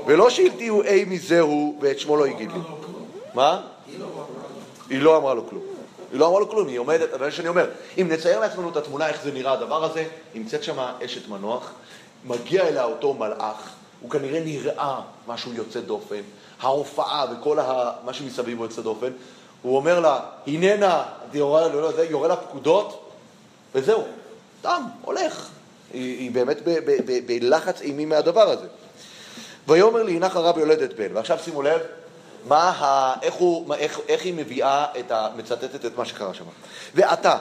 ולא 0.05 0.29
שהלתיהו 0.29 0.83
אי 0.83 1.05
מזהו 1.05 1.77
ואת 1.81 1.99
שמו 1.99 2.17
לא 2.17 2.25
הגיד 2.25 2.51
לי. 2.51 2.59
מה? 3.33 3.61
היא 4.89 5.01
לא 5.01 5.17
אמרה 5.17 5.33
לו 5.33 5.49
כלום. 5.49 5.76
היא 6.11 6.19
לא 6.19 6.27
אמרה 6.27 6.39
לו 6.39 6.49
כלום, 6.49 6.67
היא 6.67 6.79
עומדת, 6.79 7.13
אבל 7.13 7.31
שאני 7.31 7.47
אומר, 7.47 7.69
אם 8.01 8.07
נצייר 8.11 8.39
לעצמנו 8.39 8.69
את 8.69 8.77
התמונה, 8.77 9.07
איך 9.07 9.23
זה 9.23 9.31
נראה 9.31 9.51
הדבר 9.51 9.83
הזה, 9.83 10.05
נמצאת 10.35 10.63
שם 10.63 10.79
אשת 11.05 11.27
מנוח, 11.27 11.71
מגיע 12.25 12.67
אליה 12.67 12.83
אותו 12.83 13.13
מלאך, 13.13 13.69
הוא 14.01 14.11
כנראה 14.11 14.39
נראה 14.39 14.99
משהו 15.27 15.53
יוצא 15.53 15.81
דופן, 15.81 16.21
ההופעה 16.61 17.25
וכל 17.31 17.59
ה... 17.59 17.91
מה 18.05 18.13
שמסביב 18.13 18.57
הוא 18.57 18.65
יוצא 18.65 18.81
דופן, 18.81 19.11
הוא 19.61 19.75
אומר 19.75 19.99
לה, 19.99 20.19
הננה, 20.47 21.03
יורה, 21.33 21.67
לא, 21.67 21.81
לא, 21.81 21.91
זה, 21.91 22.05
יורה 22.05 22.27
לה 22.27 22.35
פקודות, 22.35 23.11
וזהו, 23.75 24.03
תם, 24.61 24.81
הולך. 25.01 25.49
היא, 25.93 26.19
היא 26.19 26.31
באמת 26.31 26.57
בלחץ 27.25 27.81
אימי 27.81 28.05
מהדבר 28.05 28.49
הזה. 28.49 28.67
ויאמר 29.67 30.03
לי, 30.03 30.15
הנך 30.15 30.35
הרב 30.35 30.57
יולדת 30.57 30.93
בן. 30.93 31.07
ועכשיו 31.13 31.39
שימו 31.43 31.61
לב, 31.61 31.81
מה 32.47 32.69
ה... 32.69 33.13
איך, 33.21 33.33
הוא, 33.33 33.75
איך, 33.75 33.99
איך 34.07 34.25
היא 34.25 34.33
מביאה 34.33 34.85
את 34.99 35.11
ה... 35.11 35.29
מצטטת 35.35 35.85
את 35.85 35.97
מה 35.97 36.05
שקרה 36.05 36.33
שם. 36.33 36.43
ועתה, 36.95 37.37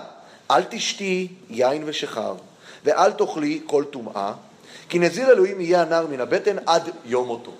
אל 0.50 0.62
תשתי 0.62 1.28
יין 1.50 1.82
ושכר, 1.86 2.34
ואל 2.84 3.12
תאכלי 3.12 3.60
כל 3.66 3.84
טומאה, 3.90 4.32
כי 4.88 4.98
נזיר 4.98 5.30
אלוהים 5.30 5.60
יהיה 5.60 5.82
הנער 5.82 6.06
מן 6.06 6.20
הבטן 6.20 6.56
עד 6.66 6.90
יום 7.04 7.26
מותו. 7.26 7.50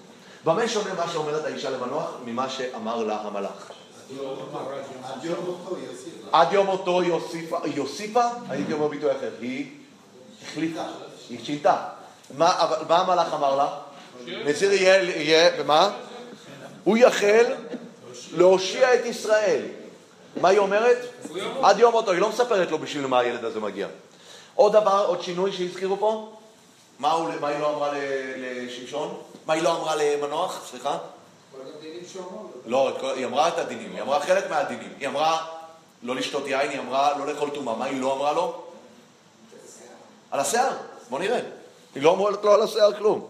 במה 0.44 0.68
שונה 0.68 0.94
מה 0.94 1.09
שאומרת 1.12 1.44
האישה 1.44 1.70
למנוח 1.70 2.11
ממה 2.24 2.49
שאמר 2.49 3.05
לה 3.05 3.20
המלאך? 3.20 3.70
עד 6.32 6.53
יום 6.53 6.66
מותו 6.66 7.03
יוסיפה, 7.03 7.59
יוסיפה, 7.74 8.24
הייתי 8.49 8.72
אומר 8.72 8.88
ביטוי 8.88 9.11
אחר, 9.11 9.30
היא 9.40 9.66
החליטה, 10.42 10.84
היא 11.28 11.44
שינתה. 11.44 11.76
מה, 12.36 12.51
המלאך 12.88 13.34
אמר 13.34 13.57
לה? 13.57 13.68
נזיר 14.44 14.72
יהיה, 14.72 15.51
ומה? 15.59 15.90
הוא 16.87 16.97
יחל 16.97 17.45
להושיע 18.37 18.95
את 18.95 19.05
ישראל. 19.05 19.62
מה 20.41 20.49
היא 20.49 20.59
אומרת? 20.59 20.99
עד 21.62 21.78
יום 21.78 21.93
מותו, 21.93 22.11
היא 22.11 22.20
לא 22.20 22.28
מספרת 22.28 22.70
לו 22.70 22.78
בשביל 22.78 23.07
מה 23.07 23.18
הילד 23.18 23.45
הזה 23.45 23.61
מגיע. 23.61 23.89
עוד 24.55 24.72
דבר, 24.72 25.05
עוד 25.09 25.22
שינוי 25.22 25.53
שהזכירו 25.53 25.97
פה? 25.97 26.32
מה, 26.99 27.12
הוא, 27.12 27.28
מה 27.41 27.49
היא 27.49 27.59
לא 27.59 27.70
אמרה 27.70 27.93
לשמשון? 28.37 29.20
מה 29.47 29.55
היא 29.55 29.62
לא 29.62 29.76
אמרה 29.76 29.95
למנוח? 29.97 30.66
סליחה? 30.70 30.99
לא, 32.66 33.12
היא 33.16 33.26
אמרה 33.26 33.49
את 33.49 33.59
הדינים, 33.59 33.93
היא 33.93 34.03
אמרה 34.03 34.20
חלק 34.20 34.51
מהדינים. 34.51 34.93
היא 34.99 35.09
אמרה 35.09 35.47
לא 36.03 36.16
לשתות 36.16 36.47
יין, 36.47 36.70
היא 36.70 36.80
אמרה 36.80 37.18
לא 37.18 37.26
לאכול 37.26 37.51
טומאה. 37.51 37.76
מה 37.76 37.84
היא 37.84 38.01
לא 38.01 38.16
אמרה 38.16 38.32
לו? 38.32 38.62
על 40.30 40.41
השיער. 40.41 40.72
בוא 41.11 41.18
נראה. 41.18 41.41
היא 41.95 42.03
לא 42.03 42.11
אומרת 42.11 42.45
לו 42.45 42.53
על 42.53 42.62
השיער 42.62 42.93
כלום. 42.93 43.28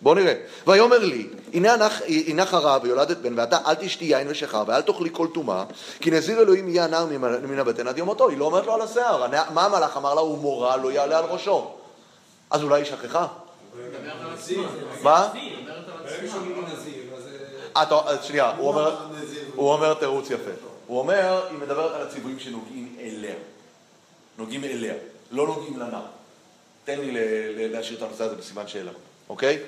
בוא 0.00 0.14
נראה. 0.14 0.34
ויאמר 0.66 0.98
לי, 0.98 1.28
הנה 1.54 1.72
הנך- 1.72 2.48
חרה 2.50 2.78
ויולדת 2.82 3.16
בן, 3.16 3.38
ואתה 3.38 3.58
אל 3.66 3.74
תשתי 3.74 4.04
יין 4.04 4.26
ושכר, 4.30 4.64
ואל 4.66 4.82
תאכלי 4.82 5.08
כל 5.12 5.26
טומאה, 5.34 5.64
כי 6.00 6.10
נזיר 6.10 6.40
אלוהים 6.40 6.68
יהיה 6.68 6.84
הנער 6.84 7.06
מן 7.42 7.58
הבטן 7.58 7.88
עד 7.88 7.98
יום 7.98 8.06
מותו. 8.08 8.28
היא 8.28 8.38
לא 8.38 8.44
אומרת 8.44 8.66
לו 8.66 8.74
על 8.74 8.80
השיער. 8.80 9.26
מה 9.54 9.64
המלאך 9.66 9.96
אמר 9.96 10.14
לה? 10.14 10.20
הוא 10.20 10.38
מורה, 10.38 10.76
לא 10.76 10.92
יעלה 10.92 11.18
על 11.18 11.24
ראשו. 11.24 11.70
אז 12.50 12.62
אולי 12.62 12.80
היא 12.80 12.84
שכחה? 12.86 13.26
מה? 15.02 15.28
אה, 17.76 18.22
שנייה, 18.22 18.52
הוא 19.54 19.72
אומר, 19.72 19.94
תירוץ 19.94 20.30
יפה. 20.30 20.50
הוא 20.86 20.98
אומר, 20.98 21.46
היא 21.50 21.58
מדברת 21.58 21.92
על 21.94 22.02
הציוויים 22.02 22.38
שנוגעים 22.38 22.96
אליה. 23.00 23.34
נוגעים 24.38 24.64
אליה, 24.64 24.94
לא 25.30 25.46
נוגעים 25.46 25.80
לנער. 25.80 26.02
תן 26.84 27.00
לי 27.00 27.12
להשאיר 27.68 27.98
את 27.98 28.02
הנושא 28.02 28.24
הזה 28.24 28.34
בסימן 28.36 28.66
שאלה, 28.66 28.90
אוקיי? 29.28 29.58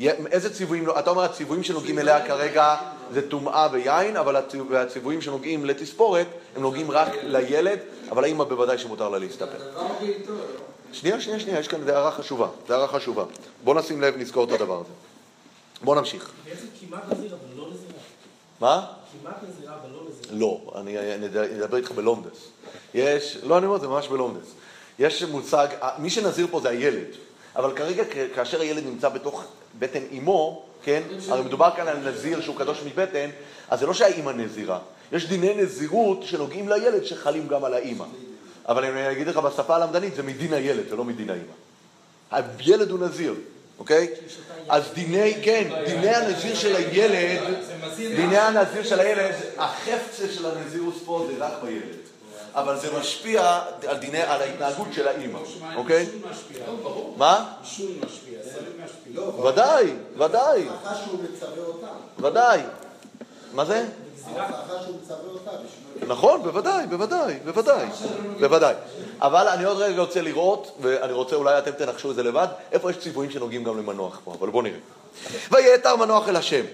איזה 0.00 0.54
ציוויים, 0.54 0.86
לא- 0.86 0.98
אתה 0.98 1.10
אומר 1.10 1.22
הציוויים 1.22 1.62
שנוגעים 1.62 1.98
אליה 1.98 2.26
כרגע 2.26 2.76
זה 3.12 3.28
טומאה 3.28 3.68
ויין, 3.72 4.16
אבל 4.16 4.36
הציו- 4.36 4.76
הציוויים 4.76 5.22
שנוגעים 5.22 5.64
לתספורת, 5.64 6.26
הם 6.56 6.62
נוגעים 6.62 6.90
רק 6.90 7.08
לילד, 7.22 7.78
אבל 8.10 8.24
האמא 8.24 8.44
בוודאי 8.44 8.78
שמותר 8.78 9.08
לה 9.08 9.18
להסתפק. 9.18 9.58
לא? 9.74 9.88
שנייה, 10.92 11.20
שנייה, 11.20 11.40
שנייה, 11.40 11.58
יש 11.60 11.68
כאן 11.68 11.88
הערה 11.88 12.10
חשובה, 12.12 12.48
זו 12.68 12.74
הערה 12.74 12.88
חשובה. 12.88 13.24
בוא 13.64 13.74
נשים 13.74 14.00
לב, 14.00 14.16
נזכור 14.16 14.44
את 14.44 14.50
הדבר 14.52 14.74
הזה. 14.80 14.92
בוא 15.82 15.96
נמשיך. 15.96 16.30
בעצם 16.44 16.66
כמעט 16.80 17.02
נזיר, 17.12 17.30
אבל 17.34 17.60
לא 17.62 17.68
נזירה. 17.74 17.92
מה? 18.60 18.86
כמעט 19.22 19.36
נזירה, 19.48 19.74
אבל 19.74 19.90
לא 19.92 20.00
נזירה. 20.10 20.38
לא, 20.38 20.72
אני 20.80 21.26
אדבר 21.64 21.76
איתך 21.76 21.90
בלומדס. 21.90 22.48
יש, 22.94 23.38
לא, 23.42 23.58
אני 23.58 23.66
אומר, 23.66 23.78
זה 23.78 23.88
ממש 23.88 24.08
בלומדס. 24.08 24.46
יש 24.98 25.22
מושג, 25.22 25.66
מי 25.98 26.10
שנזיר 26.10 26.46
פה 26.50 26.60
זה 26.60 26.68
הילד, 26.68 27.04
אבל 27.56 27.76
כרגע 27.76 28.04
כאשר 28.34 28.60
הילד 28.60 28.84
נמצא 28.84 29.08
בתוך 29.08 29.44
בטן 29.78 30.02
אימו, 30.12 30.62
כן, 30.82 31.02
הרי 31.28 31.42
מדובר 31.42 31.70
כאן 31.76 31.88
על 31.88 31.96
נזיר 32.08 32.40
שהוא 32.40 32.56
קדוש 32.56 32.78
מבטן, 32.86 33.30
אז 33.68 33.80
זה 33.80 33.86
לא 33.86 33.94
שהאימא 33.94 34.30
נזירה. 34.30 34.78
יש 35.12 35.26
דיני 35.26 35.54
נזירות 35.54 36.22
שנוגעים 36.22 36.68
לילד 36.68 37.04
שחלים 37.04 37.48
גם 37.48 37.64
על 37.64 37.74
האימא. 37.74 38.04
אבל 38.68 38.84
אני 38.84 39.12
אגיד 39.12 39.26
לך 39.26 39.36
בשפה 39.36 39.76
הלמדנית, 39.76 40.14
זה 40.14 40.22
מדין 40.22 40.52
הילד, 40.52 40.88
זה 40.88 40.96
לא 40.96 41.04
מדין 41.04 41.30
האימא. 41.30 41.52
הילד 42.60 42.90
הוא 42.90 43.00
נזיר, 43.00 43.34
אוקיי? 43.78 44.08
אז 44.68 44.84
דיני, 44.94 45.34
כן, 45.42 45.70
דיני 45.86 46.14
הנזיר 46.14 46.54
של 46.54 46.76
הילד, 46.76 47.40
דיני 47.96 48.38
הנזיר 48.38 48.82
של 48.82 49.00
הילד, 49.00 49.34
החפצה 49.58 50.28
של 50.32 50.46
הנזירוס 50.46 50.96
פה 51.04 51.26
זה 51.28 51.44
רק 51.44 51.52
בילד. 51.62 51.96
אבל 52.54 52.78
זה 52.78 52.98
משפיע 52.98 53.60
על 54.26 54.42
ההתנהגות 54.42 54.88
של 54.92 55.08
האימא, 55.08 55.38
אוקיי? 55.76 56.06
מה? 57.16 57.52
עישון 57.62 57.86
משפיע. 58.06 58.25
ודאי, 59.14 59.92
ודאי, 60.18 60.68
אותה. 61.66 61.86
ודאי. 62.18 62.60
מה 63.54 63.64
זה? 63.64 63.84
נכון, 66.06 66.42
בוודאי, 66.42 66.86
בוודאי, 66.86 67.38
בוודאי, 67.44 67.86
בוודאי. 68.40 68.74
אבל 69.20 69.48
אני 69.48 69.64
עוד 69.64 69.76
רגע 69.76 70.00
רוצה 70.00 70.20
לראות, 70.20 70.76
ואני 70.80 71.12
רוצה, 71.12 71.36
אולי 71.36 71.58
אתם 71.58 71.70
תנחשו 71.70 72.10
את 72.10 72.16
זה 72.16 72.22
לבד, 72.22 72.46
איפה 72.72 72.90
יש 72.90 72.98
ציוויים 72.98 73.30
שנוגעים 73.30 73.64
גם 73.64 73.78
למנוח 73.78 74.20
פה, 74.24 74.34
אבל 74.38 74.50
בואו 74.50 74.62
נראה. 74.62 74.78
ויתר 75.50 75.96
מנוח 75.96 76.28
אל 76.28 76.36
השם, 76.36 76.64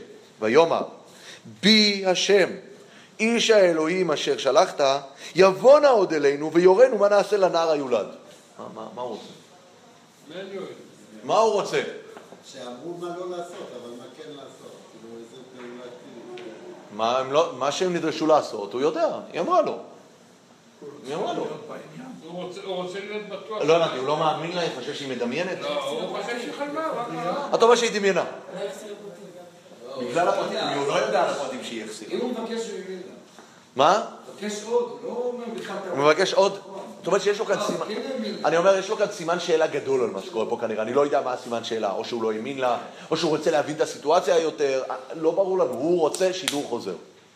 ויאמר, 0.41 0.83
בי 1.62 2.05
השם, 2.07 2.49
איש 3.20 3.51
האלוהים 3.51 4.11
אשר 4.11 4.39
שלחת, 4.39 4.80
יבוא 5.35 5.80
נא 5.80 5.87
עוד 5.87 6.12
אלינו 6.12 6.53
ויורנו 6.53 6.99
מה 6.99 7.09
נעשה 7.09 7.37
לנער 7.37 7.70
היולד. 7.70 8.07
מה, 8.59 8.64
מה, 8.74 8.89
מה 8.95 9.03
הוא 9.03 9.11
רוצה? 9.11 9.24
מה 11.24 11.39
הוא 11.39 11.53
רוצה? 11.53 11.83
שאמרו 12.45 12.95
מה 12.99 13.09
לא 13.18 13.30
לעשות, 13.30 13.68
אבל 13.82 13.90
מה 13.90 14.05
כן 14.16 14.30
לעשות. 14.30 14.72
כאילו, 14.93 15.18
איזה 15.18 15.36
פעולה 15.57 15.82
כאילו... 15.82 16.51
מה, 16.93 17.22
לא, 17.22 17.53
מה 17.59 17.72
שהם 17.72 17.95
נדרשו 17.95 18.26
לעשות, 18.26 18.72
הוא 18.72 18.80
יודע, 18.80 19.09
היא 19.32 19.40
אמרה 19.40 19.62
לו. 19.62 19.78
היא 21.07 21.14
אמרה 21.14 21.32
לו. 21.32 21.47
הוא 22.26 22.43
רוצה- 22.74 23.01
להיות 23.01 23.28
בטוח. 23.28 23.62
לא 23.62 23.76
הבנתי, 23.76 23.99
הוא 23.99 24.07
לא 24.07 24.16
מאמין 24.16 24.53
לה, 24.57 24.62
חושב 24.78 24.95
שהיא 24.95 25.09
מדמיינת? 25.16 25.59
לא, 25.61 25.84
הוא 25.90 26.18
חושב 26.18 26.38
שהיא 26.40 26.53
חלמה, 26.59 26.93
מה 26.95 27.22
קרה? 27.22 27.49
אתה 27.55 27.64
אומר 27.64 27.76
שהיא 27.76 27.99
דמיינה. 27.99 28.24
בגלל 30.01 30.28
הפרטים, 30.28 30.59
הוא 30.78 30.86
לא 30.86 30.93
יודע 30.93 31.22
על 31.24 31.30
הפרטים 31.30 31.64
שהיא 31.64 31.84
החסירה. 31.84 32.12
אם 32.12 32.20
הוא 32.20 32.30
מבקש, 32.30 32.70
הוא 32.70 32.78
יבין 32.78 32.97
לה. 33.07 33.12
מה? 33.76 34.05
מבקש 34.34 34.62
עוד, 34.64 34.99
לא 35.05 35.09
אומר 35.09 35.45
בכלל 35.61 35.76
הוא 35.90 35.99
מבקש 35.99 36.34
עוד? 36.34 36.59
זאת 37.03 37.07
אומרת 37.07 37.22
שיש 37.22 37.38
לו 37.38 37.46
כאן 37.46 37.59
לא, 37.59 37.64
סימן... 37.66 37.86
אני 38.44 38.57
אומר, 38.57 38.78
יש 38.78 38.88
לו 38.88 38.96
כאן 38.96 39.07
סימן 39.12 39.40
שאלה 39.40 39.66
גדול 39.66 40.03
על 40.03 40.11
מה 40.11 40.22
שקורה 40.22 40.46
פה 40.46 40.59
כנראה. 40.61 40.82
אני 40.82 40.94
לא 40.94 41.00
יודע 41.00 41.20
מה 41.20 41.32
הסימן 41.32 41.64
שאלה. 41.64 41.92
או 41.92 42.05
שהוא 42.05 42.22
לא 42.22 42.32
האמין 42.32 42.59
לה, 42.59 42.78
או 43.11 43.16
שהוא 43.16 43.30
רוצה 43.30 43.50
להבין 43.50 43.76
את 43.76 43.80
הסיטואציה 43.80 44.38
יותר. 44.38 44.82
לא 45.14 45.30
ברור 45.30 45.59
לנו. 45.59 45.72
הוא 45.72 46.00
רוצה 46.00 46.32
שידור 46.32 46.64
חוזר. 46.68 46.94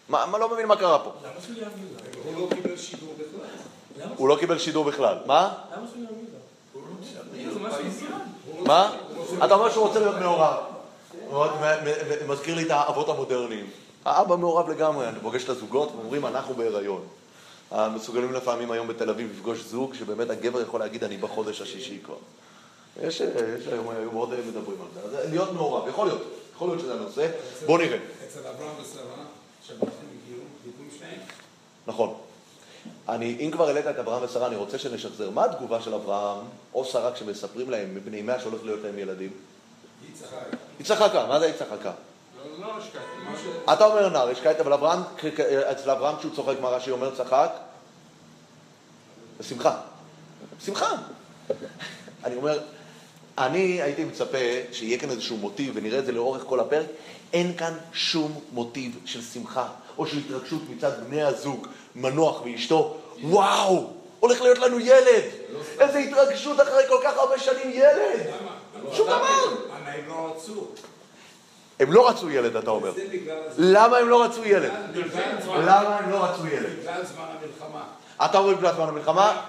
מה, 0.08 0.26
מה 0.26 0.38
לא 0.38 0.52
מבין 0.52 0.66
מה 0.66 0.76
קרה 0.76 0.98
פה? 0.98 1.12
למה 1.24 1.32
שהוא 1.46 1.56
יאמין 1.56 1.88
לה? 1.94 2.02
הוא 2.24 2.48
לא 2.48 2.54
קיבל 2.54 2.76
שידור 2.76 3.14
בכלל. 3.18 4.08
הוא 4.16 4.28
לא 4.28 4.36
קיבל 4.36 4.58
שידור 4.58 4.84
בכלל. 4.84 5.16
מה? 5.26 5.52
למה 5.76 5.86
שהוא 5.92 6.04
יאמין 6.04 6.24
לה? 6.32 7.88
מסוים. 7.88 8.66
מה? 8.66 8.92
אתה 9.44 9.54
אומר 9.54 9.70
שהוא 9.70 9.86
רוצה 9.86 10.00
להיות 10.00 10.16
מעורב. 10.20 10.56
מזכיר 12.28 12.54
לי 12.54 12.62
את 12.62 12.70
האבות 12.70 13.08
המודרניים. 13.08 13.66
האבא 14.04 14.36
מעורב 14.36 14.70
לגמרי, 14.70 15.08
אני 15.08 15.20
פוגש 15.20 15.44
את 15.44 15.48
הזוגות 15.48 15.92
ואומרים, 15.96 16.26
אנחנו 16.26 16.54
בהיריון. 16.54 17.02
מסוגלים 17.72 18.32
לפעמים 18.32 18.70
היום 18.70 18.88
בתל 18.88 19.10
אביב 19.10 19.30
לפגוש 19.32 19.58
זוג 19.62 19.94
שבאמת 19.94 20.30
הגבר 20.30 20.60
יכול 20.60 20.80
להגיד, 20.80 21.04
אני 21.04 21.16
בחודש 21.16 21.60
השישי 21.60 21.98
כבר. 22.04 22.16
יש, 23.02 23.20
יש 23.20 23.66
היום, 23.72 23.90
היום 23.90 24.14
מאוד 24.14 24.30
מדברים 24.48 24.78
על 24.80 24.86
זה. 24.94 25.18
אז 25.18 25.30
להיות 25.30 25.52
מעורב, 25.52 25.88
יכול 25.88 26.06
להיות. 26.06 26.22
יכול 26.56 26.68
להיות 26.68 26.80
שזה 26.80 26.94
הנושא. 26.94 27.30
בוא 27.66 27.78
נראה. 27.78 27.98
אצל 28.26 28.38
אברהם 28.38 28.74
ושרה, 28.82 29.24
שהבחורים 29.66 29.94
הגיעו, 30.24 30.40
דיברו 30.64 30.98
שניהם. 30.98 31.20
נכון. 31.86 32.14
אני, 33.08 33.36
אם 33.40 33.50
כבר 33.50 33.66
העלית 33.66 33.86
את 33.86 33.98
אברהם 33.98 34.24
ושרה, 34.24 34.46
אני 34.46 34.56
רוצה 34.56 34.78
שנשחזר. 34.78 35.30
מה 35.30 35.44
התגובה 35.44 35.80
של 35.80 35.94
אברהם 35.94 36.44
או 36.74 36.84
שרה 36.84 37.12
כשמספרים 37.12 37.70
להם, 37.70 37.94
מפני 37.94 38.22
מה 38.22 38.40
שהולך 38.40 38.64
להיות 38.64 38.80
להם 38.82 38.98
ילדים? 38.98 39.30
היא 40.02 40.14
צחק. 40.14 40.56
היא 40.78 40.86
צחקה, 40.86 41.26
מה 41.26 41.40
זה 41.40 41.46
היא 41.46 41.54
צחקה? 41.54 41.92
אתה 43.72 43.84
אומר 43.84 44.08
נער, 44.08 44.28
השקעת, 44.28 44.60
אבל 44.60 44.72
אברהם, 44.72 45.00
אצל 45.70 45.90
אברהם 45.90 46.16
כשהוא 46.16 46.34
צוחק, 46.34 46.54
מה 46.60 46.68
רש"י 46.68 46.90
אומר 46.90 47.14
צחק? 47.16 47.50
בשמחה. 49.38 49.76
שמחה. 50.64 50.92
אני 52.24 52.36
אומר, 52.36 52.60
אני 53.38 53.82
הייתי 53.82 54.04
מצפה 54.04 54.38
שיהיה 54.72 54.98
כאן 54.98 55.10
איזשהו 55.10 55.36
מוטיב, 55.36 55.72
ונראה 55.74 55.98
את 55.98 56.06
זה 56.06 56.12
לאורך 56.12 56.42
כל 56.46 56.60
הפרק, 56.60 56.86
אין 57.32 57.56
כאן 57.56 57.74
שום 57.92 58.40
מוטיב 58.52 58.98
של 59.04 59.22
שמחה 59.22 59.68
או 59.98 60.06
של 60.06 60.18
התרגשות 60.18 60.62
מצד 60.70 61.04
בני 61.04 61.22
הזוג, 61.22 61.66
מנוח 61.94 62.42
ואשתו, 62.44 62.96
וואו, 63.22 63.90
הולך 64.20 64.40
להיות 64.40 64.58
לנו 64.58 64.80
ילד! 64.80 65.24
איזה 65.80 65.98
התרגשות 65.98 66.60
אחרי 66.60 66.82
כל 66.88 66.98
כך 67.04 67.16
הרבה 67.16 67.38
שנים, 67.38 67.70
ילד! 67.70 68.34
שום 68.92 69.06
דבר! 69.06 69.54
למה 69.68 69.90
הם 69.90 70.08
לא 70.08 70.34
רצו? 70.36 70.66
הם 71.80 71.92
לא 71.92 72.08
רצו 72.08 72.30
ילד, 72.30 72.56
אתה 72.56 72.70
אומר. 72.70 72.92
למה 73.58 73.96
הם 73.96 74.08
לא 74.08 74.24
רצו 74.24 74.44
ילד? 74.44 74.72
למה 75.48 75.96
הם 75.98 76.10
לא 76.10 76.24
רצו 76.24 76.46
ילד? 76.46 76.78
בגלל 76.80 77.04
זמן 77.04 77.24
המלחמה. 77.40 77.84
אתה 78.24 78.38
אומר 78.38 78.54
בגלל 78.54 78.74
זמן 78.74 78.88
המלחמה? 78.88 79.42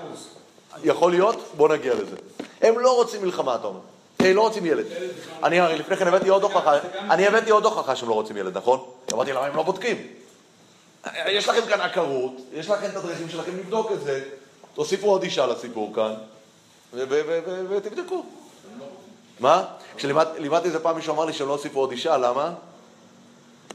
יכול 0.83 1.11
להיות? 1.11 1.35
בוא 1.57 1.69
נגיע 1.69 1.93
לזה. 1.93 2.15
הם 2.61 2.79
לא 2.79 2.95
רוצים 2.95 3.21
מלחמה, 3.21 3.55
אתה 3.55 3.67
אומר. 3.67 3.79
הם 4.19 4.35
לא 4.35 4.41
רוצים 4.41 4.65
ילד. 4.65 4.85
אני 5.43 5.59
הרי 5.59 5.77
לפני 5.77 5.97
כן 5.97 6.07
הבאתי 6.07 6.29
עוד 6.29 6.43
הוכחה, 6.43 6.77
אני 7.09 7.27
הבאתי 7.27 7.51
עוד 7.51 7.65
הוכחה 7.65 7.95
שהם 7.95 8.09
לא 8.09 8.13
רוצים 8.13 8.37
ילד, 8.37 8.57
נכון? 8.57 8.85
אמרתי 9.13 9.31
למה 9.31 9.45
הם 9.45 9.55
לא 9.55 9.63
בודקים? 9.63 10.07
יש 11.27 11.49
לכם 11.49 11.61
כאן 11.69 11.81
עקרות, 11.81 12.33
יש 12.53 12.69
לכם 12.69 12.89
את 12.89 12.95
הדרכים 12.95 13.29
שלכם 13.29 13.57
לבדוק 13.57 13.91
את 13.91 14.01
זה. 14.01 14.23
תוסיפו 14.73 15.07
עוד 15.07 15.23
אישה 15.23 15.45
לסיפור 15.45 15.93
כאן, 15.95 16.13
ותבדקו. 17.69 18.25
מה? 19.39 19.63
כשלימדתי 19.97 20.67
את 20.67 20.71
זה 20.71 20.79
פעם 20.79 20.95
מישהו 20.95 21.13
אמר 21.13 21.25
לי 21.25 21.33
שהם 21.33 21.47
לא 21.47 21.53
הוסיפו 21.53 21.79
עוד 21.79 21.91
אישה, 21.91 22.17
למה? 22.17 22.53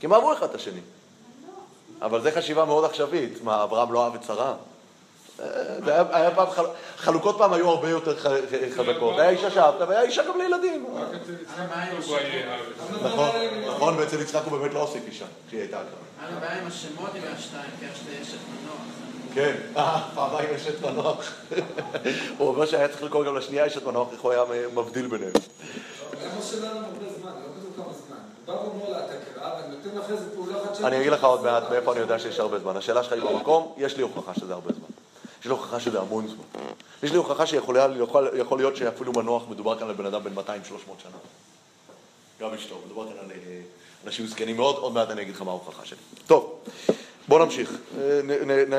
כי 0.01 0.07
הם 0.07 0.12
אהבו 0.12 0.33
אחד 0.33 0.47
את 0.47 0.55
השני. 0.55 0.81
אבל 2.03 2.23
זו 2.23 2.29
חשיבה 2.37 2.64
מאוד 2.64 2.85
עכשווית. 2.85 3.45
מה, 3.45 3.62
אברהם 3.62 3.93
לא 3.93 4.05
אהב 4.05 4.14
את 4.14 4.25
שרה? 4.27 4.55
אה, 5.41 5.47
זה 5.85 5.93
היה, 5.93 6.05
היה 6.12 6.31
פעם, 6.31 6.51
חל... 6.51 6.64
חלוקות 6.97 7.39
פעם 7.39 7.53
היו 7.53 7.68
הרבה 7.68 7.91
יותר 7.91 8.18
ח... 8.18 8.27
חזקות. 8.77 9.18
היה 9.18 9.31
אישה 9.31 9.51
שאהבת 9.51 9.89
והיה 9.89 10.03
אישה 10.03 10.23
גם 10.29 10.39
לילדים. 10.39 10.87
נכון, 13.03 13.31
נכון, 13.66 13.95
ואצל 13.99 14.20
יצחק 14.20 14.41
הוא 14.45 14.59
באמת 14.59 14.75
לא 14.75 14.81
הוסיף 14.81 15.03
אישה, 15.07 15.25
כשהיא 15.49 15.61
הייתה 15.61 15.77
כאן. 15.77 16.27
היה 16.27 16.35
לו 16.35 16.41
בעיה 16.41 16.61
עם 16.61 16.66
השמות 16.66 17.11
עם 17.14 17.23
השתיים, 17.37 17.70
כי 17.81 17.87
השתי 17.87 18.23
אשת 18.23 18.39
מנוח. 18.49 18.77
כן, 19.35 19.55
אה, 19.77 20.03
פעמיים 20.14 20.49
אשת 20.55 20.83
מנוח. 20.83 21.33
הוא 22.39 22.49
אומר 22.49 22.66
שהיה 22.66 22.89
צריך 22.89 23.03
לקרוא 23.03 23.25
גם 23.25 23.37
לשנייה 23.37 23.66
אשת 23.66 23.87
מנוח, 23.87 24.09
איך 24.12 24.20
הוא 24.20 24.33
היה 24.33 24.45
מבדיל 24.75 25.07
ביניהם. 25.07 25.33
למה 26.21 26.43
שלא 26.43 26.69
לנו 26.69 26.87
הרבה 26.87 27.13
זמן? 27.21 27.31
לא 27.31 27.49
כתוב 27.61 27.73
כמה 27.77 27.93
זמן. 28.07 28.17
בא 28.47 28.53
ואומר 28.53 28.91
לה, 28.91 29.05
אתה 29.05 29.13
קרא, 29.35 29.55
ואני 29.55 29.77
נותן 29.77 29.99
לך 29.99 30.11
איזה 30.11 30.35
פעולה 30.35 30.63
אחת 30.63 30.81
אני 30.85 31.01
אגיד 31.01 31.13
לך 31.13 31.25
עוד 31.25 31.43
מעט 31.43 31.63
מאיפה 31.71 31.93
אני 31.93 32.01
יודע 32.01 32.19
שיש 32.19 32.41
הרבה 32.41 32.59
זמן. 32.59 32.77
השאלה 32.77 33.03
שלך 33.03 33.13
היא 33.13 33.23
במקום, 33.23 33.75
יש 33.77 33.97
לי 33.97 34.03
הוכחה 34.03 34.35
שזה 34.35 34.53
הרבה 34.53 34.73
זמן. 34.73 34.89
יש 35.41 35.47
לי 35.47 35.51
הוכחה 35.51 35.81
שזה 35.81 36.01
המון 36.01 36.29
זמן. 36.29 36.65
יש 37.03 37.11
לי 37.11 37.17
הוכחה 37.17 37.47
שיכול 37.47 37.77
יכול, 37.97 38.29
יכול 38.35 38.59
להיות 38.59 38.77
שאפילו 38.77 39.13
מנוח 39.13 39.43
מדובר 39.49 39.79
כאן 39.79 39.89
על 39.89 39.95
בן 39.95 40.07
אדם 40.07 40.25
בן 40.25 40.39
200-300 40.39 40.41
שנה. 41.03 41.17
גם 42.41 42.55
אשתו, 42.55 42.79
מדובר 42.87 43.09
כאן 43.09 43.19
על 43.19 43.31
אה, 43.31 43.61
אנשים 44.07 44.27
זקנים 44.27 44.57
מאוד, 44.57 44.77
עוד 44.77 44.93
מעט 44.93 45.11
אני 45.11 45.23
אגיד 45.23 45.35
לך 45.35 45.43
מה 45.43 45.51
ההוכחה 45.51 45.87
שלי. 45.87 45.99
טוב, 46.27 46.59
בוא 47.29 47.39
נמשיך, 47.45 47.70
אה, 48.01 48.20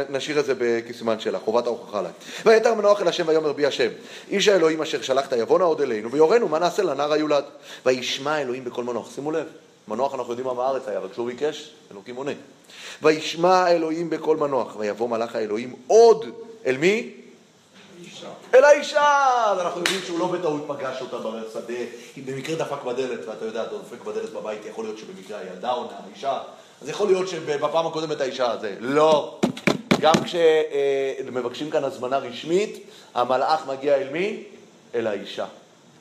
נשאיר 0.10 0.40
את 0.40 0.46
זה 0.46 0.82
כסימן 0.88 1.20
שאלה, 1.20 1.40
חובת 1.40 1.66
ההוכחה 1.66 2.00
עליי. 2.00 2.12
ויתר 2.46 2.74
מנוח 2.74 3.02
אל 3.02 3.08
השם 3.08 3.28
ויאמר 3.28 3.54
בי 3.54 3.66
השם, 3.66 3.90
איש 4.30 4.48
האלוהים 4.48 4.82
אשר 4.82 5.02
שלחת 5.02 5.34
יבונה 5.38 5.64
עוד 5.64 5.82
אלינו 5.82 6.12
ויורנו 6.12 6.48
מה 6.48 6.60
נעשה 6.60 6.84
לנער 6.84 7.14
היולד. 7.14 7.44
וישמע 7.86 8.42
אלוהים 8.42 8.64
בקול 8.64 8.86
מנוח, 8.86 9.16
שימו 9.16 9.32
לב, 9.32 9.46
מנוח 9.88 10.14
אנחנו 10.14 10.32
יודעים 10.32 10.48
מה 10.48 10.54
בארץ 10.54 10.88
היה, 10.88 11.00
רק 11.00 11.12
כשהוא 11.12 11.26
ביקש, 11.26 11.72
אלוקים 11.92 12.16
עונה. 12.16 12.32
וישמע 13.02 13.72
אלוהים 13.72 14.10
בקול 14.10 14.38
מנוח, 14.38 14.76
ויבוא 14.78 15.10
מלאך 15.10 15.36
האלוהים 15.36 15.76
עוד, 15.88 16.26
אל 16.66 16.78
מי? 16.78 17.12
אל 18.54 18.64
האישה! 18.64 19.44
אז 19.46 19.60
אנחנו 19.60 19.80
יודעים 19.80 20.00
שהוא 20.06 20.20
לא 20.20 20.28
בטעות 20.28 20.66
פגש 20.68 21.02
אותה 21.02 21.18
בשדה, 21.18 21.74
אם 22.18 22.24
במקרה 22.26 22.56
דפק 22.56 22.84
בדלת, 22.84 23.28
ואתה 23.28 23.46
יודע, 23.46 23.66
דופק 23.66 24.04
בדלת 24.04 24.34
בבית, 24.34 24.66
יכול 24.66 24.86
להיות 24.86 24.98
שבמקרה 24.98 25.40
הילדה 25.40 25.70
עונה, 25.70 25.94
האישה, 26.08 26.40
אז 26.84 26.90
יכול 26.90 27.08
להיות 27.08 27.28
שבפעם 27.28 27.88
הקודמת 27.88 28.22
האישה 28.22 28.58
זה. 28.62 28.76
לא. 28.80 29.40
גם 30.00 30.14
כשמבקשים 30.24 31.70
כאן 31.70 31.84
הזמנה 31.84 32.18
רשמית, 32.18 32.84
המלאך 33.14 33.68
מגיע 33.68 33.96
אל 33.96 34.10
מי? 34.12 34.44
אל 34.96 35.08
האישה. 35.08 35.46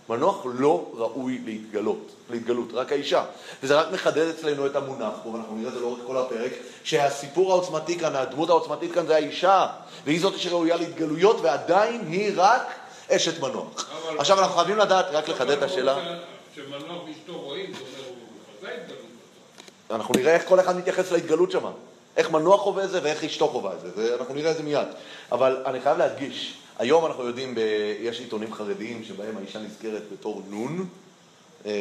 מנוח 0.09 0.47
לא 0.55 0.87
ראוי 0.95 1.41
להתגלות, 1.45 2.11
להתגלות, 2.30 2.68
רק 2.72 2.93
האישה. 2.93 3.24
וזה 3.62 3.80
רק 3.80 3.87
מחדד 3.93 4.28
אצלנו 4.28 4.66
את 4.66 4.76
המונח 4.76 5.12
פה, 5.22 5.28
ואנחנו 5.28 5.57
נראה 5.57 5.68
את 5.68 5.74
זה 5.74 5.80
לאורך 5.80 5.99
כל 6.07 6.16
הפרק, 6.16 6.53
שהסיפור 6.85 7.53
העוצמתי 7.53 7.99
כאן, 7.99 8.16
הדמות 8.16 8.49
העוצמתית 8.49 8.93
כאן 8.93 9.07
זה 9.07 9.14
האישה, 9.14 9.66
והיא 10.05 10.20
זאת 10.20 10.39
שראויה 10.39 10.76
להתגלויות, 10.76 11.37
ועדיין 11.43 12.01
היא 12.09 12.33
רק 12.37 12.62
אשת 13.11 13.41
מנוח. 13.41 13.91
עכשיו 14.18 14.41
אנחנו 14.41 14.55
חייבים 14.57 14.76
לדעת, 14.76 15.07
רק 15.12 15.28
לחדד 15.28 15.51
את 15.51 15.62
השאלה, 15.62 16.16
כשמנוח 16.53 17.05
ואשתו 17.07 17.41
רואים, 17.41 17.72
זה 17.72 17.78
אומר, 17.78 18.09
הוא 18.61 18.68
התגלות. 18.68 19.01
אנחנו 19.91 20.14
נראה 20.16 20.35
איך 20.35 20.49
כל 20.49 20.61
אחד 20.61 20.76
מתייחס 20.76 21.12
להתגלות 21.12 21.51
שם. 21.51 21.64
איך 22.16 22.30
מנוח 22.30 22.61
חווה 22.61 22.85
את 22.85 22.91
זה 22.91 23.01
ואיך 23.03 23.24
אשתו 23.24 23.49
חווה 23.49 23.72
את 23.74 23.80
זה. 23.97 24.16
אנחנו 24.20 24.35
נראה 24.35 24.51
את 24.51 24.57
זה 24.57 24.62
מיד. 24.62 24.89
אבל 25.33 25.62
אני 25.66 25.80
חייב 25.80 25.99
להדגיש, 25.99 26.59
היום 26.78 27.07
אנחנו 27.07 27.24
יודעים, 27.26 27.55
ב... 27.55 27.59
יש 28.01 28.20
עיתונים 28.20 28.55
חרדיים 28.55 29.05
שבהם 29.05 29.37
האישה 29.37 29.59
נזכרת 29.59 30.03
בתור 30.12 30.43
נון. 30.49 30.87
אה, 31.66 31.72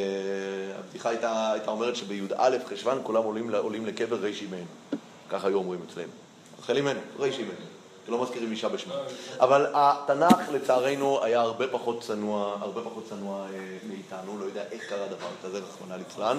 הבדיחה 0.79 1.09
הייתה, 1.09 1.51
הייתה 1.51 1.71
אומרת 1.71 1.95
שבי"א 1.95 2.57
חשוון 2.69 2.99
כולם 3.03 3.23
עולים, 3.23 3.55
עולים 3.55 3.85
לקבר 3.85 4.15
ריש 4.15 4.41
אימנו. 4.41 4.65
ככה 5.29 5.47
היו 5.47 5.57
אומרים 5.57 5.79
אצלנו. 5.91 6.11
רחל 6.59 6.75
אימנו, 6.75 6.99
ריש 7.19 7.39
אימנו. 7.39 7.70
כי 8.05 8.11
לא 8.11 8.23
מזכירים 8.23 8.51
אישה 8.51 8.69
בשמה. 8.69 8.95
אבל 9.39 9.65
התנ"ך 9.73 10.49
לצערנו 10.51 11.23
היה 11.23 11.41
הרבה 11.41 11.67
פחות 11.67 12.01
צנוע, 12.01 12.57
הרבה 12.61 12.81
פחות 12.81 13.05
צנוע 13.09 13.45
אה, 13.53 13.77
מאיתנו, 13.89 14.39
לא 14.39 14.45
יודע 14.45 14.63
איך 14.71 14.89
קרה 14.89 15.07
דבר 15.07 15.27
כזה, 15.43 15.59
רחמנא 15.59 15.95
ליצלן. 15.95 16.37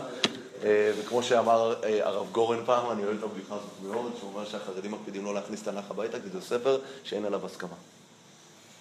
אה, 0.64 0.92
וכמו 0.98 1.22
שאמר 1.22 1.74
אה, 1.84 2.06
הרב 2.06 2.26
גורן 2.32 2.64
פעם, 2.64 2.90
אני 2.90 3.04
אוהב 3.04 3.18
את 3.18 3.22
הבדיחה 3.22 3.54
הזאת 3.54 3.70
מאוד, 3.82 4.12
שהוא 4.18 4.30
אומר 4.34 4.44
שהחרדים 4.44 4.90
מקפידים 4.90 5.24
לא 5.24 5.34
להכניס 5.34 5.62
תנ"ך 5.62 5.90
הביתה, 5.90 6.20
כי 6.20 6.28
זה 6.32 6.40
ספר 6.40 6.78
שאין 7.04 7.24
עליו 7.24 7.46
הסכמה. 7.46 7.76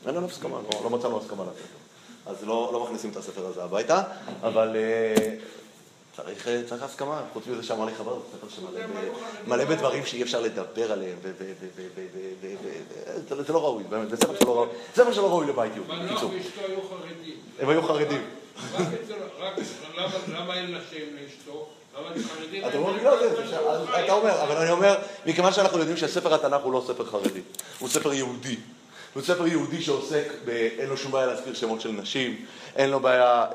אין 0.08 0.16
עליו 0.18 0.30
הסכמה, 0.30 0.58
לא, 0.74 0.80
לא 0.84 0.90
מצאנו 0.90 1.18
הסכמה 1.18 1.44
לספר. 1.44 1.78
אז 2.26 2.44
לא, 2.44 2.70
לא 2.74 2.84
מכניסים 2.84 3.12
את 3.12 3.18
הספר 3.18 3.46
הזה 3.46 3.64
הביתה, 3.64 4.04
אבל 4.44 4.76
צריך, 6.16 6.47
אה, 6.47 6.62
צריך 6.66 6.84
הסכמה, 6.84 7.22
חוץ 7.34 7.47
מזה 7.47 7.64
שאמר 7.64 7.86
לי 7.86 7.95
חבר, 7.95 8.14
זה 8.14 8.38
ספר 8.38 8.47
שמלא 8.49 9.66
בדברים 9.66 10.05
שאי 10.05 10.24
אפשר 10.24 10.41
לדבר 10.41 10.91
עליהם, 10.91 11.18
זה 13.30 13.53
לא 13.53 13.64
ראוי, 13.64 13.84
באמת, 13.89 14.09
זה 14.09 14.18
ספר 14.18 14.36
שלא 14.39 14.55
ראוי, 14.55 14.68
ספר 14.95 15.14
שלא 15.14 15.30
ראוי 15.30 15.47
לבית 15.47 15.72
יום, 15.76 15.88
בקיצור. 15.88 16.32
הם 17.59 17.70
היו 17.70 17.84
חרדים. 17.84 18.22
למה 20.28 20.55
אין 20.55 20.76
נשים 20.76 21.18
לאשתו? 21.22 21.68
למה 21.97 22.09
אומר, 22.78 23.03
לא, 23.03 24.05
אתה 24.05 24.14
אומר, 24.14 24.43
אבל 24.43 24.57
אני 24.57 24.72
אומר, 24.72 24.95
מכיוון 25.26 25.53
שאנחנו 25.53 25.78
יודעים 25.78 25.97
שספר 25.97 26.34
התנ"ך 26.34 26.62
הוא 26.62 26.74
לא 26.74 26.84
ספר 26.88 27.05
חרדי, 27.05 27.41
הוא 27.80 27.89
ספר 27.89 28.14
יהודי. 28.14 28.57
הוא 29.14 29.24
ספר 29.24 29.47
יהודי 29.47 29.82
שעוסק, 29.82 30.28
ב... 30.45 30.49
אין 30.49 30.89
לו 30.89 30.97
שום 30.97 31.12
בעיה 31.12 31.26
להזכיר 31.26 31.53
שמות 31.53 31.82
של 31.82 31.91
נשים, 31.91 32.45
אין 32.76 32.89
לו 32.89 32.99
בעיה 32.99 33.24
אה, 33.24 33.45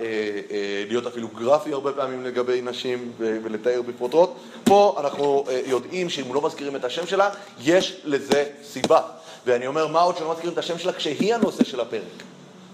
אה, 0.50 0.84
להיות 0.88 1.06
אפילו 1.06 1.28
גרפי 1.28 1.72
הרבה 1.72 1.92
פעמים 1.92 2.24
לגבי 2.24 2.60
נשים 2.62 3.12
ו- 3.18 3.38
ולתאר 3.42 3.82
בפרוטרוט. 3.82 4.30
פה 4.64 4.96
אנחנו 5.00 5.44
אה, 5.48 5.60
יודעים 5.66 6.10
שאם 6.10 6.34
לא 6.34 6.42
מזכירים 6.42 6.76
את 6.76 6.84
השם 6.84 7.06
שלה, 7.06 7.30
יש 7.60 8.00
לזה 8.04 8.44
סיבה. 8.64 9.00
ואני 9.46 9.66
אומר, 9.66 9.86
מה 9.86 10.00
עוד 10.00 10.16
שלא 10.16 10.30
מזכירים 10.30 10.52
את 10.52 10.58
השם 10.58 10.78
שלה 10.78 10.92
כשהיא 10.92 11.34
הנושא 11.34 11.64
של 11.64 11.80
הפרק. 11.80 12.02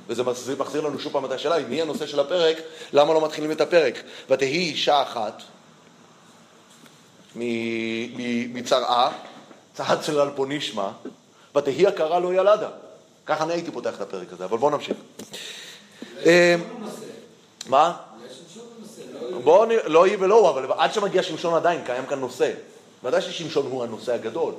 וזה 0.09 0.23
מחזיר, 0.59 0.81
לנו 0.81 0.99
שוב 0.99 1.13
פעם 1.13 1.25
את 1.25 1.33
השאלה, 1.33 1.57
אם 1.57 1.71
היא 1.71 1.83
הנושא 1.83 2.07
של 2.07 2.21
הפרק, 2.21 2.57
למה 2.93 3.15
לא 3.15 3.25
מתחילים 3.25 3.51
את 3.51 3.61
הפרק? 3.61 4.03
ותהי 4.31 4.59
אישה 4.59 5.03
אחת 5.03 5.43
מצרעה, 8.53 9.13
צעד 9.75 10.05
של 10.05 10.21
אלפוני 10.21 10.61
שמה, 10.61 10.93
ותהי 11.57 11.87
הכרה 11.87 12.21
לא 12.21 12.35
ילדה. 12.35 12.69
ככה 13.27 13.45
אני 13.45 13.53
הייתי 13.53 13.71
פותח 13.71 13.95
את 13.97 14.01
הפרק 14.01 14.33
הזה, 14.33 14.45
אבל 14.45 14.59
בואו 14.59 14.71
נמשיך. 14.71 14.97
אה, 16.27 16.57
מה? 17.67 17.97
בואו, 19.45 19.65
לא 19.85 20.05
היא 20.05 20.17
ולא 20.21 20.35
הוא, 20.35 20.49
אבל 20.51 20.73
עד 20.77 20.93
שמגיע 20.93 21.23
שמשון 21.23 21.55
עדיין 21.55 21.85
קיים 21.85 22.07
כאן 22.07 22.21
נושא. 22.21 22.53
ודאי 23.05 23.23
ששמשון 23.23 23.67
הוא 23.67 23.83
הנושא 23.83 24.15
הגדול. 24.15 24.55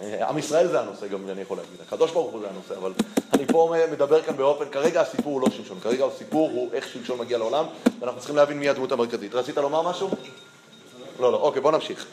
אה, 0.00 0.28
עם 0.28 0.38
ישראל 0.38 0.66
זה 0.66 0.80
הנושא 0.80 1.06
גם, 1.06 1.28
אני 1.28 1.40
יכול 1.40 1.56
להגיד. 1.56 1.80
הקדוש 1.86 2.10
ברוך 2.10 2.32
הוא 2.32 2.40
זה 2.40 2.46
הנושא, 2.50 2.76
אבל 2.76 2.92
אני 3.32 3.46
פה 3.46 3.74
מדבר 3.92 4.22
כאן 4.22 4.36
באופן, 4.36 4.64
כרגע 4.70 5.00
הסיפור 5.00 5.32
הוא 5.32 5.40
לא 5.40 5.50
שמשון, 5.50 5.80
כרגע 5.80 6.04
הסיפור 6.04 6.50
הוא 6.50 6.70
איך 6.72 6.88
שמשון 6.88 7.18
מגיע 7.18 7.38
לעולם, 7.38 7.64
ואנחנו 8.00 8.18
צריכים 8.18 8.36
להבין 8.36 8.58
מי 8.58 8.68
הדמות 8.68 8.92
המרכזית. 8.92 9.34
רצית 9.34 9.56
לומר 9.56 9.82
משהו? 9.82 10.10
לא, 11.20 11.32
לא, 11.32 11.36
אוקיי, 11.36 11.62
בוא 11.62 11.72
נמשיך. 11.72 12.06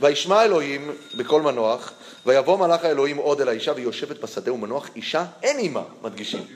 וישמע 0.00 0.44
אלוהים 0.44 0.90
בקול 1.14 1.42
מנוח, 1.42 1.92
ויבוא 2.26 2.58
מלאך 2.58 2.84
האלוהים 2.84 3.16
עוד 3.16 3.40
אל 3.40 3.48
האישה, 3.48 3.72
והיא 3.72 3.84
יושבת 3.84 4.20
בשדה 4.20 4.52
ומנוח 4.52 4.88
אישה, 4.96 5.24
אין 5.42 5.58
עימה, 5.58 5.82
מדגישים. 6.02 6.46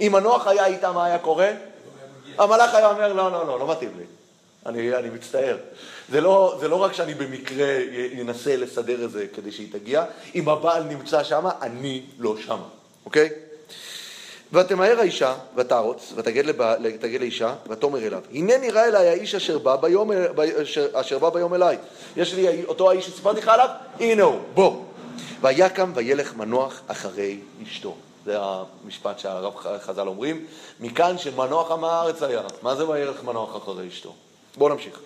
אם 0.00 0.10
מנוח 0.12 0.46
היה 0.46 0.66
איתה, 0.66 0.92
מה 0.92 1.04
היה 1.04 1.18
קורה? 1.18 1.50
המלאך 2.38 2.74
היה 2.74 2.90
אומר, 2.90 3.12
לא, 3.12 3.32
לא, 3.32 3.46
לא, 3.46 3.58
לא 3.58 3.70
מתאים 3.70 3.90
לי. 3.98 4.04
אני, 4.66 4.96
אני 4.96 5.10
מצטער. 5.10 5.56
זה 6.08 6.20
לא, 6.20 6.56
זה 6.60 6.68
לא 6.68 6.76
רק 6.76 6.92
שאני 6.92 7.14
במקרה 7.14 7.66
אנסה 8.20 8.56
לסדר 8.56 9.04
את 9.04 9.10
זה 9.10 9.26
כדי 9.34 9.52
שהיא 9.52 9.72
תגיע, 9.72 10.04
אם 10.34 10.48
הבעל 10.48 10.82
נמצא 10.82 11.24
שם, 11.24 11.46
אני 11.62 12.02
לא 12.18 12.36
שם, 12.46 12.58
אוקיי? 13.04 13.28
ותמהר 14.54 15.00
האישה, 15.00 15.34
ותרוץ, 15.56 16.12
ותגד 16.16 17.20
לאישה, 17.20 17.54
ותאמר 17.68 18.06
אליו, 18.06 18.20
הנה 18.32 18.58
נראה 18.58 18.84
אליי 18.84 19.08
האיש 19.08 19.34
אשר 19.34 19.58
בא 19.58 19.76
ביום, 19.76 20.10
אשר 20.92 21.18
בא 21.18 21.30
ביום 21.30 21.54
אליי. 21.54 21.78
יש 22.16 22.34
לי 22.34 22.64
אותו 22.64 22.90
האיש 22.90 23.06
שסיפרתי 23.06 23.40
לך 23.40 23.48
עליו, 23.48 23.68
הנה 24.00 24.22
הוא, 24.22 24.40
בוא. 24.54 24.82
ויקם 25.40 25.92
וילך 25.94 26.34
מנוח 26.36 26.80
אחרי 26.86 27.38
אשתו. 27.62 27.94
זה 28.24 28.36
המשפט 28.40 29.18
שהרב 29.18 29.54
חז"ל 29.56 30.08
אומרים. 30.08 30.46
מכאן 30.80 31.18
שמנוח 31.18 31.70
עם 31.70 31.84
הארץ 31.84 32.22
היה. 32.22 32.42
מה 32.62 32.74
זה 32.74 32.88
וילך 32.88 33.24
מנוח 33.24 33.56
אחרי 33.56 33.88
אשתו? 33.88 34.14
בואו 34.56 34.74
נמשיך. 34.74 35.00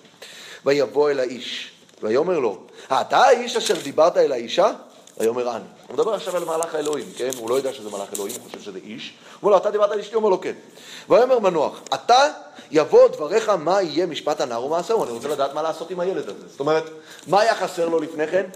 ויבוא 0.64 1.11
אל 1.11 1.20
האיש, 1.20 1.70
ויאמר 2.03 2.38
לו, 2.38 2.59
אתה 2.86 3.18
האיש 3.18 3.57
אשר 3.57 3.74
דיברת 3.82 4.16
אל 4.16 4.32
האישה? 4.32 4.70
ויאמר 5.18 5.56
אני. 5.56 5.64
הוא 5.86 5.94
מדבר 5.94 6.14
עכשיו 6.14 6.36
על 6.36 6.44
מלאך 6.44 6.74
האלוהים, 6.74 7.06
כן? 7.16 7.30
הוא 7.38 7.50
לא 7.50 7.54
יודע 7.54 7.72
שזה 7.72 7.90
מלאך 7.90 8.08
אלוהים, 8.14 8.34
הוא 8.40 8.44
חושב 8.46 8.60
שזה 8.60 8.78
איש. 8.84 9.12
הוא 9.12 9.38
אומר 9.42 9.52
לו, 9.52 9.62
אתה 9.62 9.70
דיברת 9.70 9.90
על 9.90 10.00
אשתי? 10.00 10.14
הוא 10.14 10.20
אומר 10.20 10.30
לו, 10.30 10.40
כן. 10.40 10.54
ויאמר 11.08 11.38
מנוח, 11.38 11.80
אתה 11.94 12.28
יבוא 12.70 13.08
דבריך 13.08 13.48
מה 13.48 13.82
יהיה 13.82 14.06
משפט 14.06 14.40
הנער 14.40 14.64
ומעשהו. 14.64 15.04
אני 15.04 15.12
רוצה 15.12 15.28
לדעת 15.28 15.54
מה 15.54 15.62
לעשות 15.62 15.90
עם 15.90 16.00
הילד 16.00 16.28
הזה. 16.28 16.48
זאת 16.48 16.60
אומרת, 16.60 16.84
מה 17.26 17.40
היה 17.40 17.54
חסר 17.54 17.88
לו 17.88 18.00
לפני 18.00 18.26
כן? 18.26 18.46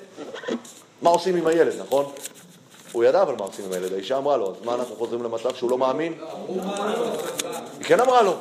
מה 1.03 1.11
עושים 1.11 1.37
עם 1.37 1.47
הילד, 1.47 1.81
נכון? 1.81 2.13
הוא 2.93 3.05
ידע 3.05 3.23
אבל 3.23 3.35
מה 3.35 3.45
עושים 3.45 3.65
עם 3.65 3.73
הילד, 3.73 3.93
האישה 3.93 4.19
אמרה 4.19 4.37
לו, 4.37 4.51
אז 4.51 4.65
מה 4.65 4.75
אנחנו 4.75 4.97
חוזרים 4.97 5.23
למצב 5.23 5.55
שהוא 5.55 5.71
לא 5.71 5.79
מאמין? 5.79 6.15
היא 7.79 7.85
כן 7.85 8.01
אמרה 8.01 8.23
לו, 8.23 8.35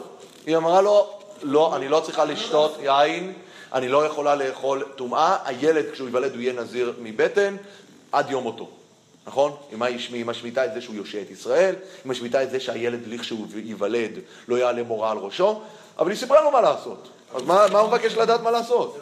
היא 0.46 0.58
אמרה 0.58 0.82
לו, 0.82 1.10
לא, 1.42 1.76
אני 1.76 1.88
לא 1.88 2.00
צריכה 2.00 2.26
לשתות 2.26 2.78
יין, 2.82 3.34
אני 3.74 3.88
לא 3.88 4.06
יכולה 4.06 4.36
לאכול 4.36 4.84
טומאה, 4.96 5.38
הילד 5.46 5.86
כשהוא 5.92 6.08
ייוולד 6.08 6.32
הוא 6.32 6.42
יהיה 6.42 6.54
נזיר 6.54 6.94
מבטן 7.02 7.56
עד 8.12 8.30
יום 8.30 8.44
מותו, 8.44 8.70
נכון? 9.28 9.56
מש- 9.78 10.10
היא 10.10 10.26
משמיטה 10.26 10.66
את 10.66 10.74
זה 10.74 10.82
שהוא 10.82 10.96
יושיע 10.96 11.22
את 11.22 11.30
ישראל, 11.32 11.76
היא 12.04 12.10
משמיטה 12.12 12.44
את 12.44 12.52
זה 12.52 12.60
שהילד 12.60 13.08
לכשהוא 13.08 13.48
ייוולד 13.56 14.12
לא 14.48 14.56
יעלה 14.56 14.84
מורה 14.84 15.12
על 15.12 15.18
ראשו, 15.18 15.62
אבל 16.00 16.10
היא 16.12 16.18
סיפרה 16.20 16.42
לו 16.42 16.52
מה 16.52 16.62
לעשות, 16.62 17.10
אז 17.36 17.42
מה, 17.42 17.66
מה 17.72 17.80
הוא 17.80 17.88
מבקש 17.90 18.14
לדעת 18.14 18.42
מה 18.42 18.52
לעשות? 18.52 18.98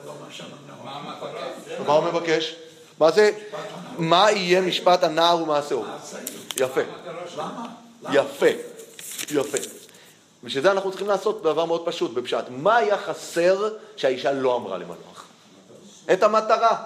מה 0.84 0.92
המטרה? 0.92 1.48
מה 1.88 1.94
הוא 1.94 2.04
מבקש? 2.04 2.56
מה 3.00 3.12
זה, 3.12 3.32
מה 3.98 4.32
יהיה 4.32 4.62
משפט 4.62 5.04
הנער 5.04 5.44
ומעשהו? 5.44 5.86
יפה. 6.58 6.82
יפה, 8.12 8.46
יפה. 9.32 9.58
בשביל 10.44 10.64
זה 10.64 10.72
אנחנו 10.72 10.90
צריכים 10.90 11.08
לעשות 11.08 11.42
דבר 11.44 11.66
מאוד 11.66 11.86
פשוט, 11.86 12.14
בפשט. 12.14 12.44
מה 12.50 12.76
היה 12.78 12.98
חסר 12.98 13.70
שהאישה 13.96 14.32
לא 14.32 14.56
אמרה 14.56 14.78
למנוח? 14.78 15.24
את 16.14 16.24
המטרה. 16.24 16.86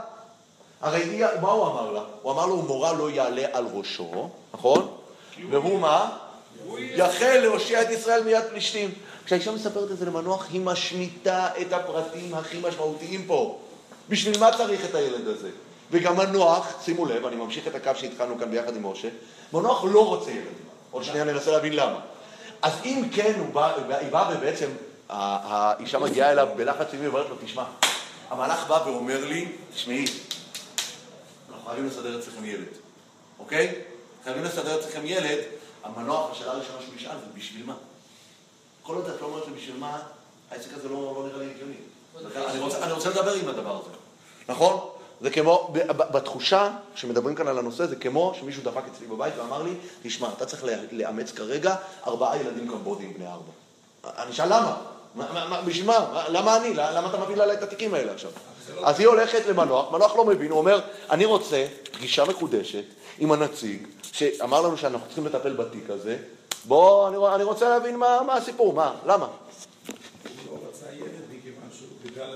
הרי 0.83 1.03
היא, 1.03 1.25
מה 1.41 1.51
הוא 1.51 1.67
אמר 1.67 1.91
לה? 1.91 2.01
הוא 2.21 2.31
אמר 2.31 2.45
לו, 2.45 2.55
מורה 2.61 2.93
לא 2.93 3.09
יעלה 3.09 3.45
על 3.53 3.65
ראשו, 3.73 4.29
נכון? 4.53 4.87
והוא 5.49 5.79
מה? 5.79 6.17
יחל 6.77 7.37
להושיע 7.37 7.81
את 7.81 7.89
ישראל 7.89 8.23
מיד 8.23 8.43
פלישתים. 8.49 8.91
כשהאישה 9.25 9.51
מספרת 9.51 9.91
את 9.91 9.97
זה 9.97 10.05
למנוח, 10.05 10.47
היא 10.51 10.61
משמיטה 10.61 11.47
את 11.61 11.73
הפרטים 11.73 12.35
הכי 12.35 12.57
משמעותיים 12.67 13.25
פה. 13.27 13.59
בשביל 14.09 14.39
מה 14.39 14.57
צריך 14.57 14.85
את 14.85 14.95
הילד 14.95 15.27
הזה? 15.27 15.49
וגם 15.91 16.17
מנוח, 16.17 16.73
שימו 16.85 17.05
לב, 17.05 17.25
אני 17.25 17.35
ממשיך 17.35 17.67
את 17.67 17.75
הקו 17.75 17.91
שהתחלנו 17.95 18.39
כאן 18.39 18.51
ביחד 18.51 18.75
עם 18.75 18.91
משה, 18.91 19.07
מנוח 19.53 19.83
לא 19.83 20.07
רוצה 20.07 20.31
ילדים. 20.31 20.53
עוד 20.91 21.03
שנייה 21.03 21.23
ננסה 21.23 21.51
להבין 21.51 21.73
למה. 21.73 21.99
אז 22.61 22.73
אם 22.85 23.03
כן, 23.13 23.33
הוא 23.37 23.53
בא, 23.53 23.75
היא 23.99 24.11
באה 24.11 24.35
ובעצם, 24.35 24.69
האישה 25.09 25.99
מגיעה 25.99 26.31
אליו 26.31 26.47
בלחץ 26.55 26.87
טבעי 26.91 27.07
ואומרת 27.07 27.29
לו, 27.29 27.35
תשמע, 27.45 27.63
המלאך 28.29 28.67
בא 28.67 28.83
ואומר 28.85 29.25
לי, 29.25 29.47
תשמעי, 29.75 30.05
חייבים 31.65 31.87
לסדר 31.87 32.19
אצלכם 32.19 32.45
ילד, 32.45 32.67
אוקיי? 33.39 33.81
חייבים 34.23 34.43
לסדר 34.43 34.79
אצלכם 34.79 35.01
ילד, 35.05 35.39
המנוח, 35.83 36.31
השאלה 36.31 36.51
הראשונה 36.51 36.81
שהוא 36.81 36.95
ישאל 36.95 37.17
זה 37.19 37.25
בשביל 37.33 37.65
מה? 37.65 37.75
כל 38.83 38.95
עוד 38.95 39.09
את 39.09 39.21
לא 39.21 39.25
אומרת 39.27 39.47
לי 39.47 39.53
בשביל 39.53 39.77
מה, 39.77 39.99
העסק 40.51 40.73
הזה 40.73 40.89
לא, 40.89 40.95
לא 40.95 41.27
נראה 41.27 41.37
לי 41.37 41.51
הגיוני. 41.51 41.75
אני 42.49 42.59
רוצה, 42.59 42.83
אני 42.83 42.91
רוצה 42.91 43.09
לדבר 43.09 43.33
עם 43.33 43.47
הדבר 43.47 43.79
הזה, 43.81 43.89
נכון? 44.49 44.89
זה 45.21 45.29
כמו, 45.29 45.73
בתחושה 45.97 46.71
שמדברים 46.95 47.35
כאן 47.35 47.47
על 47.47 47.59
הנושא, 47.59 47.85
זה 47.85 47.95
כמו 47.95 48.33
שמישהו 48.39 48.63
דפק 48.63 48.83
אצלי 48.93 49.07
בבית 49.07 49.33
ואמר 49.37 49.63
לי, 49.63 49.73
תשמע, 50.03 50.29
אתה 50.37 50.45
צריך 50.45 50.63
לאמץ 50.91 51.31
כרגע 51.31 51.75
ארבעה 52.07 52.37
ילדים 52.37 52.67
קמבודים 52.67 53.13
בני 53.13 53.27
ארבע. 53.27 53.51
אני 54.03 54.31
אשאל 54.31 54.45
למה? 54.45 54.81
בשביל 55.65 55.85
מה? 55.85 55.99
מה- 56.13 56.29
למה 56.29 56.57
אני? 56.57 56.73
למה 56.73 57.09
אתה 57.09 57.17
מביא 57.17 57.43
עליי 57.43 57.57
את 57.57 57.63
התיקים 57.63 57.93
האלה 57.93 58.11
עכשיו? 58.11 58.31
אז 58.83 58.99
היא 58.99 59.07
הולכת 59.07 59.45
למנוח, 59.45 59.91
מנוח 59.91 60.15
לא 60.15 60.25
מבין, 60.25 60.51
הוא 60.51 60.59
אומר, 60.59 60.79
אני 61.09 61.25
רוצה 61.25 61.65
פגישה 61.91 62.25
מחודשת 62.25 62.83
עם 63.19 63.31
הנציג, 63.31 63.87
שאמר 64.11 64.61
לנו 64.61 64.77
שאנחנו 64.77 65.05
צריכים 65.07 65.25
לטפל 65.25 65.53
בתיק 65.53 65.89
הזה, 65.89 66.17
בוא, 66.65 67.07
אני, 67.07 67.35
אני 67.35 67.43
רוצה 67.43 67.69
להבין 67.69 67.95
מה, 67.97 68.21
מה 68.27 68.33
הסיפור, 68.33 68.73
מה, 68.73 68.93
למה? 69.05 69.27
לא 72.15 72.27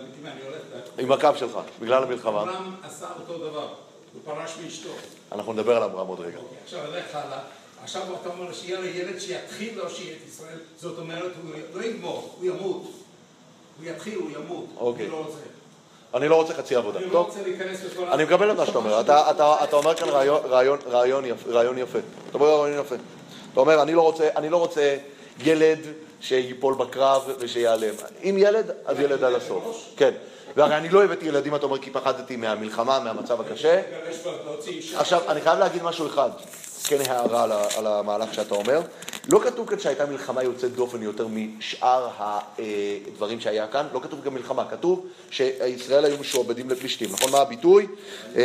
עם 0.98 1.12
הקו 1.12 1.30
שלך, 1.36 1.60
בגלל 1.80 2.04
המלחמה. 2.04 2.42
אברהם 2.42 2.76
עשה 2.84 3.08
אותו 3.20 3.38
דבר, 3.38 3.68
הוא 4.14 4.22
פרש 4.26 4.56
מאשתו. 4.64 4.90
אנחנו 5.32 5.54
נדבר 5.54 5.78
על 5.78 5.84
אברהם 5.84 6.08
עוד 6.08 6.20
רגע. 6.20 6.38
אוקיי, 6.38 6.58
עכשיו 6.64 6.80
הלך 6.80 7.16
הלאה, 7.16 7.40
עכשיו 7.84 8.02
אתה 8.22 8.30
אומר 8.30 8.54
שיהיה 8.54 8.80
לו 8.80 8.86
ילד 8.86 9.20
שיתחיל 9.20 9.78
להושיע 9.78 10.12
את 10.12 10.28
ישראל, 10.28 10.58
זאת 10.82 10.98
אומרת, 10.98 11.32
הוא 11.44 11.82
לא 11.82 11.86
יגמור, 11.86 12.36
הוא 12.38 12.46
ימות. 12.46 12.92
הוא 13.78 13.86
יתחיל, 13.86 14.16
הוא 14.16 14.30
ימות. 14.30 14.66
אוקיי. 14.78 15.06
אני 15.06 15.12
לא 15.12 15.18
רוצה. 15.18 15.38
אני 16.14 16.28
לא 16.28 16.36
רוצה 16.36 16.54
חצי 16.54 16.76
עבודה. 16.76 17.00
אני 17.00 17.08
לא 17.08 17.12
טוב, 17.12 17.26
רוצה 17.26 17.42
להיכנס 17.42 17.84
לכל... 17.84 18.04
אני 18.04 18.24
מקבל 18.24 18.52
את 18.52 18.58
מה 18.58 18.66
שאתה 18.66 18.78
אומר. 18.78 19.02
אתה, 19.02 19.32
אתה, 19.32 19.64
אתה 19.64 19.76
אומר 19.76 19.96
כאן 19.96 20.08
רעיון, 20.88 21.26
יפה, 21.26 21.50
רעיון 21.50 21.78
יפה. 21.78 22.00
אתה 22.30 22.38
אומר 22.38 22.48
רעיון 22.48 22.80
יפה. 22.86 22.96
אתה 23.52 23.60
אומר, 23.60 23.82
אני 23.82 23.94
לא 23.94 24.02
רוצה, 24.02 24.30
אני 24.36 24.50
לא 24.50 24.58
רוצה 24.58 24.98
ילד 25.44 25.80
שיפול 26.22 26.74
בקרב 26.74 27.30
ושיעלם. 27.40 27.94
אם 28.24 28.36
ילד, 28.38 28.72
אז 28.86 29.00
ילד 29.00 29.24
עד 29.24 29.34
הסוף. 29.34 29.94
כן. 29.98 30.12
והרי 30.56 30.78
אני 30.78 30.90
לא 30.90 31.04
הבאתי 31.04 31.26
ילדים, 31.26 31.56
אתה 31.56 31.66
אומר, 31.66 31.78
כי 31.78 31.92
פחדתי 31.92 32.36
מהמלחמה, 32.36 33.00
מהמצב 33.00 33.42
הקשה. 33.42 33.82
עכשיו, 34.96 35.22
אני 35.28 35.42
חייב 35.42 35.60
להגיד 35.60 35.84
משהו 35.84 36.08
אחד, 36.08 36.30
כן 36.84 36.98
הערה 37.06 37.44
על, 37.44 37.52
ה- 37.52 37.68
על 37.78 37.88
המהלך 37.88 38.34
שאתה 38.34 38.56
אומר. 38.56 38.82
לא 39.32 39.40
כתוב 39.44 39.70
כאן 39.70 39.80
שהייתה 39.80 40.06
מלחמה 40.06 40.44
יוצאת 40.44 40.72
דופן 40.74 41.04
יותר 41.04 41.28
משאר 41.28 42.10
הדברים 42.18 43.40
שהיה 43.40 43.68
כאן, 43.68 43.88
לא 43.94 44.00
כתוב 44.04 44.24
גם 44.24 44.34
מלחמה, 44.34 44.68
כתוב 44.72 45.06
שישראל 45.32 46.06
היו 46.06 46.18
משועבדים 46.18 46.70
לפלישתים, 46.70 47.10
נכון 47.12 47.32
מה 47.32 47.38
הביטוי? 47.38 47.88
אה, 48.36 48.44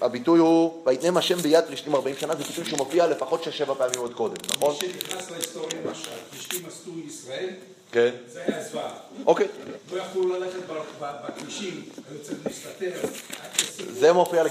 הביטוי 0.00 0.38
הוא, 0.38 0.82
ויתנם 0.86 1.16
השם 1.16 1.36
ביד 1.36 1.64
פלישתים 1.64 1.94
40 1.94 2.16
שנה, 2.20 2.36
זה 2.36 2.44
ביטוי 2.44 2.64
שמופיע 2.64 3.06
לפחות 3.06 3.42
שש 3.44 3.58
שבע 3.58 3.74
פעמים 3.74 3.98
עוד 3.98 4.14
קודם, 4.14 4.36
נכון? 4.56 4.74
מי 4.82 4.88
שנכנס 4.92 5.30
להיסטוריה, 5.30 5.76
מה 5.84 5.94
שהפלישתים 5.94 6.62
עשו 6.68 6.90
ישראל, 7.06 7.48
כן. 7.92 8.10
זה 8.32 8.42
היה 8.46 8.62
זוועה. 8.64 8.90
אוקיי. 9.26 9.46
לא 9.92 10.00
יכלו 10.02 10.28
ללכת 10.28 10.58
בכבישים, 11.02 11.82
היו 12.10 12.18
צריכים 12.22 12.38
להסתתר. 12.46 13.08
זה 13.92 14.12
מופיע 14.12 14.42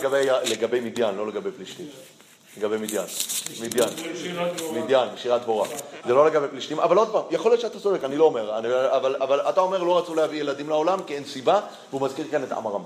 לגבי 0.51 0.79
מדיין, 0.79 1.15
לא 1.15 1.27
לגבי 1.27 1.49
פלישתים. 1.51 1.87
לגבי 2.57 2.77
מדיין. 2.77 3.07
מדיין. 3.61 3.89
מדיין, 4.73 5.09
שירת 5.17 5.41
דבורה. 5.41 5.67
זה 6.05 6.13
לא 6.13 6.25
לגבי 6.25 6.47
פלישתים, 6.47 6.79
אבל 6.79 6.97
עוד 6.97 7.11
פעם, 7.11 7.21
יכול 7.31 7.51
להיות 7.51 7.61
שאתה 7.61 7.79
צודק, 7.79 8.03
אני 8.03 8.17
לא 8.17 8.23
אומר, 8.23 8.57
אני, 8.57 8.67
אבל, 8.89 9.15
אבל 9.21 9.39
אתה 9.41 9.61
אומר 9.61 9.83
לא 9.83 9.97
רצו 9.97 10.15
להביא 10.15 10.39
ילדים 10.39 10.69
לעולם 10.69 10.99
כי 11.07 11.15
אין 11.15 11.25
סיבה, 11.25 11.59
והוא 11.89 12.01
מזכיר 12.01 12.25
כאן 12.31 12.43
את 12.43 12.51
עמרם. 12.51 12.83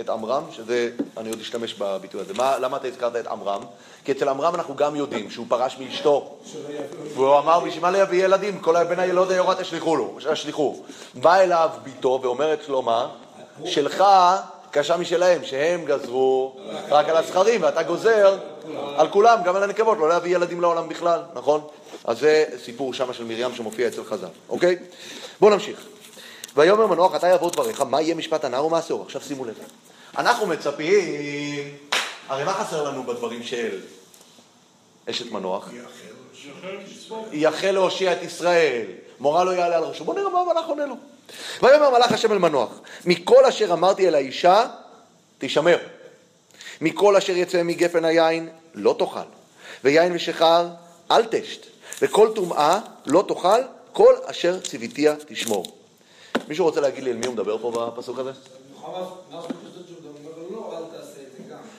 את 0.00 0.08
עמרם, 0.08 0.42
שזה, 0.52 0.90
אני 1.16 1.28
עוד 1.28 1.40
אשתמש 1.40 1.74
בביטוי 1.74 2.20
הזה. 2.20 2.34
מה, 2.34 2.58
למה 2.58 2.76
אתה 2.76 2.88
הזכרת 2.88 3.16
את 3.16 3.26
עמרם? 3.26 3.62
כי 4.04 4.12
אצל 4.12 4.28
עמרם 4.28 4.54
אנחנו 4.54 4.76
גם 4.76 4.96
יודעים 4.96 5.30
שהוא 5.30 5.46
פרש 5.48 5.78
מאשתו. 5.78 6.36
והוא 7.14 7.38
אמר, 7.38 7.60
בשביל 7.60 7.82
מה 7.82 7.90
להביא 7.90 8.24
ילדים? 8.24 8.58
כל 8.60 8.76
הבן 8.76 8.98
הילוד 8.98 9.30
היורת 9.30 9.60
השליחו 9.60 9.96
לו, 9.96 10.18
השליחו. 10.30 10.76
בא 11.14 11.34
אליו 11.34 11.70
ביתו 11.82 12.20
ואומרת 12.22 12.68
לו 12.68 12.82
מה? 12.82 13.08
שלך 13.64 14.04
קשה 14.70 14.96
משלהם, 14.96 15.44
שהם 15.44 15.84
גזרו 15.84 16.56
רק 16.88 17.08
על 17.08 17.16
הזכרים, 17.16 17.62
ואתה 17.62 17.82
גוזר 17.82 18.38
על 18.96 19.08
כולם, 19.08 19.38
גם 19.44 19.56
על 19.56 19.62
הנקבות, 19.62 19.98
לא 19.98 20.08
להביא 20.08 20.34
ילדים 20.34 20.60
לעולם 20.60 20.88
בכלל, 20.88 21.20
נכון? 21.34 21.66
אז 22.04 22.18
זה 22.18 22.44
סיפור 22.64 22.94
שמה 22.94 23.14
של 23.14 23.24
מרים 23.24 23.54
שמופיע 23.54 23.88
אצל 23.88 24.04
חז"ל, 24.04 24.26
אוקיי? 24.48 24.76
בואו 25.40 25.52
נמשיך. 25.52 25.80
ויאמר 26.56 26.86
מנוח, 26.86 27.14
אתה 27.14 27.28
יבוא 27.28 27.50
דבריך, 27.50 27.80
מה 27.80 28.00
יהיה 28.00 28.14
משפט 28.14 28.44
הנער 28.44 28.66
ומעשהו? 28.66 29.02
עכשיו 29.02 29.20
שימו 29.20 29.44
לב. 29.44 29.54
אנחנו 30.18 30.46
מצפים, 30.46 31.74
הרי 32.28 32.44
מה 32.44 32.52
חסר 32.52 32.82
לנו 32.82 33.02
בדברים 33.02 33.42
של 33.42 33.80
אשת 35.10 35.30
מנוח? 35.30 35.68
יחל 37.32 37.70
להושיע 37.70 38.12
את 38.12 38.22
ישראל, 38.22 38.84
מורה 39.20 39.44
לא 39.44 39.50
יעלה 39.50 39.76
על 39.76 39.84
ראשו. 39.84 40.04
בוא 40.04 40.14
נראה 40.14 40.30
מה 40.30 40.40
המלאך 40.40 40.66
עונה 40.66 40.86
לו. 40.86 40.94
ויאמר 41.62 41.90
מלאך 41.90 42.12
השם 42.12 42.32
אל 42.32 42.38
מנוח, 42.38 42.70
מכל 43.04 43.44
אשר 43.44 43.72
אמרתי 43.72 44.08
אל 44.08 44.14
האישה, 44.14 44.64
תשמר. 45.38 45.78
מכל 46.80 47.16
אשר 47.16 47.32
יצא 47.32 47.62
מגפן 47.62 48.04
היין, 48.04 48.48
לא 48.74 48.94
תאכל. 48.98 49.28
ויין 49.84 50.12
ושחר, 50.14 50.66
אל 51.10 51.24
תשת. 51.30 51.66
וכל 52.02 52.28
טומאה, 52.34 52.80
לא 53.06 53.24
תאכל, 53.28 53.60
כל 53.92 54.14
אשר 54.24 54.60
ציוויתיה 54.60 55.14
תשמור. 55.26 55.78
מישהו 56.48 56.64
רוצה 56.64 56.80
להגיד 56.80 57.04
לי 57.04 57.10
על 57.10 57.16
מי 57.16 57.26
הוא 57.26 57.34
מדבר 57.34 57.58
פה 57.58 57.90
בפסוק 57.96 58.18
הזה? 58.18 58.32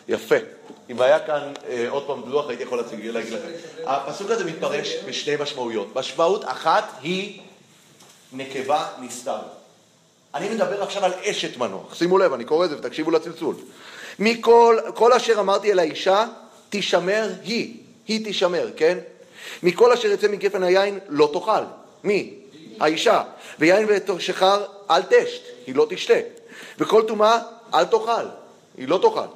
יפה. 0.08 0.36
אם 0.90 1.02
היה 1.02 1.20
כאן 1.20 1.54
אה, 1.70 1.86
עוד 1.90 2.08
פעם 2.08 2.22
דוח, 2.30 2.50
הייתי 2.50 2.64
יכול 2.64 2.78
להציג, 2.78 3.06
להגיד 3.06 3.34
לכם. 3.34 3.48
הפסוק 3.86 4.32
הזה 4.32 4.46
מתפרש 4.46 4.96
בשתי 5.08 5.36
משמעויות. 5.40 5.96
משמעות 5.96 6.46
אחת 6.46 6.84
היא 7.02 7.42
נקבה 8.34 8.88
נסתר. 9.02 9.40
אני 10.36 10.50
מדבר 10.50 10.84
עכשיו 10.84 11.06
על 11.06 11.14
אשת 11.14 11.58
מנוח. 11.58 11.96
שימו 11.96 12.18
לב, 12.18 12.34
אני 12.34 12.46
קורא 12.46 12.66
את 12.66 12.70
זה 12.70 12.78
ותקשיבו 12.78 13.12
לצלצול. 13.12 13.56
מכל 14.20 14.78
כל 14.96 15.14
אשר 15.14 15.40
אמרתי 15.40 15.72
אל 15.72 15.80
האישה, 15.80 16.26
תישמר 16.70 17.30
היא. 17.44 17.78
היא 18.08 18.24
תישמר, 18.24 18.70
כן? 18.78 18.98
מכל 19.64 19.92
אשר 19.92 20.08
יצא 20.08 20.28
מגפן 20.28 20.64
היין 20.64 21.00
לא 21.10 21.30
תאכל. 21.34 21.64
מי? 22.04 22.34
האישה. 22.80 23.24
ויין 23.60 23.88
ושכר 24.16 24.66
אל 24.92 25.02
תשת, 25.02 25.42
היא 25.68 25.76
לא 25.76 25.88
תשתה. 25.90 26.14
וכל 26.80 27.04
טומאה 27.08 27.40
אל 27.74 27.86
תאכל, 27.86 28.26
היא 28.78 28.88
לא 28.88 29.00
תאכל. 29.02 29.28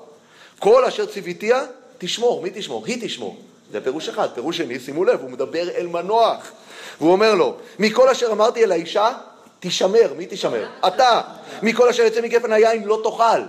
כל 0.59 0.85
אשר 0.85 1.05
ציוויתיה 1.05 1.65
תשמור, 1.97 2.41
מי 2.41 2.49
תשמור? 2.53 2.85
היא 2.85 3.07
תשמור. 3.07 3.37
זה 3.71 3.81
פירוש 3.81 4.09
אחד. 4.09 4.27
פירוש 4.33 4.57
שני, 4.57 4.79
שימו 4.79 5.03
לב, 5.03 5.21
הוא 5.21 5.29
מדבר 5.29 5.69
אל 5.69 5.87
מנוח. 5.87 6.51
והוא 6.99 7.11
אומר 7.11 7.35
לו, 7.35 7.55
מכל 7.79 8.09
אשר 8.09 8.31
אמרתי 8.31 8.63
אל 8.63 8.71
האישה, 8.71 9.11
תשמר, 9.59 10.13
מי 10.17 10.25
תשמר? 10.29 10.67
אתה. 10.87 11.21
מכל 11.61 11.89
אשר 11.89 12.03
יצא 12.03 12.21
מגפן 12.21 12.51
היין 12.51 12.83
לא 12.83 13.01
תאכל, 13.03 13.41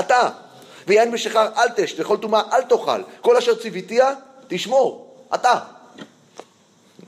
אתה. 0.00 0.28
ויין 0.90 1.12
בשכר 1.12 1.48
אל 1.56 1.68
תשת, 1.76 2.00
וכל 2.00 2.16
טומאה 2.16 2.42
אל 2.52 2.62
תאכל. 2.62 3.02
כל 3.20 3.36
אשר 3.36 3.54
ציוויתיה, 3.54 4.14
תשמור, 4.48 5.14
אתה. 5.34 5.58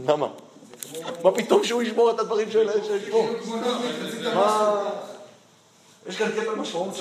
למה? 0.07 0.29
מה 1.25 1.33
פתאום 1.33 1.65
שהוא 1.65 1.83
ישמור 1.83 2.11
את 2.11 2.19
הדברים 2.19 2.49
שישמור? 2.51 3.29
מה... 4.35 4.81
יש 6.07 6.17
כאן 6.17 6.29
כפל 6.29 6.55
משמעות 6.55 6.95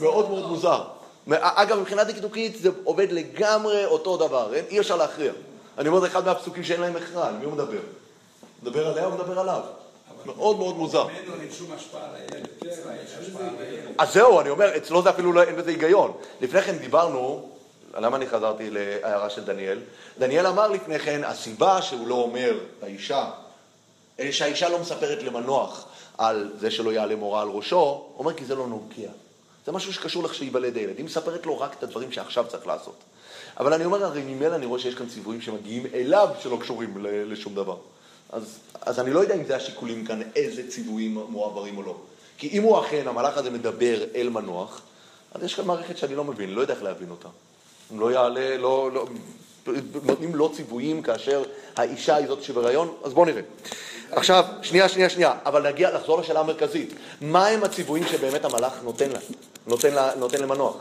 מאוד 0.00 0.30
מאוד 0.30 0.46
מוזר. 0.48 0.84
אגב, 1.40 1.78
מבחינה 1.78 2.04
דקדוקית 2.04 2.58
זה 2.58 2.70
עובד 2.84 3.12
לגמרי 3.12 3.84
אותו 3.84 4.16
דבר, 4.16 4.54
אי 4.54 4.80
אפשר 4.80 4.96
להכריע. 4.96 5.32
אני 5.78 5.88
אומר, 5.88 6.00
זה 6.00 6.06
אחד 6.06 6.24
מהפסוקים 6.24 6.64
שאין 6.64 6.80
להם 6.80 6.96
הכרעה, 6.96 7.28
על 7.28 7.34
מי 7.34 7.44
הוא 7.44 7.52
מדבר? 7.52 7.80
מדבר 8.62 8.88
עליה 8.88 9.04
או 9.04 9.10
מדבר 9.10 9.38
עליו? 9.38 9.60
מאוד 10.26 10.58
מאוד 10.58 10.76
מוזר. 10.76 11.06
ממנו 11.06 11.40
אין 11.40 11.50
שום 11.52 11.72
השפעה 11.72 12.04
על 12.04 12.14
הילד. 12.14 12.48
אצלה 12.58 12.92
יש 13.04 13.10
השפעה 13.20 13.48
על 13.48 13.54
הילד. 13.58 13.94
אז 13.98 14.12
זהו, 14.12 14.40
אני 14.40 14.50
אומר, 14.50 14.76
אצלו 14.76 15.02
זה 15.02 15.10
אפילו 15.10 15.32
לא, 15.32 15.42
אין 15.42 15.56
בזה 15.56 15.70
היגיון. 15.70 16.12
לפני 16.40 16.62
כן 16.62 16.78
דיברנו, 16.78 17.48
למה 17.94 18.16
אני 18.16 18.26
חזרתי 18.26 18.70
להערה 18.70 19.30
של 19.30 19.44
דניאל? 19.44 19.78
דניאל 20.18 20.46
אמר 20.46 20.68
לפני 20.68 20.98
כן, 20.98 21.24
הסיבה 21.24 21.82
שהוא 21.82 22.06
לא 22.08 22.14
אומר 22.14 22.58
לאישה, 22.82 23.30
אה, 24.20 24.32
שהאישה 24.32 24.68
לא 24.68 24.78
מספרת 24.78 25.22
למנוח 25.22 25.86
על 26.18 26.52
זה 26.58 26.70
שלא 26.70 26.90
יעלה 26.92 27.16
מורה 27.16 27.42
על 27.42 27.48
ראשו, 27.48 28.04
אומר 28.18 28.34
כי 28.34 28.44
זה 28.44 28.54
לא 28.54 28.66
נוגע. 28.66 29.10
זה 29.66 29.72
משהו 29.72 29.92
שקשור 29.92 30.22
לך 30.22 30.34
שייוולד 30.34 30.76
הילד. 30.76 30.96
היא 30.96 31.04
מספרת 31.04 31.46
לו 31.46 31.60
רק 31.60 31.74
את 31.78 31.82
הדברים 31.82 32.12
שעכשיו 32.12 32.44
צריך 32.48 32.66
לעשות. 32.66 32.96
אבל 33.60 33.72
אני 33.72 33.84
אומר, 33.84 34.04
הרי 34.04 34.22
ממילא 34.22 34.54
אני 34.54 34.66
רואה 34.66 34.80
שיש 34.80 34.94
כאן 34.94 35.08
ציוויים 35.08 35.40
שמגיעים 35.40 35.86
אליו 35.94 36.28
שלא 36.40 36.56
קשורים 36.60 37.04
ל- 37.04 37.32
לשום 37.32 37.54
דבר. 37.54 37.76
אז, 38.34 38.58
אז 38.80 39.00
אני 39.00 39.10
לא 39.10 39.20
יודע 39.20 39.34
אם 39.34 39.44
זה 39.44 39.56
השיקולים 39.56 40.06
כאן, 40.06 40.22
איזה 40.36 40.70
ציוויים 40.70 41.18
מועברים 41.28 41.76
או 41.76 41.82
לא. 41.82 41.96
כי 42.38 42.48
אם 42.48 42.62
הוא 42.62 42.80
אכן, 42.80 43.08
המלאך 43.08 43.36
הזה 43.36 43.50
מדבר 43.50 44.04
אל 44.14 44.28
מנוח, 44.28 44.82
אז 45.32 45.42
יש 45.42 45.54
כאן 45.54 45.64
מערכת 45.64 45.98
שאני 45.98 46.14
לא 46.14 46.24
מבין, 46.24 46.50
לא 46.50 46.60
יודע 46.60 46.74
איך 46.74 46.82
להבין 46.82 47.10
אותה. 47.10 47.28
אם 47.92 48.00
לא 48.00 48.12
יעלה, 48.12 48.56
לא, 48.56 48.90
לא, 48.92 49.06
נותנים 50.02 50.34
לו 50.34 50.52
ציוויים 50.52 51.02
כאשר 51.02 51.42
האישה 51.76 52.16
היא 52.16 52.26
זאת 52.26 52.42
שבהיריון, 52.42 52.94
אז 53.04 53.12
בואו 53.12 53.26
נראה. 53.26 53.42
עכשיו, 54.10 54.44
שנייה, 54.62 54.88
שנייה, 54.88 55.10
שנייה, 55.10 55.34
אבל 55.44 55.68
נגיע, 55.68 55.94
לחזור 55.94 56.20
לשאלה 56.20 56.40
המרכזית. 56.40 56.94
מה 57.20 57.46
הם 57.46 57.64
הציוויים 57.64 58.06
שבאמת 58.06 58.44
המלאך 58.44 58.72
נותן 58.82 59.10
לה, 59.10 59.18
נותן, 59.66 59.94
לה, 59.94 60.14
נותן 60.14 60.42
למנוח? 60.42 60.76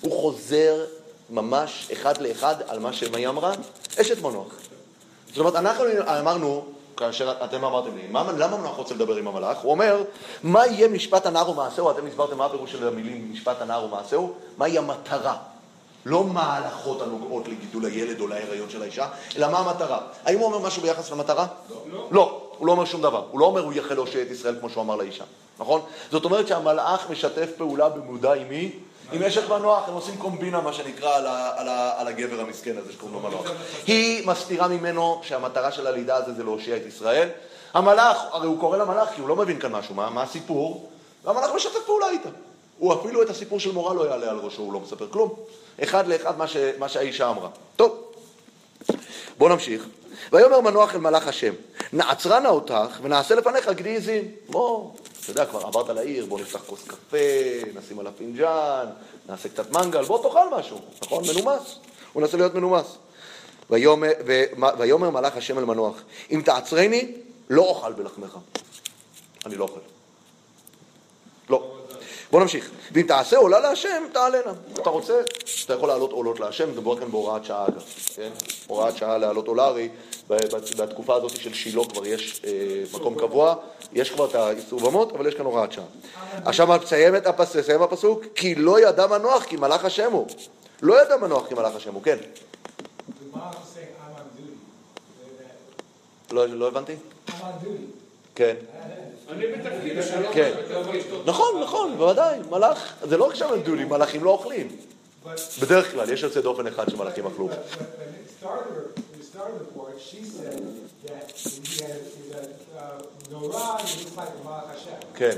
הוא 0.00 0.20
חוזר 0.22 0.84
ממש 1.30 1.88
אחד 1.92 2.20
לאחד 2.20 2.54
על 2.68 2.78
מה 2.78 2.92
שמאי 2.92 3.26
אמרה, 3.26 3.52
אשת 4.00 4.22
מנוח. 4.22 4.54
זאת 5.34 5.40
אומרת, 5.40 5.56
אנחנו 5.56 5.84
אמרנו, 6.20 6.64
כאשר 6.96 7.32
אתם 7.44 7.64
אמרתם 7.64 7.96
לי, 7.96 8.02
מה, 8.10 8.32
למה 8.38 8.56
מנוח 8.56 8.76
רוצה 8.76 8.94
לדבר 8.94 9.16
עם 9.16 9.28
המלאך? 9.28 9.58
הוא 9.58 9.70
אומר, 9.70 10.02
מה 10.42 10.66
יהיה 10.66 10.88
משפט 10.88 11.26
הנער 11.26 11.50
ומעשהו? 11.50 11.90
אתם 11.90 12.06
הסברתם 12.06 12.38
מה 12.38 12.44
הפירוש 12.44 12.72
של 12.72 12.88
המילים 12.88 13.32
משפט 13.32 13.60
הנער 13.60 13.84
ומעשהו? 13.84 14.32
מהי 14.58 14.78
המטרה? 14.78 15.36
לא 16.06 16.24
מה 16.24 16.42
ההלכות 16.42 17.02
הנוגעות 17.02 17.48
לגידול 17.48 17.84
הילד 17.84 18.20
או 18.20 18.26
להיריון 18.26 18.70
של 18.70 18.82
האישה, 18.82 19.08
אלא 19.36 19.50
מה 19.50 19.58
המטרה. 19.58 19.98
האם 20.24 20.38
הוא 20.38 20.46
אומר 20.46 20.58
משהו 20.58 20.82
ביחס 20.82 21.10
למטרה? 21.10 21.46
לא. 21.92 22.08
לא, 22.10 22.42
הוא 22.58 22.66
לא 22.66 22.72
אומר 22.72 22.84
שום 22.84 23.02
דבר. 23.02 23.24
הוא 23.30 23.40
לא 23.40 23.46
אומר 23.46 23.64
הוא 23.64 23.72
יחל 23.72 23.94
להושיע 23.94 24.22
את 24.22 24.30
ישראל 24.30 24.56
כמו 24.60 24.70
שהוא 24.70 24.82
אמר 24.82 24.96
לאישה, 24.96 25.24
נכון? 25.58 25.80
זאת 26.10 26.24
אומרת 26.24 26.48
שהמלאך 26.48 27.10
משתף 27.10 27.50
פעולה 27.56 27.88
במודע 27.88 28.32
עם 28.32 28.48
מי? 28.48 28.72
עם 29.12 29.22
אשת 29.22 29.48
מנוח, 29.48 29.88
הם 29.88 29.94
עושים 29.94 30.16
קומבינה, 30.16 30.60
מה 30.60 30.72
שנקרא, 30.72 31.16
על, 31.16 31.26
ה, 31.26 31.50
על, 31.56 31.68
ה, 31.68 32.00
על 32.00 32.08
הגבר 32.08 32.40
המסכן 32.40 32.78
הזה 32.78 32.92
שקוראים 32.92 33.22
לו 33.22 33.28
מנוח. 33.28 33.46
היא 33.86 34.26
מסתירה 34.26 34.68
ממנו 34.68 35.20
שהמטרה 35.22 35.72
של 35.72 35.86
הלידה 35.86 36.16
הזה 36.16 36.32
זה 36.32 36.42
להושיע 36.42 36.76
את 36.76 36.82
ישראל. 36.86 37.28
המלאך, 37.74 38.16
הרי 38.30 38.46
הוא 38.46 38.60
קורא 38.60 38.76
למלאך 38.76 39.08
כי 39.14 39.20
הוא 39.20 39.28
לא 39.28 39.36
מבין 39.36 39.60
כאן 39.60 39.72
משהו, 39.72 39.94
מה, 39.94 40.10
מה 40.10 40.22
הסיפור? 40.22 40.90
והמלאך 41.24 41.50
משתף 41.56 41.84
פעולה 41.86 42.10
איתה. 42.10 42.28
הוא 42.78 42.94
אפילו 42.94 43.22
את 43.22 43.30
הסיפור 43.30 43.60
של 43.60 43.72
מורה 43.72 43.94
לא 43.94 44.08
יעלה 44.08 44.30
על 44.30 44.38
ראשו, 44.38 44.62
הוא 44.62 44.72
לא 44.72 44.80
מספר 44.80 45.06
כלום. 45.10 45.34
אחד 45.82 46.06
לאחד 46.06 46.38
מה, 46.38 46.48
ש, 46.48 46.56
מה 46.78 46.88
שהאישה 46.88 47.30
אמרה. 47.30 47.48
טוב, 47.76 48.12
בואו 49.38 49.50
נמשיך. 49.50 49.86
ויאמר 50.32 50.60
מנוח 50.60 50.94
אל 50.94 51.00
מלאך 51.00 51.28
השם, 51.28 51.52
נעצרה 51.92 52.40
נא 52.40 52.48
אותך 52.48 52.98
ונעשה 53.02 53.34
לפניך 53.34 53.68
גדי 53.68 53.96
עזים. 53.96 54.30
בוא, 54.48 54.90
אתה 55.24 55.32
יודע, 55.32 55.46
כבר 55.46 55.60
עברת 55.66 55.88
לעיר, 55.88 56.26
בוא 56.26 56.40
נפתח 56.40 56.60
כוס 56.66 56.84
קפה, 56.86 57.16
נשים 57.74 57.98
עליו 57.98 58.12
פינג'אן, 58.18 58.86
נעשה 59.28 59.48
קצת 59.48 59.70
מנגל, 59.70 60.04
בוא 60.04 60.22
תאכל 60.22 60.58
משהו, 60.58 60.78
נכון? 61.02 61.24
מנומס. 61.28 61.78
הוא 62.12 62.22
מנסה 62.22 62.36
להיות 62.36 62.54
מנומס. 62.54 62.96
ויאמר 63.70 65.10
מלאך 65.10 65.36
השם 65.36 65.58
אל 65.58 65.64
מנוח, 65.64 66.02
אם 66.30 66.42
תעצרני, 66.44 67.12
לא 67.50 67.62
אוכל 67.62 67.92
בלחמך. 67.92 68.38
אני 69.46 69.56
לא 69.56 69.64
אוכל. 69.64 69.80
לא. 71.50 71.74
בוא 72.30 72.40
נמשיך. 72.40 72.70
ואם 72.92 73.06
תעשה 73.06 73.36
עולה 73.36 73.60
להשם, 73.60 74.02
תעלנה. 74.12 74.52
אתה 74.74 74.90
רוצה, 74.90 75.22
אתה 75.64 75.74
יכול 75.74 75.88
להעלות 75.88 76.12
עולות 76.12 76.40
להשם, 76.40 76.70
מדובר 76.70 76.98
כאן 77.00 77.10
בהוראת 77.10 77.44
שעה 77.44 77.66
אגב, 77.68 77.82
כן? 78.16 78.30
הוראת 78.66 78.96
שעה 78.96 79.18
להעלות 79.18 79.48
עולה, 79.48 79.64
הרי 79.64 79.88
ב- 80.28 80.34
ב- 80.34 80.82
בתקופה 80.82 81.14
הזאת 81.14 81.30
של 81.40 81.54
שילה 81.54 81.82
כבר 81.84 82.06
יש 82.06 82.40
אה, 82.44 82.50
מקום 82.94 83.14
קבוע, 83.18 83.54
יש 83.92 84.10
כבר 84.10 84.26
את 84.26 84.34
האיסור 84.34 84.80
במות, 84.80 85.12
אבל 85.12 85.26
יש 85.26 85.34
כאן 85.34 85.44
הוראת 85.44 85.72
שעה. 85.72 85.84
עכשיו 86.44 86.68
מסיים 86.82 87.16
את 87.16 87.26
הפסוק, 87.82 88.24
כי 88.34 88.54
לא 88.54 88.88
ידע 88.88 89.06
מנוח 89.06 89.44
כי 89.44 89.56
מלאך 89.56 89.84
השם 89.84 90.12
הוא. 90.12 90.26
לא 90.82 91.02
ידע 91.02 91.16
מנוח 91.16 91.48
כי 91.48 91.54
מלאך 91.54 91.76
השם 91.76 91.94
הוא, 91.94 92.02
כן. 92.02 92.16
לא, 96.30 96.46
לא 96.46 96.68
הבנתי? 96.68 96.92
כן. 98.34 98.54
אני 99.30 99.46
בתפקיד, 99.46 99.98
כן. 100.32 100.52
נכון, 101.26 101.60
נכון, 101.62 101.96
בוודאי, 101.96 102.38
מלאך, 102.50 102.94
זה 103.02 103.16
לא 103.16 103.24
רק 103.24 103.34
שם 103.34 103.46
דולי, 103.64 103.84
מלאכים 103.84 104.24
לא 104.24 104.30
אוכלים. 104.30 104.68
בדרך 105.62 105.92
כלל, 105.92 106.10
יש 106.10 106.22
יוצא 106.22 106.40
דופן 106.40 106.66
אחד 106.66 106.90
שמלאכים 106.90 107.26
אכלו. 107.26 107.48
כן, 115.14 115.36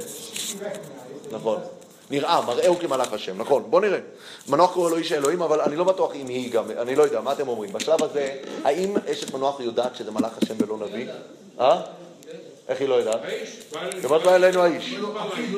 נכון. 1.30 1.60
נראה, 2.10 2.40
מראהו 2.46 2.78
כמלאך 2.78 3.12
השם, 3.12 3.38
נכון, 3.38 3.70
בוא 3.70 3.80
נראה. 3.80 3.98
מנוח 4.48 4.72
קורא 4.72 4.90
לו 4.90 4.96
איש 4.96 5.12
האלוהים, 5.12 5.42
אבל 5.42 5.60
אני 5.60 5.76
לא 5.76 5.84
בטוח 5.84 6.14
אם 6.14 6.28
היא 6.28 6.52
גם, 6.52 6.70
אני 6.70 6.96
לא 6.96 7.02
יודע, 7.02 7.20
מה 7.20 7.32
אתם 7.32 7.48
אומרים? 7.48 7.72
בשלב 7.72 8.02
הזה, 8.02 8.36
האם 8.64 8.94
אשת 9.12 9.34
מנוח 9.34 9.60
יודעת 9.60 9.96
שזה 9.96 10.10
מלאך 10.10 10.32
השם 10.42 10.54
ולא 10.58 10.76
נביא? 10.78 11.08
אה? 11.60 11.82
איך 12.68 12.80
היא 12.80 12.88
לא 12.88 12.94
יודעת? 12.94 13.20
האיש, 13.24 13.50
בא 13.72 13.80
אלינו- 13.80 13.96
היא 13.96 14.04
אומרת 14.04 14.22
בא 14.22 14.34
אלינו 14.34 14.62
האיש. 14.62 14.94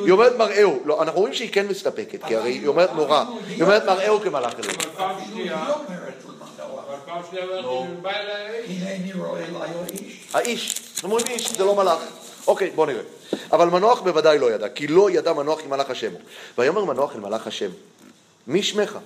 היא 0.05 0.11
אומרת 0.13 0.37
מראהו, 0.37 0.81
לא, 0.85 1.03
אנחנו 1.03 1.21
רואים 1.21 1.35
שהיא 1.35 1.53
כן 1.53 1.67
מסתפקת, 1.67 2.25
כי 2.25 2.37
הרי 2.37 2.51
היא 2.51 2.67
אומרת 2.69 2.93
נורא. 2.93 3.25
היא 3.49 3.63
אומרת 3.63 3.85
מראהו 3.85 4.21
כמלאך 4.21 4.55
אלוהים. 4.59 4.79
אבל 4.81 4.91
פעם 4.97 5.17
שנייה, 5.31 5.65
לא 5.69 5.75
אומרת 5.75 6.15
למנוע. 6.25 6.83
אבל 6.89 6.97
פעם 7.07 7.23
שנייה 7.31 7.45
אומרת, 7.65 8.01
בא 8.03 8.11
אליי 8.11 8.33
האיש. 8.49 8.83
אליי 8.83 9.71
האיש. 9.91 10.27
האיש, 10.35 10.75
אומרים 11.05 11.27
איש, 11.27 11.53
זה 11.57 11.65
לא 11.65 11.75
מלאך. 11.75 11.99
אוקיי, 12.47 12.71
בוא 12.71 12.87
נראה. 12.87 13.03
אבל 13.53 13.69
מנוח 13.69 14.01
בוודאי 14.01 14.39
לא 14.39 14.53
ידע, 14.53 14.69
כי 14.69 14.87
לא 14.87 15.11
ידע 15.11 15.33
מנוח 15.33 15.61
כי 15.61 15.67
מלאך 15.67 15.91
השם 15.91 16.13
הוא. 16.13 16.21
ויאמר 16.59 16.85
מנוח 16.85 17.15
אל 17.15 17.21
מלאך 17.21 17.47
השם, 17.47 17.71
מי 18.47 18.63
שמך? 18.63 18.99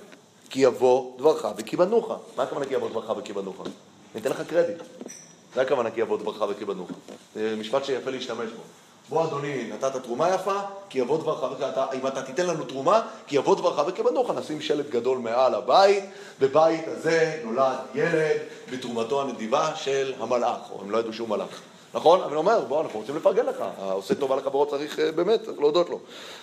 כי 0.49 0.59
יבוא 0.61 1.17
דברך 1.17 1.45
וכיבדנוך. 1.57 2.11
מה 2.37 2.43
הכוונה 2.43 2.65
כי 2.65 2.73
יבוא 2.73 2.89
דברך 2.89 3.09
וכיבדנוך? 3.17 3.61
אני 4.13 4.21
אתן 4.21 4.29
לך 4.29 4.41
קרדיט. 4.49 4.77
זה 5.55 5.61
הכוונה 5.61 5.91
כי 5.91 6.01
יבוא 6.01 6.17
דברך 6.17 6.41
וכיבדנוך. 6.49 6.89
זה 7.35 7.55
משפט 7.59 7.85
שיפה 7.85 8.11
להשתמש 8.11 8.49
בו. 8.49 8.61
בוא 9.09 9.25
אדוני, 9.25 9.69
נתת 9.73 9.95
תרומה 9.95 10.29
יפה, 10.29 10.59
כי 10.89 10.99
יבוא 10.99 11.17
דברך, 11.17 11.43
ואתה, 11.59 11.85
אם 11.93 12.07
אתה 12.07 12.21
תיתן 12.21 12.45
לנו 12.45 12.63
תרומה, 12.63 13.01
כי 13.27 13.35
יבוא 13.35 13.55
דברך 13.55 13.87
וכיבדנוך, 13.87 14.29
נשים 14.29 14.61
שלט 14.61 14.89
גדול 14.89 15.17
מעל 15.17 15.55
הבית, 15.55 16.03
בבית 16.39 16.87
הזה 16.87 17.39
נולד 17.43 17.77
ילד 17.95 18.37
בתרומתו 18.71 19.21
הנדיבה 19.21 19.75
של 19.75 20.13
המלאך, 20.19 20.71
או 20.71 20.81
הם 20.81 20.91
לא 20.91 20.97
ידעו 20.97 21.13
שהוא 21.13 21.29
מלאך. 21.29 21.61
נכון? 21.93 22.21
אבל 22.21 22.31
הוא 22.31 22.37
אומר, 22.37 22.65
בוא, 22.65 22.81
אנחנו 22.81 22.99
רוצים 22.99 23.15
לפרגן 23.15 23.45
לך, 23.45 23.63
העושה 23.77 24.15
טובה 24.15 24.35
לחברו 24.35 24.65
צריך, 24.65 24.99
אה, 24.99 25.11
באמת, 25.11 25.43
צריך 25.43 25.59
להודות 25.59 25.89
לו. 25.89 25.99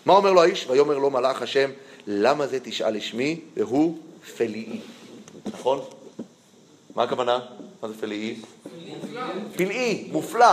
מה 0.06 0.12
אומר 0.12 0.32
לו 0.32 0.42
האיש? 0.42 0.66
ויאמר 0.70 0.98
לו 0.98 1.10
מלאך 1.10 1.42
השם, 1.42 1.70
למה 2.06 2.46
זה 2.46 2.58
תשאל 2.62 2.96
לשמי? 2.96 3.40
והוא 3.56 3.98
פלאי. 4.36 4.80
נכון? 5.46 5.80
מה 6.94 7.02
הכוונה? 7.02 7.38
מה 7.82 7.88
זה 7.88 7.94
פלאי? 8.00 8.36
פלאי, 9.56 10.08
מופלא. 10.12 10.46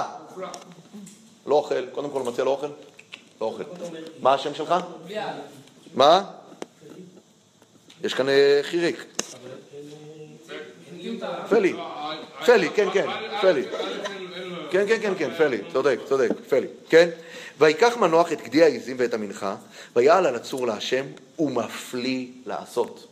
לא 1.45 1.55
אוכל, 1.55 1.85
קודם 1.91 2.09
כל 2.09 2.23
מציע 2.23 2.43
לא 2.43 2.49
אוכל? 2.49 2.67
לא 3.41 3.45
אוכל. 3.45 3.63
מה 4.21 4.33
השם 4.33 4.53
שלך? 4.53 4.75
מה? 5.95 6.23
יש 8.03 8.13
כאן 8.13 8.29
אה, 8.29 8.59
חיריק. 8.63 9.05
פלי. 11.49 11.75
פלי, 12.45 12.69
כן, 12.69 12.87
כן, 12.93 13.07
פלי. 13.41 13.63
כן, 14.71 14.87
כן, 14.87 14.97
כן, 15.01 15.13
כן, 15.17 15.33
פלי, 15.37 15.57
צודק, 15.73 15.99
צודק, 16.07 16.29
פלי, 16.49 16.67
כן? 16.89 17.09
ויקח 17.59 17.97
מנוח 17.97 18.31
את 18.31 18.41
גדי 18.41 18.63
העזים 18.63 18.95
ואת 18.99 19.13
המנחה, 19.13 19.55
ויעל 19.95 20.25
על 20.25 20.35
הצור 20.35 20.67
להשם, 20.67 21.05
ומפליא 21.39 22.27
לעשות. 22.45 23.07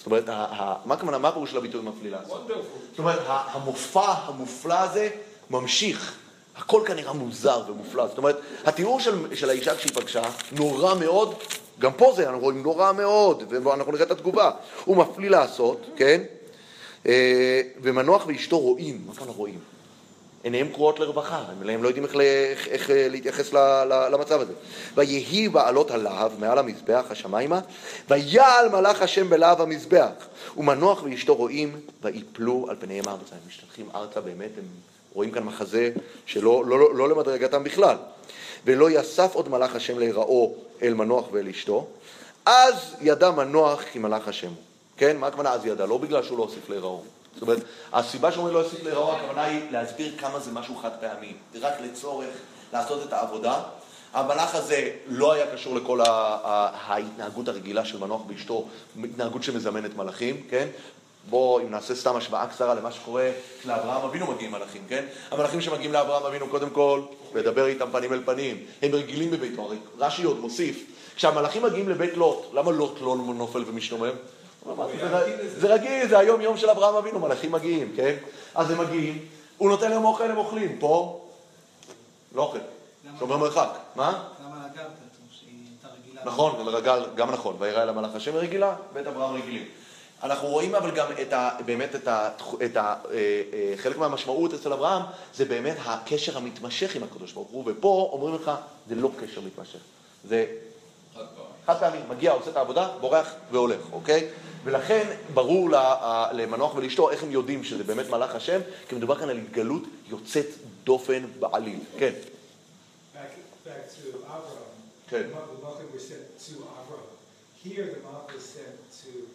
זאת 0.00 0.06
אומרת, 0.06 0.28
ה- 0.28 0.32
ה- 0.34 0.76
מה 0.84 0.94
הכוונה, 0.94 1.18
מה 1.18 1.28
הפירוש 1.28 1.50
של 1.50 1.56
הביטוי 1.56 1.80
מפליא 1.82 2.10
לעשות? 2.10 2.46
זאת 2.90 2.98
אומרת, 2.98 3.18
המופע 3.26 4.12
המופלא 4.12 4.74
הזה 4.80 5.08
ממשיך. 5.50 6.14
הכל 6.56 6.82
כאן 6.86 6.96
נראה 6.96 7.12
מוזר 7.12 7.62
ומופלא. 7.68 8.06
זאת 8.06 8.18
אומרת, 8.18 8.36
התיאור 8.64 9.00
של, 9.00 9.34
של 9.34 9.50
האישה 9.50 9.76
כשהיא 9.76 9.92
פגשה, 9.94 10.22
נורא 10.52 10.94
מאוד, 10.94 11.34
גם 11.78 11.92
פה 11.92 12.12
זה, 12.16 12.26
אנחנו 12.28 12.40
רואים 12.40 12.62
נורא 12.62 12.92
מאוד, 12.92 13.42
ואנחנו 13.64 13.92
נראה 13.92 14.04
את 14.04 14.10
התגובה. 14.10 14.50
הוא 14.84 14.96
מפליא 14.96 15.30
לעשות, 15.30 15.86
כן? 15.96 16.22
אה, 17.06 17.60
ומנוח 17.82 18.24
ואשתו 18.26 18.58
רואים, 18.58 19.02
מה 19.06 19.14
כאן 19.14 19.26
רואים? 19.28 19.58
עיניהם 20.42 20.68
קרועות 20.68 20.98
לרווחה, 20.98 21.44
הם 21.68 21.82
לא 21.82 21.88
יודעים 21.88 22.04
איך, 22.04 22.14
איך, 22.14 22.68
איך 22.68 22.90
אה, 22.90 23.08
להתייחס 23.08 23.52
ל, 23.52 23.56
ל, 23.84 24.08
למצב 24.12 24.40
הזה. 24.40 24.52
ויהי 24.94 25.48
בעלות 25.48 25.90
הלהב 25.90 26.32
מעל 26.40 26.58
המזבח 26.58 27.04
השמיימה, 27.10 27.60
ויעל 28.10 28.68
מלאך 28.68 29.02
השם 29.02 29.30
בלהב 29.30 29.60
המזבח. 29.60 30.10
ומנוח 30.56 31.02
ואשתו 31.02 31.34
רואים, 31.34 31.80
ויפלו 32.02 32.66
על 32.68 32.76
פניהם 32.80 33.08
ארצה. 33.08 33.34
הם 33.34 33.48
משתלחים 33.48 33.88
ארצה 33.94 34.20
באמת, 34.20 34.50
הם 34.58 34.64
רואים 35.14 35.30
כאן 35.30 35.42
מחזה 35.42 35.90
שלא 36.26 36.64
לא, 36.66 36.78
לא, 36.78 36.94
לא 36.94 37.08
למדרגתם 37.08 37.64
בכלל. 37.64 37.96
ולא 38.64 38.90
יסף 38.90 39.34
עוד 39.34 39.48
מלאך 39.48 39.74
השם 39.74 39.98
להיראו 39.98 40.54
אל 40.82 40.94
מנוח 40.94 41.24
ואל 41.32 41.48
אשתו, 41.48 41.86
אז 42.46 42.74
ידע 43.00 43.30
מנוח 43.30 43.82
כי 43.92 43.98
מלאך 43.98 44.28
השם 44.28 44.48
הוא. 44.48 44.56
כן? 44.96 45.16
מה 45.16 45.26
הכוונה 45.26 45.52
אז 45.52 45.66
ידע? 45.66 45.86
לא 45.86 45.98
בגלל 45.98 46.22
שהוא 46.22 46.38
לא 46.38 46.42
הוסיף 46.42 46.70
להיראו. 46.70 47.02
זאת 47.34 47.42
אומרת, 47.42 47.58
הסיבה 47.92 48.32
שאומרים 48.32 48.54
לא 48.54 48.62
הוסיף 48.62 48.84
להיראו, 48.84 49.12
הכוונה 49.12 49.44
היא 49.44 49.70
להסביר 49.70 50.12
כמה 50.18 50.40
זה 50.40 50.52
משהו 50.52 50.76
חד 50.76 50.90
פעמי. 51.00 51.32
רק 51.60 51.74
לצורך 51.80 52.28
לעשות 52.72 53.02
את 53.08 53.12
העבודה. 53.12 53.62
המלאך 54.12 54.54
הזה 54.54 54.90
לא 55.06 55.32
היה 55.32 55.54
קשור 55.54 55.76
לכל 55.76 56.00
ההתנהגות 56.04 57.48
הרגילה 57.48 57.84
של 57.84 57.98
מנוח 57.98 58.22
ואשתו, 58.28 58.66
התנהגות 59.04 59.42
שמזמנת 59.42 59.96
מלאכים, 59.96 60.42
כן? 60.50 60.68
בואו, 61.30 61.60
אם 61.60 61.70
נעשה 61.70 61.94
סתם 61.94 62.16
השוואה 62.16 62.46
קצרה 62.46 62.74
למה 62.74 62.92
שקורה, 62.92 63.30
לאברהם 63.64 64.04
אבינו 64.04 64.26
מגיעים 64.26 64.52
מלאכים, 64.52 64.82
כן? 64.88 65.04
המלאכים 65.30 65.60
שמגיעים 65.60 65.92
לאברהם 65.92 66.22
אבינו, 66.22 66.48
קודם 66.48 66.70
כל, 66.70 67.02
לדבר 67.34 67.66
איתם 67.66 67.90
פנים 67.92 68.12
אל 68.12 68.22
פנים. 68.24 68.64
הם 68.82 68.94
רגילים 68.94 69.30
בביתו, 69.30 69.62
הרי 69.62 69.76
רש"י 69.98 70.22
עוד 70.22 70.40
מוסיף, 70.40 70.84
כשהמלאכים 71.16 71.62
מגיעים 71.62 71.88
לבית 71.88 72.16
לוט, 72.16 72.46
למה 72.52 72.70
לוט 72.70 73.00
לא 73.00 73.16
נופל 73.16 73.64
ומשתומם? 73.66 74.12
זה 75.58 75.74
רגיל, 75.74 76.08
זה 76.08 76.18
היום 76.18 76.40
יום 76.40 76.56
של 76.56 76.70
אברהם 76.70 76.94
אבינו, 76.94 77.18
מלאכים 77.18 77.52
מגיעים, 77.52 77.92
כן? 77.96 78.16
אז 78.54 78.70
הם 78.70 78.78
מגיעים, 78.78 79.26
הוא 79.58 79.70
נותן 79.70 79.90
להם 79.90 80.04
אוכל, 80.04 80.30
הם 80.30 80.36
אוכלים. 80.36 80.76
פה, 80.78 81.24
לא 82.34 82.42
אוכל, 82.42 82.58
שומר 83.18 83.36
מרחק. 83.36 83.68
מה? 83.96 84.24
למה 84.44 84.56
לגרת 84.56 84.86
אותו, 84.86 85.24
שהיא 85.30 85.54
הייתה 85.70 85.88
רגילה? 86.00 86.20
נכון, 86.24 86.68
רגל, 86.68 87.06
גם 87.14 87.30
נכון, 87.30 87.56
וירא 87.58 87.82
אל 87.82 87.88
המלאך 87.88 88.14
השם 88.14 88.36
רגילה, 88.36 88.74
בית 88.92 89.06
אברהם 89.06 89.34
רגילים. 89.34 89.64
אנחנו 90.22 90.48
רואים 90.48 90.74
אבל 90.74 90.90
גם 90.90 91.06
את 91.22 91.32
ה, 91.32 91.50
באמת 91.64 91.94
את 91.94 92.08
ה, 92.08 92.30
את 92.64 92.76
ה, 92.76 92.94
אה, 93.10 93.42
אה, 93.52 93.74
חלק 93.76 93.98
מהמשמעות 93.98 94.54
אצל 94.54 94.72
אברהם 94.72 95.02
זה 95.34 95.44
באמת 95.44 95.76
הקשר 95.84 96.36
המתמשך 96.36 96.94
עם 96.96 97.02
הקדוש 97.02 97.32
ברוך 97.32 97.48
הוא, 97.48 97.64
ופה 97.66 98.10
אומרים 98.12 98.34
לך, 98.34 98.50
זה 98.88 98.94
לא 98.94 99.10
קשר 99.20 99.40
מתמשך, 99.40 99.78
זה 100.24 100.46
חד 101.66 101.76
פעמי, 101.80 101.98
מגיע, 102.08 102.32
עושה 102.32 102.50
את 102.50 102.56
העבודה, 102.56 102.88
בורח 103.00 103.34
והולך, 103.50 103.80
אוקיי? 103.92 104.28
ולכן 104.64 105.10
ברור 105.34 105.68
למנוח 106.32 106.74
ולאשתו 106.74 107.10
איך 107.10 107.22
הם 107.22 107.30
יודעים 107.30 107.64
שזה 107.64 107.84
באמת 107.84 108.10
מלאך 108.10 108.34
השם, 108.34 108.60
כי 108.88 108.94
מדובר 108.94 109.18
כאן 109.18 109.28
על 109.28 109.38
התגלות 109.38 109.82
יוצאת 110.08 110.46
דופן 110.84 111.22
בעליל. 111.40 111.78
כן, 111.98 112.12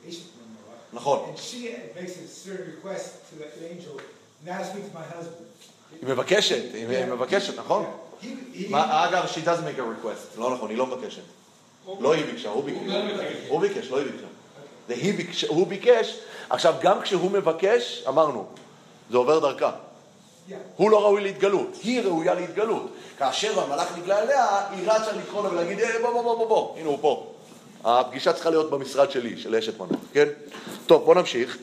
Ishmael. 0.08 0.94
נכון. 0.94 1.34
היא 6.02 6.10
מבקשת, 6.10 6.74
היא 6.74 7.06
מבקשת, 7.06 7.60
נכון? 7.60 7.86
אגב, 8.74 9.26
she 9.26 9.46
does 9.46 9.60
make 9.60 9.80
a 9.80 10.06
request, 10.06 10.40
לא 10.40 10.54
נכון, 10.54 10.70
היא 10.70 10.78
לא 10.78 10.86
מבקשת. 10.86 11.22
לא 12.00 12.14
היא 12.14 12.26
ביקשה, 12.26 12.50
הוא 12.50 12.64
ביקש. 12.64 12.80
הוא 13.48 13.62
ביקש, 13.62 13.88
לא 13.88 13.98
היא 13.98 14.12
ביקשה. 14.12 14.28
זה 14.88 14.96
ביקש, 15.18 15.44
הוא 15.44 15.68
ביקש, 15.68 16.18
עכשיו 16.50 16.74
גם 16.82 17.02
כשהוא 17.02 17.32
מבקש, 17.32 18.04
אמרנו, 18.08 18.46
זה 19.12 19.18
עובר 19.18 19.40
דרכה. 19.40 19.72
yeah. 20.50 20.54
הוא 20.76 20.92
לא 20.92 21.04
ראוי 21.06 21.22
להתגלות, 21.22 21.70
היא 21.84 22.02
ראויה 22.02 22.34
להתגלות. 22.34 22.88
כאשר 23.18 23.60
המלאך 23.60 23.98
נגלה 23.98 24.20
אליה, 24.22 24.46
היא 24.72 24.92
רצה 24.92 25.12
לקרוא 25.12 25.44
לו 25.44 25.52
ולהגיד, 25.52 25.80
"אה, 25.80 26.00
בוא, 26.02 26.12
בוא, 26.12 26.22
בוא, 26.24 26.36
בוא, 26.38 26.48
בוא, 26.48 26.78
הנה 26.78 26.88
הוא 26.88 26.98
פה. 27.02 27.28
הפגישה 27.84 28.34
צריכה 28.34 28.50
להיות 28.50 28.70
במשרד 28.70 29.12
שלי, 29.12 29.38
של 29.38 29.56
אשת 29.56 29.80
מנוח, 29.80 30.00
כן? 30.14 30.28
טוב, 30.88 31.04
בוא 31.06 31.16
נמשיך. 31.16 31.58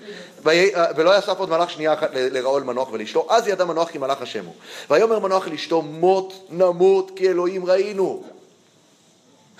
ולא 0.97 1.19
יסף 1.19 1.39
עוד 1.39 1.51
מלאך 1.51 1.71
שנייה 1.71 1.95
אחת 1.95 2.11
ל- 2.15 2.37
לרעו 2.39 2.59
אל 2.59 2.63
מנוח 2.63 2.89
ולאשתו, 2.93 3.27
אז 3.31 3.49
ידע 3.49 3.65
מנוח 3.65 3.89
כי 3.91 3.99
מלאך 3.99 4.23
השם 4.23 4.45
הוא. 4.45 4.55
ויאמר 4.91 5.19
מנוח 5.19 5.49
אל 5.49 5.53
אשתו, 5.53 5.83
מות 5.83 6.47
נמות 6.51 7.11
כי 7.17 7.29
אלוהים 7.29 7.67
ראינו. 7.67 8.23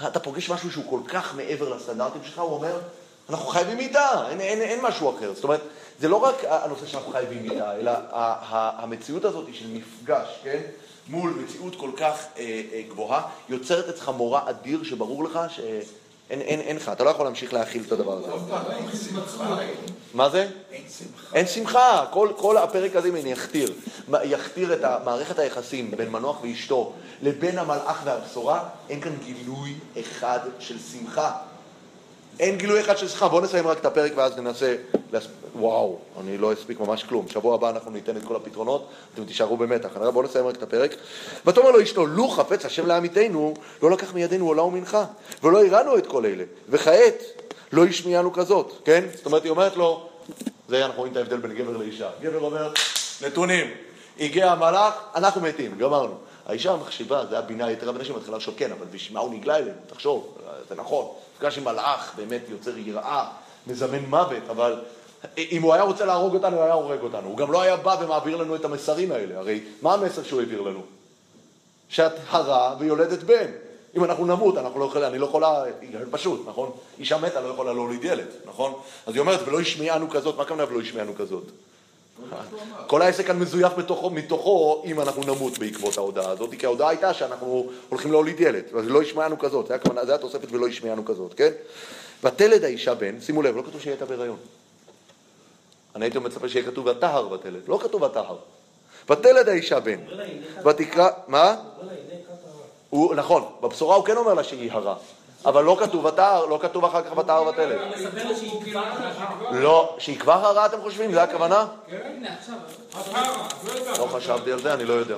אתה 0.07 0.21
פוגש 0.21 0.51
משהו 0.51 0.71
שהוא 0.73 0.85
כל 0.91 1.01
כך 1.09 1.35
מעבר 1.37 1.75
לסטנדרטים 1.77 2.21
שלך, 2.25 2.39
הוא 2.39 2.55
אומר, 2.55 2.79
אנחנו 3.31 3.47
חייבים 3.47 3.77
מיטה, 3.77 4.09
אין, 4.31 4.41
אין, 4.41 4.61
אין 4.61 4.81
משהו 4.83 5.11
אחר. 5.17 5.35
זאת 5.35 5.45
אומרת, 5.45 5.61
זה 6.01 6.09
לא 6.09 6.17
רק 6.17 6.35
הנושא 6.49 6.87
שאנחנו 6.87 7.13
חייבים 7.13 7.43
מיטה, 7.43 7.75
אלא 7.77 7.91
המציאות 8.51 9.25
הזאת 9.25 9.45
של 9.53 9.67
מפגש, 9.73 10.29
כן? 10.45 10.61
מול 11.09 11.31
מציאות 11.45 11.77
כל 11.77 11.91
כך 11.97 12.17
אה, 12.39 12.43
אה, 12.73 12.83
גבוהה, 12.89 13.23
יוצרת 13.49 13.89
אצלך 13.89 14.09
מורא 14.09 14.41
אדיר 14.51 14.83
שברור 14.85 15.25
לך 15.25 15.41
שאין 15.49 15.81
אין, 16.41 16.61
אין 16.61 16.77
לך, 16.77 16.89
אתה 16.89 17.05
לא 17.05 17.11
יכול 17.11 17.25
להמשיך 17.25 17.55
להכיל 17.55 17.83
את 17.87 17.93
הדבר 17.93 18.13
הזה. 18.19 18.27
מה 20.15 20.29
זה? 20.31 20.49
אין 20.73 20.83
שמחה. 20.99 21.37
אין 21.37 21.47
שמחה, 21.47 22.05
כל, 22.11 22.29
כל 22.37 22.57
הפרק 22.57 22.97
הזה 22.97 23.13
מין 23.13 23.27
יכתיר, 23.27 23.73
מה- 24.09 24.25
יכתיר 24.25 24.73
את 24.75 24.81
מערכת 25.05 25.39
היחסים 25.39 25.91
בין 25.91 26.09
מנוח 26.11 26.39
ואשתו 26.43 26.93
לבין 27.23 27.59
המלאך 27.59 28.01
והבשורה, 28.05 28.65
אין 28.91 29.01
כאן 29.01 29.13
גילוי 29.25 29.75
אחד 30.01 30.39
של 30.59 30.77
שמחה. 30.93 31.33
אין 32.41 32.59
גילוי 32.59 32.81
אחד 32.81 32.99
של 32.99 33.09
שמחה, 33.09 33.29
בואו 33.29 33.41
נסיים 33.45 33.67
רק 33.67 33.79
את 33.79 33.87
הפרק 33.87 34.13
ואז 34.17 34.39
ננסה, 34.39 34.77
להס... 35.13 35.27
וואו, 35.57 35.99
אני 36.21 36.39
לא 36.39 36.53
אספיק 36.53 36.81
ממש 36.81 37.05
כלום, 37.05 37.29
שבוע 37.29 37.55
הבא 37.55 37.71
אנחנו 37.71 37.91
ניתן 37.91 38.17
את 38.17 38.23
כל 38.25 38.37
הפתרונות, 38.37 38.89
אתם 39.15 39.25
תישארו 39.25 39.57
במתח, 39.57 39.89
בואו 40.13 40.25
נסיים 40.25 40.47
רק 40.47 40.57
את 40.57 40.63
הפרק. 40.63 40.95
ותאמר 41.47 41.71
לו 41.71 41.83
אשתו, 41.83 42.07
לו 42.07 42.29
חפץ 42.29 42.65
השם 42.65 42.87
לעמיתנו, 42.87 43.55
לא 43.83 43.91
לקח 43.91 44.15
מידינו 44.15 44.47
עולה 44.47 44.63
ומנחה, 44.63 45.05
ולא 45.43 45.67
הראנו 45.67 45.99
את 45.99 46.07
כל 46.07 46.27
אלה, 46.27 46.45
וכעת 46.69 47.23
לא 47.73 47.85
השמיענו 47.85 48.33
כזאת, 48.33 48.73
כן? 48.85 49.05
זאת 49.15 49.27
אומרת, 49.27 49.43
היא 49.43 49.51
אומרת 49.51 49.77
לו, 49.77 50.09
זה 50.69 50.85
אנחנו 50.85 50.99
רואים 50.99 51.13
את 51.13 51.17
ההבדל 51.17 51.37
בין 51.37 51.55
גבר 51.55 51.77
לאישה. 51.77 52.09
גבר 52.23 52.41
אומר, 52.41 52.73
נתונים, 53.27 53.67
הגיע 54.21 54.51
המלאך, 54.51 54.95
אנחנו 55.15 55.41
מתים, 55.41 55.79
גמרנו. 55.79 56.15
האישה 56.47 56.77
מחשיבה, 56.77 57.27
זה 57.27 57.39
הבינה 57.39 57.67
היתרה 57.67 57.93
בנשים, 57.93 58.17
מתחילה 58.17 58.37
לחשוב, 58.37 58.55
כן, 58.59 58.73
אבל 58.73 58.87
בשביל 58.91 59.15
מה 59.15 59.21
הוא 59.21 59.35
נגלה 59.35 59.57
אלינו? 59.57 59.77
תחשוב, 59.87 60.39
זה 60.69 60.75
נכון. 60.75 61.09
מפגש 61.37 61.59
עם 61.59 61.65
מלאך 61.65 62.13
באמת 62.17 62.41
יוצר 62.49 62.79
יראה, 62.79 63.27
מזמן 63.67 63.99
מוות, 63.99 64.43
אבל 64.51 64.81
אם 65.39 65.63
הוא 65.63 65.75
היה 65.75 65.83
רוצה 65.83 66.05
להרוג 66.05 66.35
אותנו, 66.35 66.57
הוא 66.57 66.65
היה 66.65 66.75
הורג 66.75 67.01
אותנו. 67.03 67.29
הוא 67.29 67.37
גם 67.37 67.53
לא 67.53 67.63
היה 67.63 67.77
בא 67.77 67.97
ומעביר 68.01 68.37
לנו 68.37 68.57
את 68.57 68.65
המסרים 68.65 69.13
האלה. 69.13 69.39
הרי 69.39 69.61
מה 69.83 69.95
המסר 69.95 70.23
שהוא 70.23 70.41
העביר 70.41 70.61
לנו? 70.61 70.81
שאת 71.89 72.13
הרה 72.29 72.77
ויולדת 72.79 73.23
בן. 73.23 73.51
אם 73.97 74.05
אנחנו 74.05 74.27
נמות, 74.27 74.59
אנחנו 74.59 74.81
לא 74.81 74.85
יכולים, 74.85 75.09
אני 75.09 75.19
לא 75.19 75.27
יכולה, 75.27 75.65
פשוט, 76.11 76.43
נכון? 76.47 76.71
אישה 76.99 77.19
מתה 77.19 77.41
לא 77.41 77.49
יכולה 77.49 77.73
להוליד 77.73 78.05
ילד, 78.05 78.27
נכון? 78.47 78.73
אז 79.07 79.15
היא 79.15 79.21
אומרת, 79.21 79.41
ולא 79.49 79.61
השמיענו 79.61 80.11
כזאת, 80.11 80.37
מה 80.37 80.43
הכוונה 80.43 80.65
ולא 80.69 80.81
השמיענו 80.81 81.15
כזאת? 81.15 81.45
כל 82.87 83.03
העסק 83.03 83.27
כאן 83.27 83.39
מזויף 83.39 83.79
מתוכו, 83.79 84.11
מתוכו 84.11 84.83
אם 84.87 85.01
אנחנו 85.01 85.23
נמות 85.23 85.59
בעקבות 85.59 85.99
ההודעה 85.99 86.31
הזאת, 86.31 86.51
כי 86.59 86.67
ההודעה 86.67 86.89
הייתה 86.89 87.15
שאנחנו 87.15 87.71
הולכים 87.89 88.13
להוליד 88.13 88.41
ילד, 88.41 88.65
אז 88.79 88.89
לא 88.89 89.03
השמענו 89.03 89.39
כזאת, 89.39 89.67
זה 89.67 89.75
הכוונה, 89.75 90.05
זה 90.07 90.15
התוספת 90.15 90.53
ולא 90.53 90.67
השמענו 90.67 91.05
כזאת, 91.05 91.35
כן? 91.35 91.51
ותלד 92.25 92.65
האישה 92.65 92.95
בן, 92.95 93.21
שימו 93.21 93.43
לב, 93.43 93.57
לא 93.57 93.63
כתוב 93.63 93.81
שהיא 93.81 93.91
הייתה 93.91 94.05
בהיריון. 94.05 94.37
אני 95.97 96.05
הייתי 96.05 96.19
מצפה 96.19 96.49
שיהיה 96.49 96.67
כתוב 96.67 96.87
ותהר 96.87 97.33
ותלד, 97.33 97.69
לא 97.69 97.79
כתוב 97.83 98.03
ותהר. 98.03 98.37
ותלד 99.11 99.49
האישה 99.49 99.81
בן. 99.81 99.99
ותקרא, 100.67 101.09
מה? 101.29 101.57
הוא, 102.91 103.15
נכון, 103.15 103.45
בבשורה 103.63 103.97
הוא 103.97 104.05
כן 104.05 104.17
אומר 104.17 104.35
לה 104.35 104.45
שהיא 104.45 104.73
הרה. 104.73 104.97
אבל 105.47 105.65
לא 105.65 105.77
כתוב 105.81 106.05
ותער, 106.05 106.47
לא 106.47 106.59
כתוב 106.63 106.85
אחר 106.85 107.03
כך 107.03 107.19
ותער 107.19 107.49
הרה. 107.49 107.77
לא, 109.53 109.95
שהיא 109.99 110.19
כבר 110.19 110.47
הרה 110.47 110.67
אתם 110.67 110.81
חושבים? 110.83 111.13
זה 111.13 111.23
הכוונה? 111.23 111.67
בטח. 111.89 111.99
לא 113.99 114.09
חשבתי 114.13 114.53
על 114.53 114.59
זה, 114.59 114.75
אני 114.75 114.85
לא 114.85 114.93
יודע. 114.93 115.15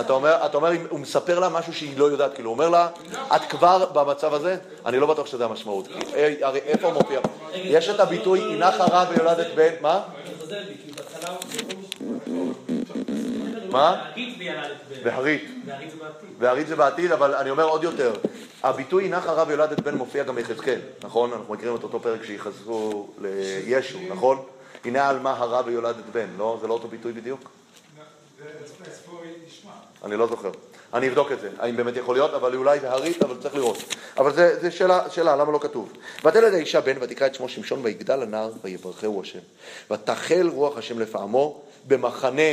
אתה 0.00 0.12
אומר, 0.56 0.72
הוא 0.88 1.00
מספר 1.00 1.38
לה 1.38 1.48
משהו 1.48 1.74
שהיא 1.74 1.98
לא 1.98 2.04
יודעת, 2.04 2.34
כאילו, 2.34 2.50
הוא 2.50 2.54
אומר 2.54 2.68
לה, 2.68 2.88
את 3.36 3.42
כבר 3.50 3.86
במצב 3.92 4.34
הזה? 4.34 4.56
אני 4.86 4.98
לא 4.98 5.06
בטוח 5.06 5.26
שזה 5.26 5.44
המשמעות. 5.44 5.88
אה, 6.14 6.34
הרי 6.42 6.58
איפה 6.58 6.92
מופיע? 6.92 7.20
יש 7.54 7.88
את 7.88 8.00
הביטוי, 8.00 8.40
הנה 8.40 8.72
חרה 8.72 9.06
ויולדת 9.10 9.54
בן, 9.54 9.72
מה? 9.80 10.00
אני 10.24 10.34
חוזר 10.40 10.58
בי, 10.68 10.74
כי 10.84 10.92
בהתחלה 10.92 11.34
מה? 13.74 14.04
והרית. 15.04 15.44
והרית 16.38 16.66
זה 16.66 16.76
בעתיד, 16.76 17.12
אבל 17.12 17.34
אני 17.34 17.50
אומר 17.50 17.64
עוד 17.64 17.84
יותר. 17.84 18.12
הביטוי 18.62 19.04
הנה 19.04 19.20
חרה 19.20 19.44
ויולדת 19.48 19.80
בן 19.80 19.94
מופיע 19.94 20.24
גם 20.24 20.34
ביחזקאל, 20.34 20.80
נכון? 21.02 21.32
אנחנו 21.32 21.54
מכירים 21.54 21.76
את 21.76 21.82
אותו 21.82 22.00
פרק 22.00 22.24
שיחזרו 22.24 23.08
לישו, 23.20 23.98
נכון? 24.08 24.42
הנה 24.84 25.08
עלמה 25.08 25.30
הרה 25.30 25.62
ויולדת 25.66 26.04
בן, 26.12 26.26
לא? 26.38 26.58
זה 26.60 26.66
לא 26.66 26.72
אותו 26.72 26.88
ביטוי 26.88 27.12
בדיוק? 27.12 27.50
אני 30.04 30.16
לא 30.16 30.26
זוכר. 30.26 30.50
אני 30.94 31.08
אבדוק 31.08 31.32
את 31.32 31.40
זה, 31.40 31.50
האם 31.58 31.76
באמת 31.76 31.96
יכול 31.96 32.14
להיות, 32.14 32.34
אבל 32.34 32.54
אולי 32.54 32.80
זה 32.80 32.90
הרית, 32.90 33.22
אבל 33.22 33.36
צריך 33.40 33.54
לראות. 33.54 33.94
אבל 34.16 34.32
זה, 34.32 34.60
זה 34.60 34.70
שאלה, 34.70 35.10
שאלה, 35.10 35.36
למה 35.36 35.52
לא 35.52 35.58
כתוב? 35.58 35.92
ותלד 36.24 36.54
האישה 36.54 36.80
בן 36.80 36.96
ותקרא 37.00 37.26
את 37.26 37.34
שמו 37.34 37.48
שמשון 37.48 37.80
ויגדל 37.82 38.22
הנער 38.22 38.50
ויברכהו 38.62 39.22
השם. 39.22 39.38
ותחל 39.90 40.50
רוח 40.54 40.78
השם 40.78 40.98
לפעמו 40.98 41.62
במחנה 41.86 42.52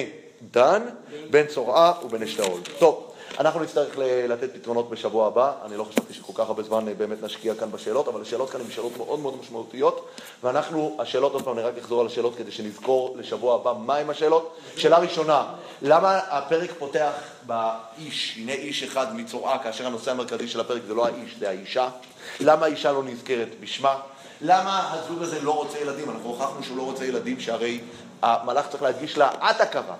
דן 0.52 0.82
בין 1.30 1.48
צורעה 1.48 1.94
ובין 2.06 2.24
אשתאול. 2.24 2.60
טוב, 2.80 3.12
אנחנו 3.39 3.60
נצטרך 3.60 3.98
לתת 4.28 4.54
פתרונות 4.54 4.89
בשבוע 4.89 5.28
הבא, 5.28 5.54
אני 5.66 5.78
לא 5.78 5.84
חשבתי 5.84 6.14
שכל 6.14 6.34
כך 6.36 6.39
הרבה 6.39 6.64
זמן 6.64 6.88
אה, 6.88 6.94
באמת 6.94 7.24
נשקיע 7.24 7.56
כאן 7.56 7.72
בשאלות, 7.72 8.08
אבל 8.08 8.22
השאלות 8.22 8.50
כאן 8.50 8.62
הן 8.62 8.72
שאלות 8.72 8.98
מאוד 8.98 9.20
מאוד 9.20 9.38
משמעותיות, 9.42 10.10
ואנחנו, 10.44 10.98
השאלות, 11.00 11.34
עוד 11.34 11.44
פעם, 11.44 11.58
אני 11.58 11.68
רק 11.68 11.78
אחזור 11.78 12.02
על 12.02 12.08
השאלות 12.08 12.36
כדי 12.36 12.52
שנזכור 12.52 13.16
לשבוע 13.20 13.56
הבא 13.56 13.74
מהם 13.74 14.10
השאלות. 14.10 14.58
שאלה 14.78 14.98
ראשונה, 14.98 15.46
למה 15.82 16.18
הפרק 16.18 16.72
פותח 16.80 17.12
באיש, 17.46 18.38
הנה 18.38 18.52
איש 18.52 18.84
אחד 18.84 19.16
מצורעה, 19.16 19.60
כאשר 19.64 19.88
הנושא 19.88 20.12
המרכזי 20.12 20.48
של 20.48 20.60
הפרק 20.60 20.82
זה 20.88 20.94
לא 20.94 21.06
האיש, 21.06 21.36
זה 21.39 21.50
האישה? 21.50 21.89
למה 22.39 22.66
האישה 22.66 22.92
לא 22.92 23.04
נזכרת 23.04 23.50
בשמה? 23.60 23.96
למה 24.42 24.94
הזוג 24.94 25.24
הזה 25.24 25.42
לא 25.42 25.52
רוצה 25.52 25.80
ילדים? 25.80 26.10
אנחנו 26.10 26.30
הוכחנו 26.30 26.64
שהוא 26.64 26.78
לא 26.78 26.84
רוצה 26.84 27.06
ילדים, 27.06 27.39
שהרי 27.39 27.80
המלאך 28.22 28.68
צריך 28.68 28.84
להדגיש 28.84 29.18
לה, 29.18 29.30
את 29.30 29.62
הכרה. 29.62 29.96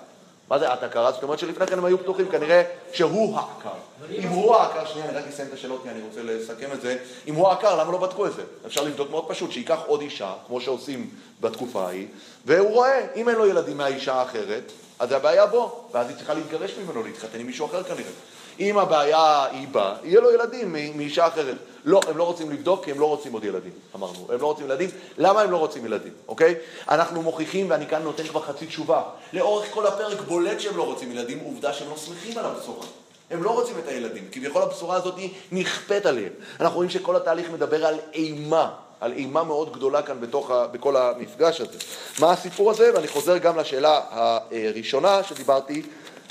מה 0.52 0.58
זה 0.58 0.72
את 0.74 0.82
הכרה? 0.82 1.12
זאת 1.12 1.22
אומרת 1.22 1.38
שלפני 1.38 1.66
כן 1.66 1.78
הם 1.78 1.84
היו 1.84 1.98
פתוחים, 1.98 2.28
כנראה 2.28 2.62
שהוא 2.92 3.38
העקר. 3.38 3.78
אם 4.18 4.28
הוא 4.28 4.56
העקר, 4.56 4.86
שנייה, 4.86 5.08
אני 5.08 5.16
רק 5.16 5.24
אסיים 5.28 5.48
את 5.48 5.54
השאלות 5.54 5.82
כי 5.82 5.90
אני 5.90 6.00
רוצה 6.02 6.22
לסכם 6.22 6.72
את 6.72 6.80
זה. 6.80 6.96
אם 7.26 7.34
הוא 7.34 7.48
העקר, 7.48 7.80
למה 7.80 7.92
לא 7.92 7.98
בדקו 7.98 8.26
את 8.26 8.32
זה? 8.34 8.42
אפשר 8.66 8.84
לבדוק 8.84 9.10
מאוד 9.10 9.28
פשוט, 9.28 9.52
שייקח 9.52 9.78
עוד 9.86 10.00
אישה, 10.00 10.32
כמו 10.46 10.60
שעושים 10.60 11.10
בתקופה 11.40 11.86
ההיא, 11.86 12.06
והוא 12.46 12.70
רואה, 12.70 13.06
אם 13.16 13.28
אין 13.28 13.36
לו 13.36 13.46
ילדים 13.46 13.76
מהאישה 13.76 14.14
האחרת, 14.14 14.72
אז 14.98 15.12
הבעיה 15.12 15.46
בו, 15.46 15.88
ואז 15.92 16.08
היא 16.08 16.16
צריכה 16.16 16.34
להתגרש 16.34 16.74
ממנו, 16.78 17.02
להתחתן 17.02 17.40
עם 17.40 17.46
מישהו 17.46 17.66
אחר 17.66 17.82
כנראה. 17.82 18.12
אם 18.60 18.78
הבעיה 18.78 19.44
היא 19.44 19.68
בה, 19.68 19.94
יהיה 20.04 20.20
לו 20.20 20.30
ילדים 20.30 20.76
מאישה 20.96 21.26
אחרת. 21.26 21.56
לא, 21.84 22.00
הם 22.08 22.16
לא 22.16 22.24
רוצים 22.24 22.50
לבדוק 22.50 22.84
כי 22.84 22.90
הם 22.90 23.00
לא 23.00 23.06
רוצים 23.06 23.32
עוד 23.32 23.44
ילדים, 23.44 23.72
אמרנו. 23.94 24.26
הם 24.32 24.40
לא 24.40 24.46
רוצים 24.46 24.66
ילדים. 24.66 24.90
למה 25.18 25.40
הם 25.40 25.50
לא 25.50 25.56
רוצים 25.56 25.86
ילדים, 25.86 26.12
אוקיי? 26.28 26.54
אנחנו 26.88 27.22
מוכיחים, 27.22 27.70
ואני 27.70 27.86
כאן 27.86 28.02
נותן 28.02 28.22
כבר 28.26 28.42
חצי 28.42 28.66
תשובה. 28.66 29.02
לאורך 29.32 29.66
כל 29.74 29.86
הפרק 29.86 30.20
בולט 30.20 30.60
שהם 30.60 30.76
לא 30.76 30.82
רוצים 30.82 31.12
ילדים, 31.12 31.38
עובדה 31.44 31.72
שהם 31.72 31.90
לא 31.90 31.96
שמחים 31.96 32.38
על 32.38 32.44
הבשורה. 32.44 32.86
הם 33.30 33.42
לא 33.42 33.50
רוצים 33.50 33.78
את 33.78 33.88
הילדים, 33.88 34.28
כביכול 34.32 34.62
הבשורה 34.62 34.96
הזאת 34.96 35.14
נכפית 35.52 36.06
עליהם. 36.06 36.32
אנחנו 36.60 36.76
רואים 36.76 36.90
שכל 36.90 37.16
התהליך 37.16 37.50
מדבר 37.50 37.86
על 37.86 37.94
אימה, 38.12 38.70
על 39.00 39.12
אימה 39.12 39.44
מאוד 39.44 39.72
גדולה 39.72 40.02
כאן 40.02 40.20
בתוך 40.20 40.50
ה, 40.50 40.66
בכל 40.66 40.96
המפגש 40.96 41.60
הזה. 41.60 41.78
מה 42.20 42.32
הסיפור 42.32 42.70
הזה? 42.70 42.90
ואני 42.94 43.08
חוזר 43.08 43.38
גם 43.38 43.58
לשאלה 43.58 44.00
הראשונה 44.10 45.22
שדיברתי, 45.22 45.82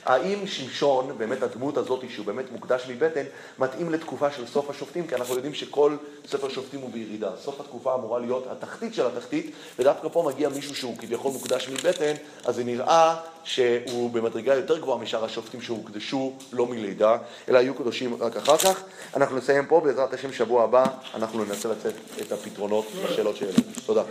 האם 0.06 0.48
שמשון, 0.48 1.18
באמת 1.18 1.44
הדמות 1.44 1.78
הזאת 1.78 2.04
שהוא 2.10 2.26
באמת 2.26 2.52
מוקדש 2.52 2.88
מבטן, 2.90 3.24
מתאים 3.60 3.90
לתקופה 3.90 4.32
של 4.32 4.48
סוף 4.48 4.70
השופטים? 4.70 5.08
כי 5.08 5.16
אנחנו 5.16 5.36
יודעים 5.36 5.54
שכל 5.54 5.96
ספר 6.28 6.50
שופטים 6.50 6.80
הוא 6.80 6.90
בירידה. 6.94 7.32
סוף 7.44 7.62
התקופה 7.62 7.96
אמורה 7.96 8.20
להיות 8.20 8.48
התחתית 8.52 8.94
של 8.94 9.06
התחתית, 9.06 9.52
ודווקא 9.80 10.08
פה 10.08 10.24
מגיע 10.34 10.50
מישהו 10.50 10.76
שהוא 10.76 10.98
כביכול 10.98 11.32
מוקדש 11.32 11.70
מבטן, 11.70 12.14
אז 12.46 12.56
זה 12.56 12.64
נראה 12.64 13.16
שהוא 13.44 14.12
במדרגה 14.12 14.56
יותר 14.56 14.78
גבוהה 14.78 14.98
משאר 14.98 15.26
השופטים 15.26 15.62
שהוקדשו 15.62 16.34
לא 16.54 16.66
מלידה, 16.66 17.18
אלא 17.50 17.58
היו 17.58 17.74
קדושים 17.76 18.18
רק 18.20 18.38
אחר 18.38 18.58
כך. 18.58 18.84
אנחנו 19.16 19.38
נסיים 19.38 19.66
פה, 19.66 19.82
בעזרת 19.84 20.14
השם 20.14 20.34
שבוע 20.34 20.64
הבא, 20.64 20.84
אנחנו 21.16 21.46
ננסה 21.46 21.70
לצאת 21.70 21.94
את 22.22 22.32
הפתרונות 22.32 22.86
לשאלות 23.04 23.38
שהעלינו. 23.38 23.72
תודה. 23.86 24.04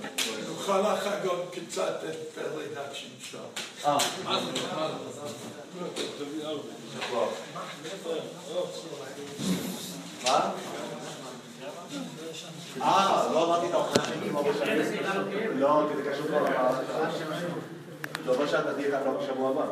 נוכל 0.76 0.92
לחגוג 0.92 1.40
קצת 1.50 2.04
את 2.08 2.38
לידת 2.58 2.94
שמשון. 2.94 3.40
מה? 10.24 10.50
אה, 12.82 13.28
לא 13.32 13.44
אמרתי 13.46 13.66
את 13.66 13.72
ההוכחה 13.72 14.04
שלי 14.04 14.30
כמו 14.30 14.42
בשביל. 14.42 14.82
לא, 15.54 15.86
כי 15.90 15.96
זה 16.02 16.10
קשור 16.10 16.26
כבר. 16.26 16.46
זה 18.24 18.30
אומר 18.30 18.46
שאתה 18.46 18.74
תהיה 18.74 18.90
כאן 18.90 19.00
לא 19.04 19.20
בשבוע 19.20 19.50
הבא. 19.50 19.64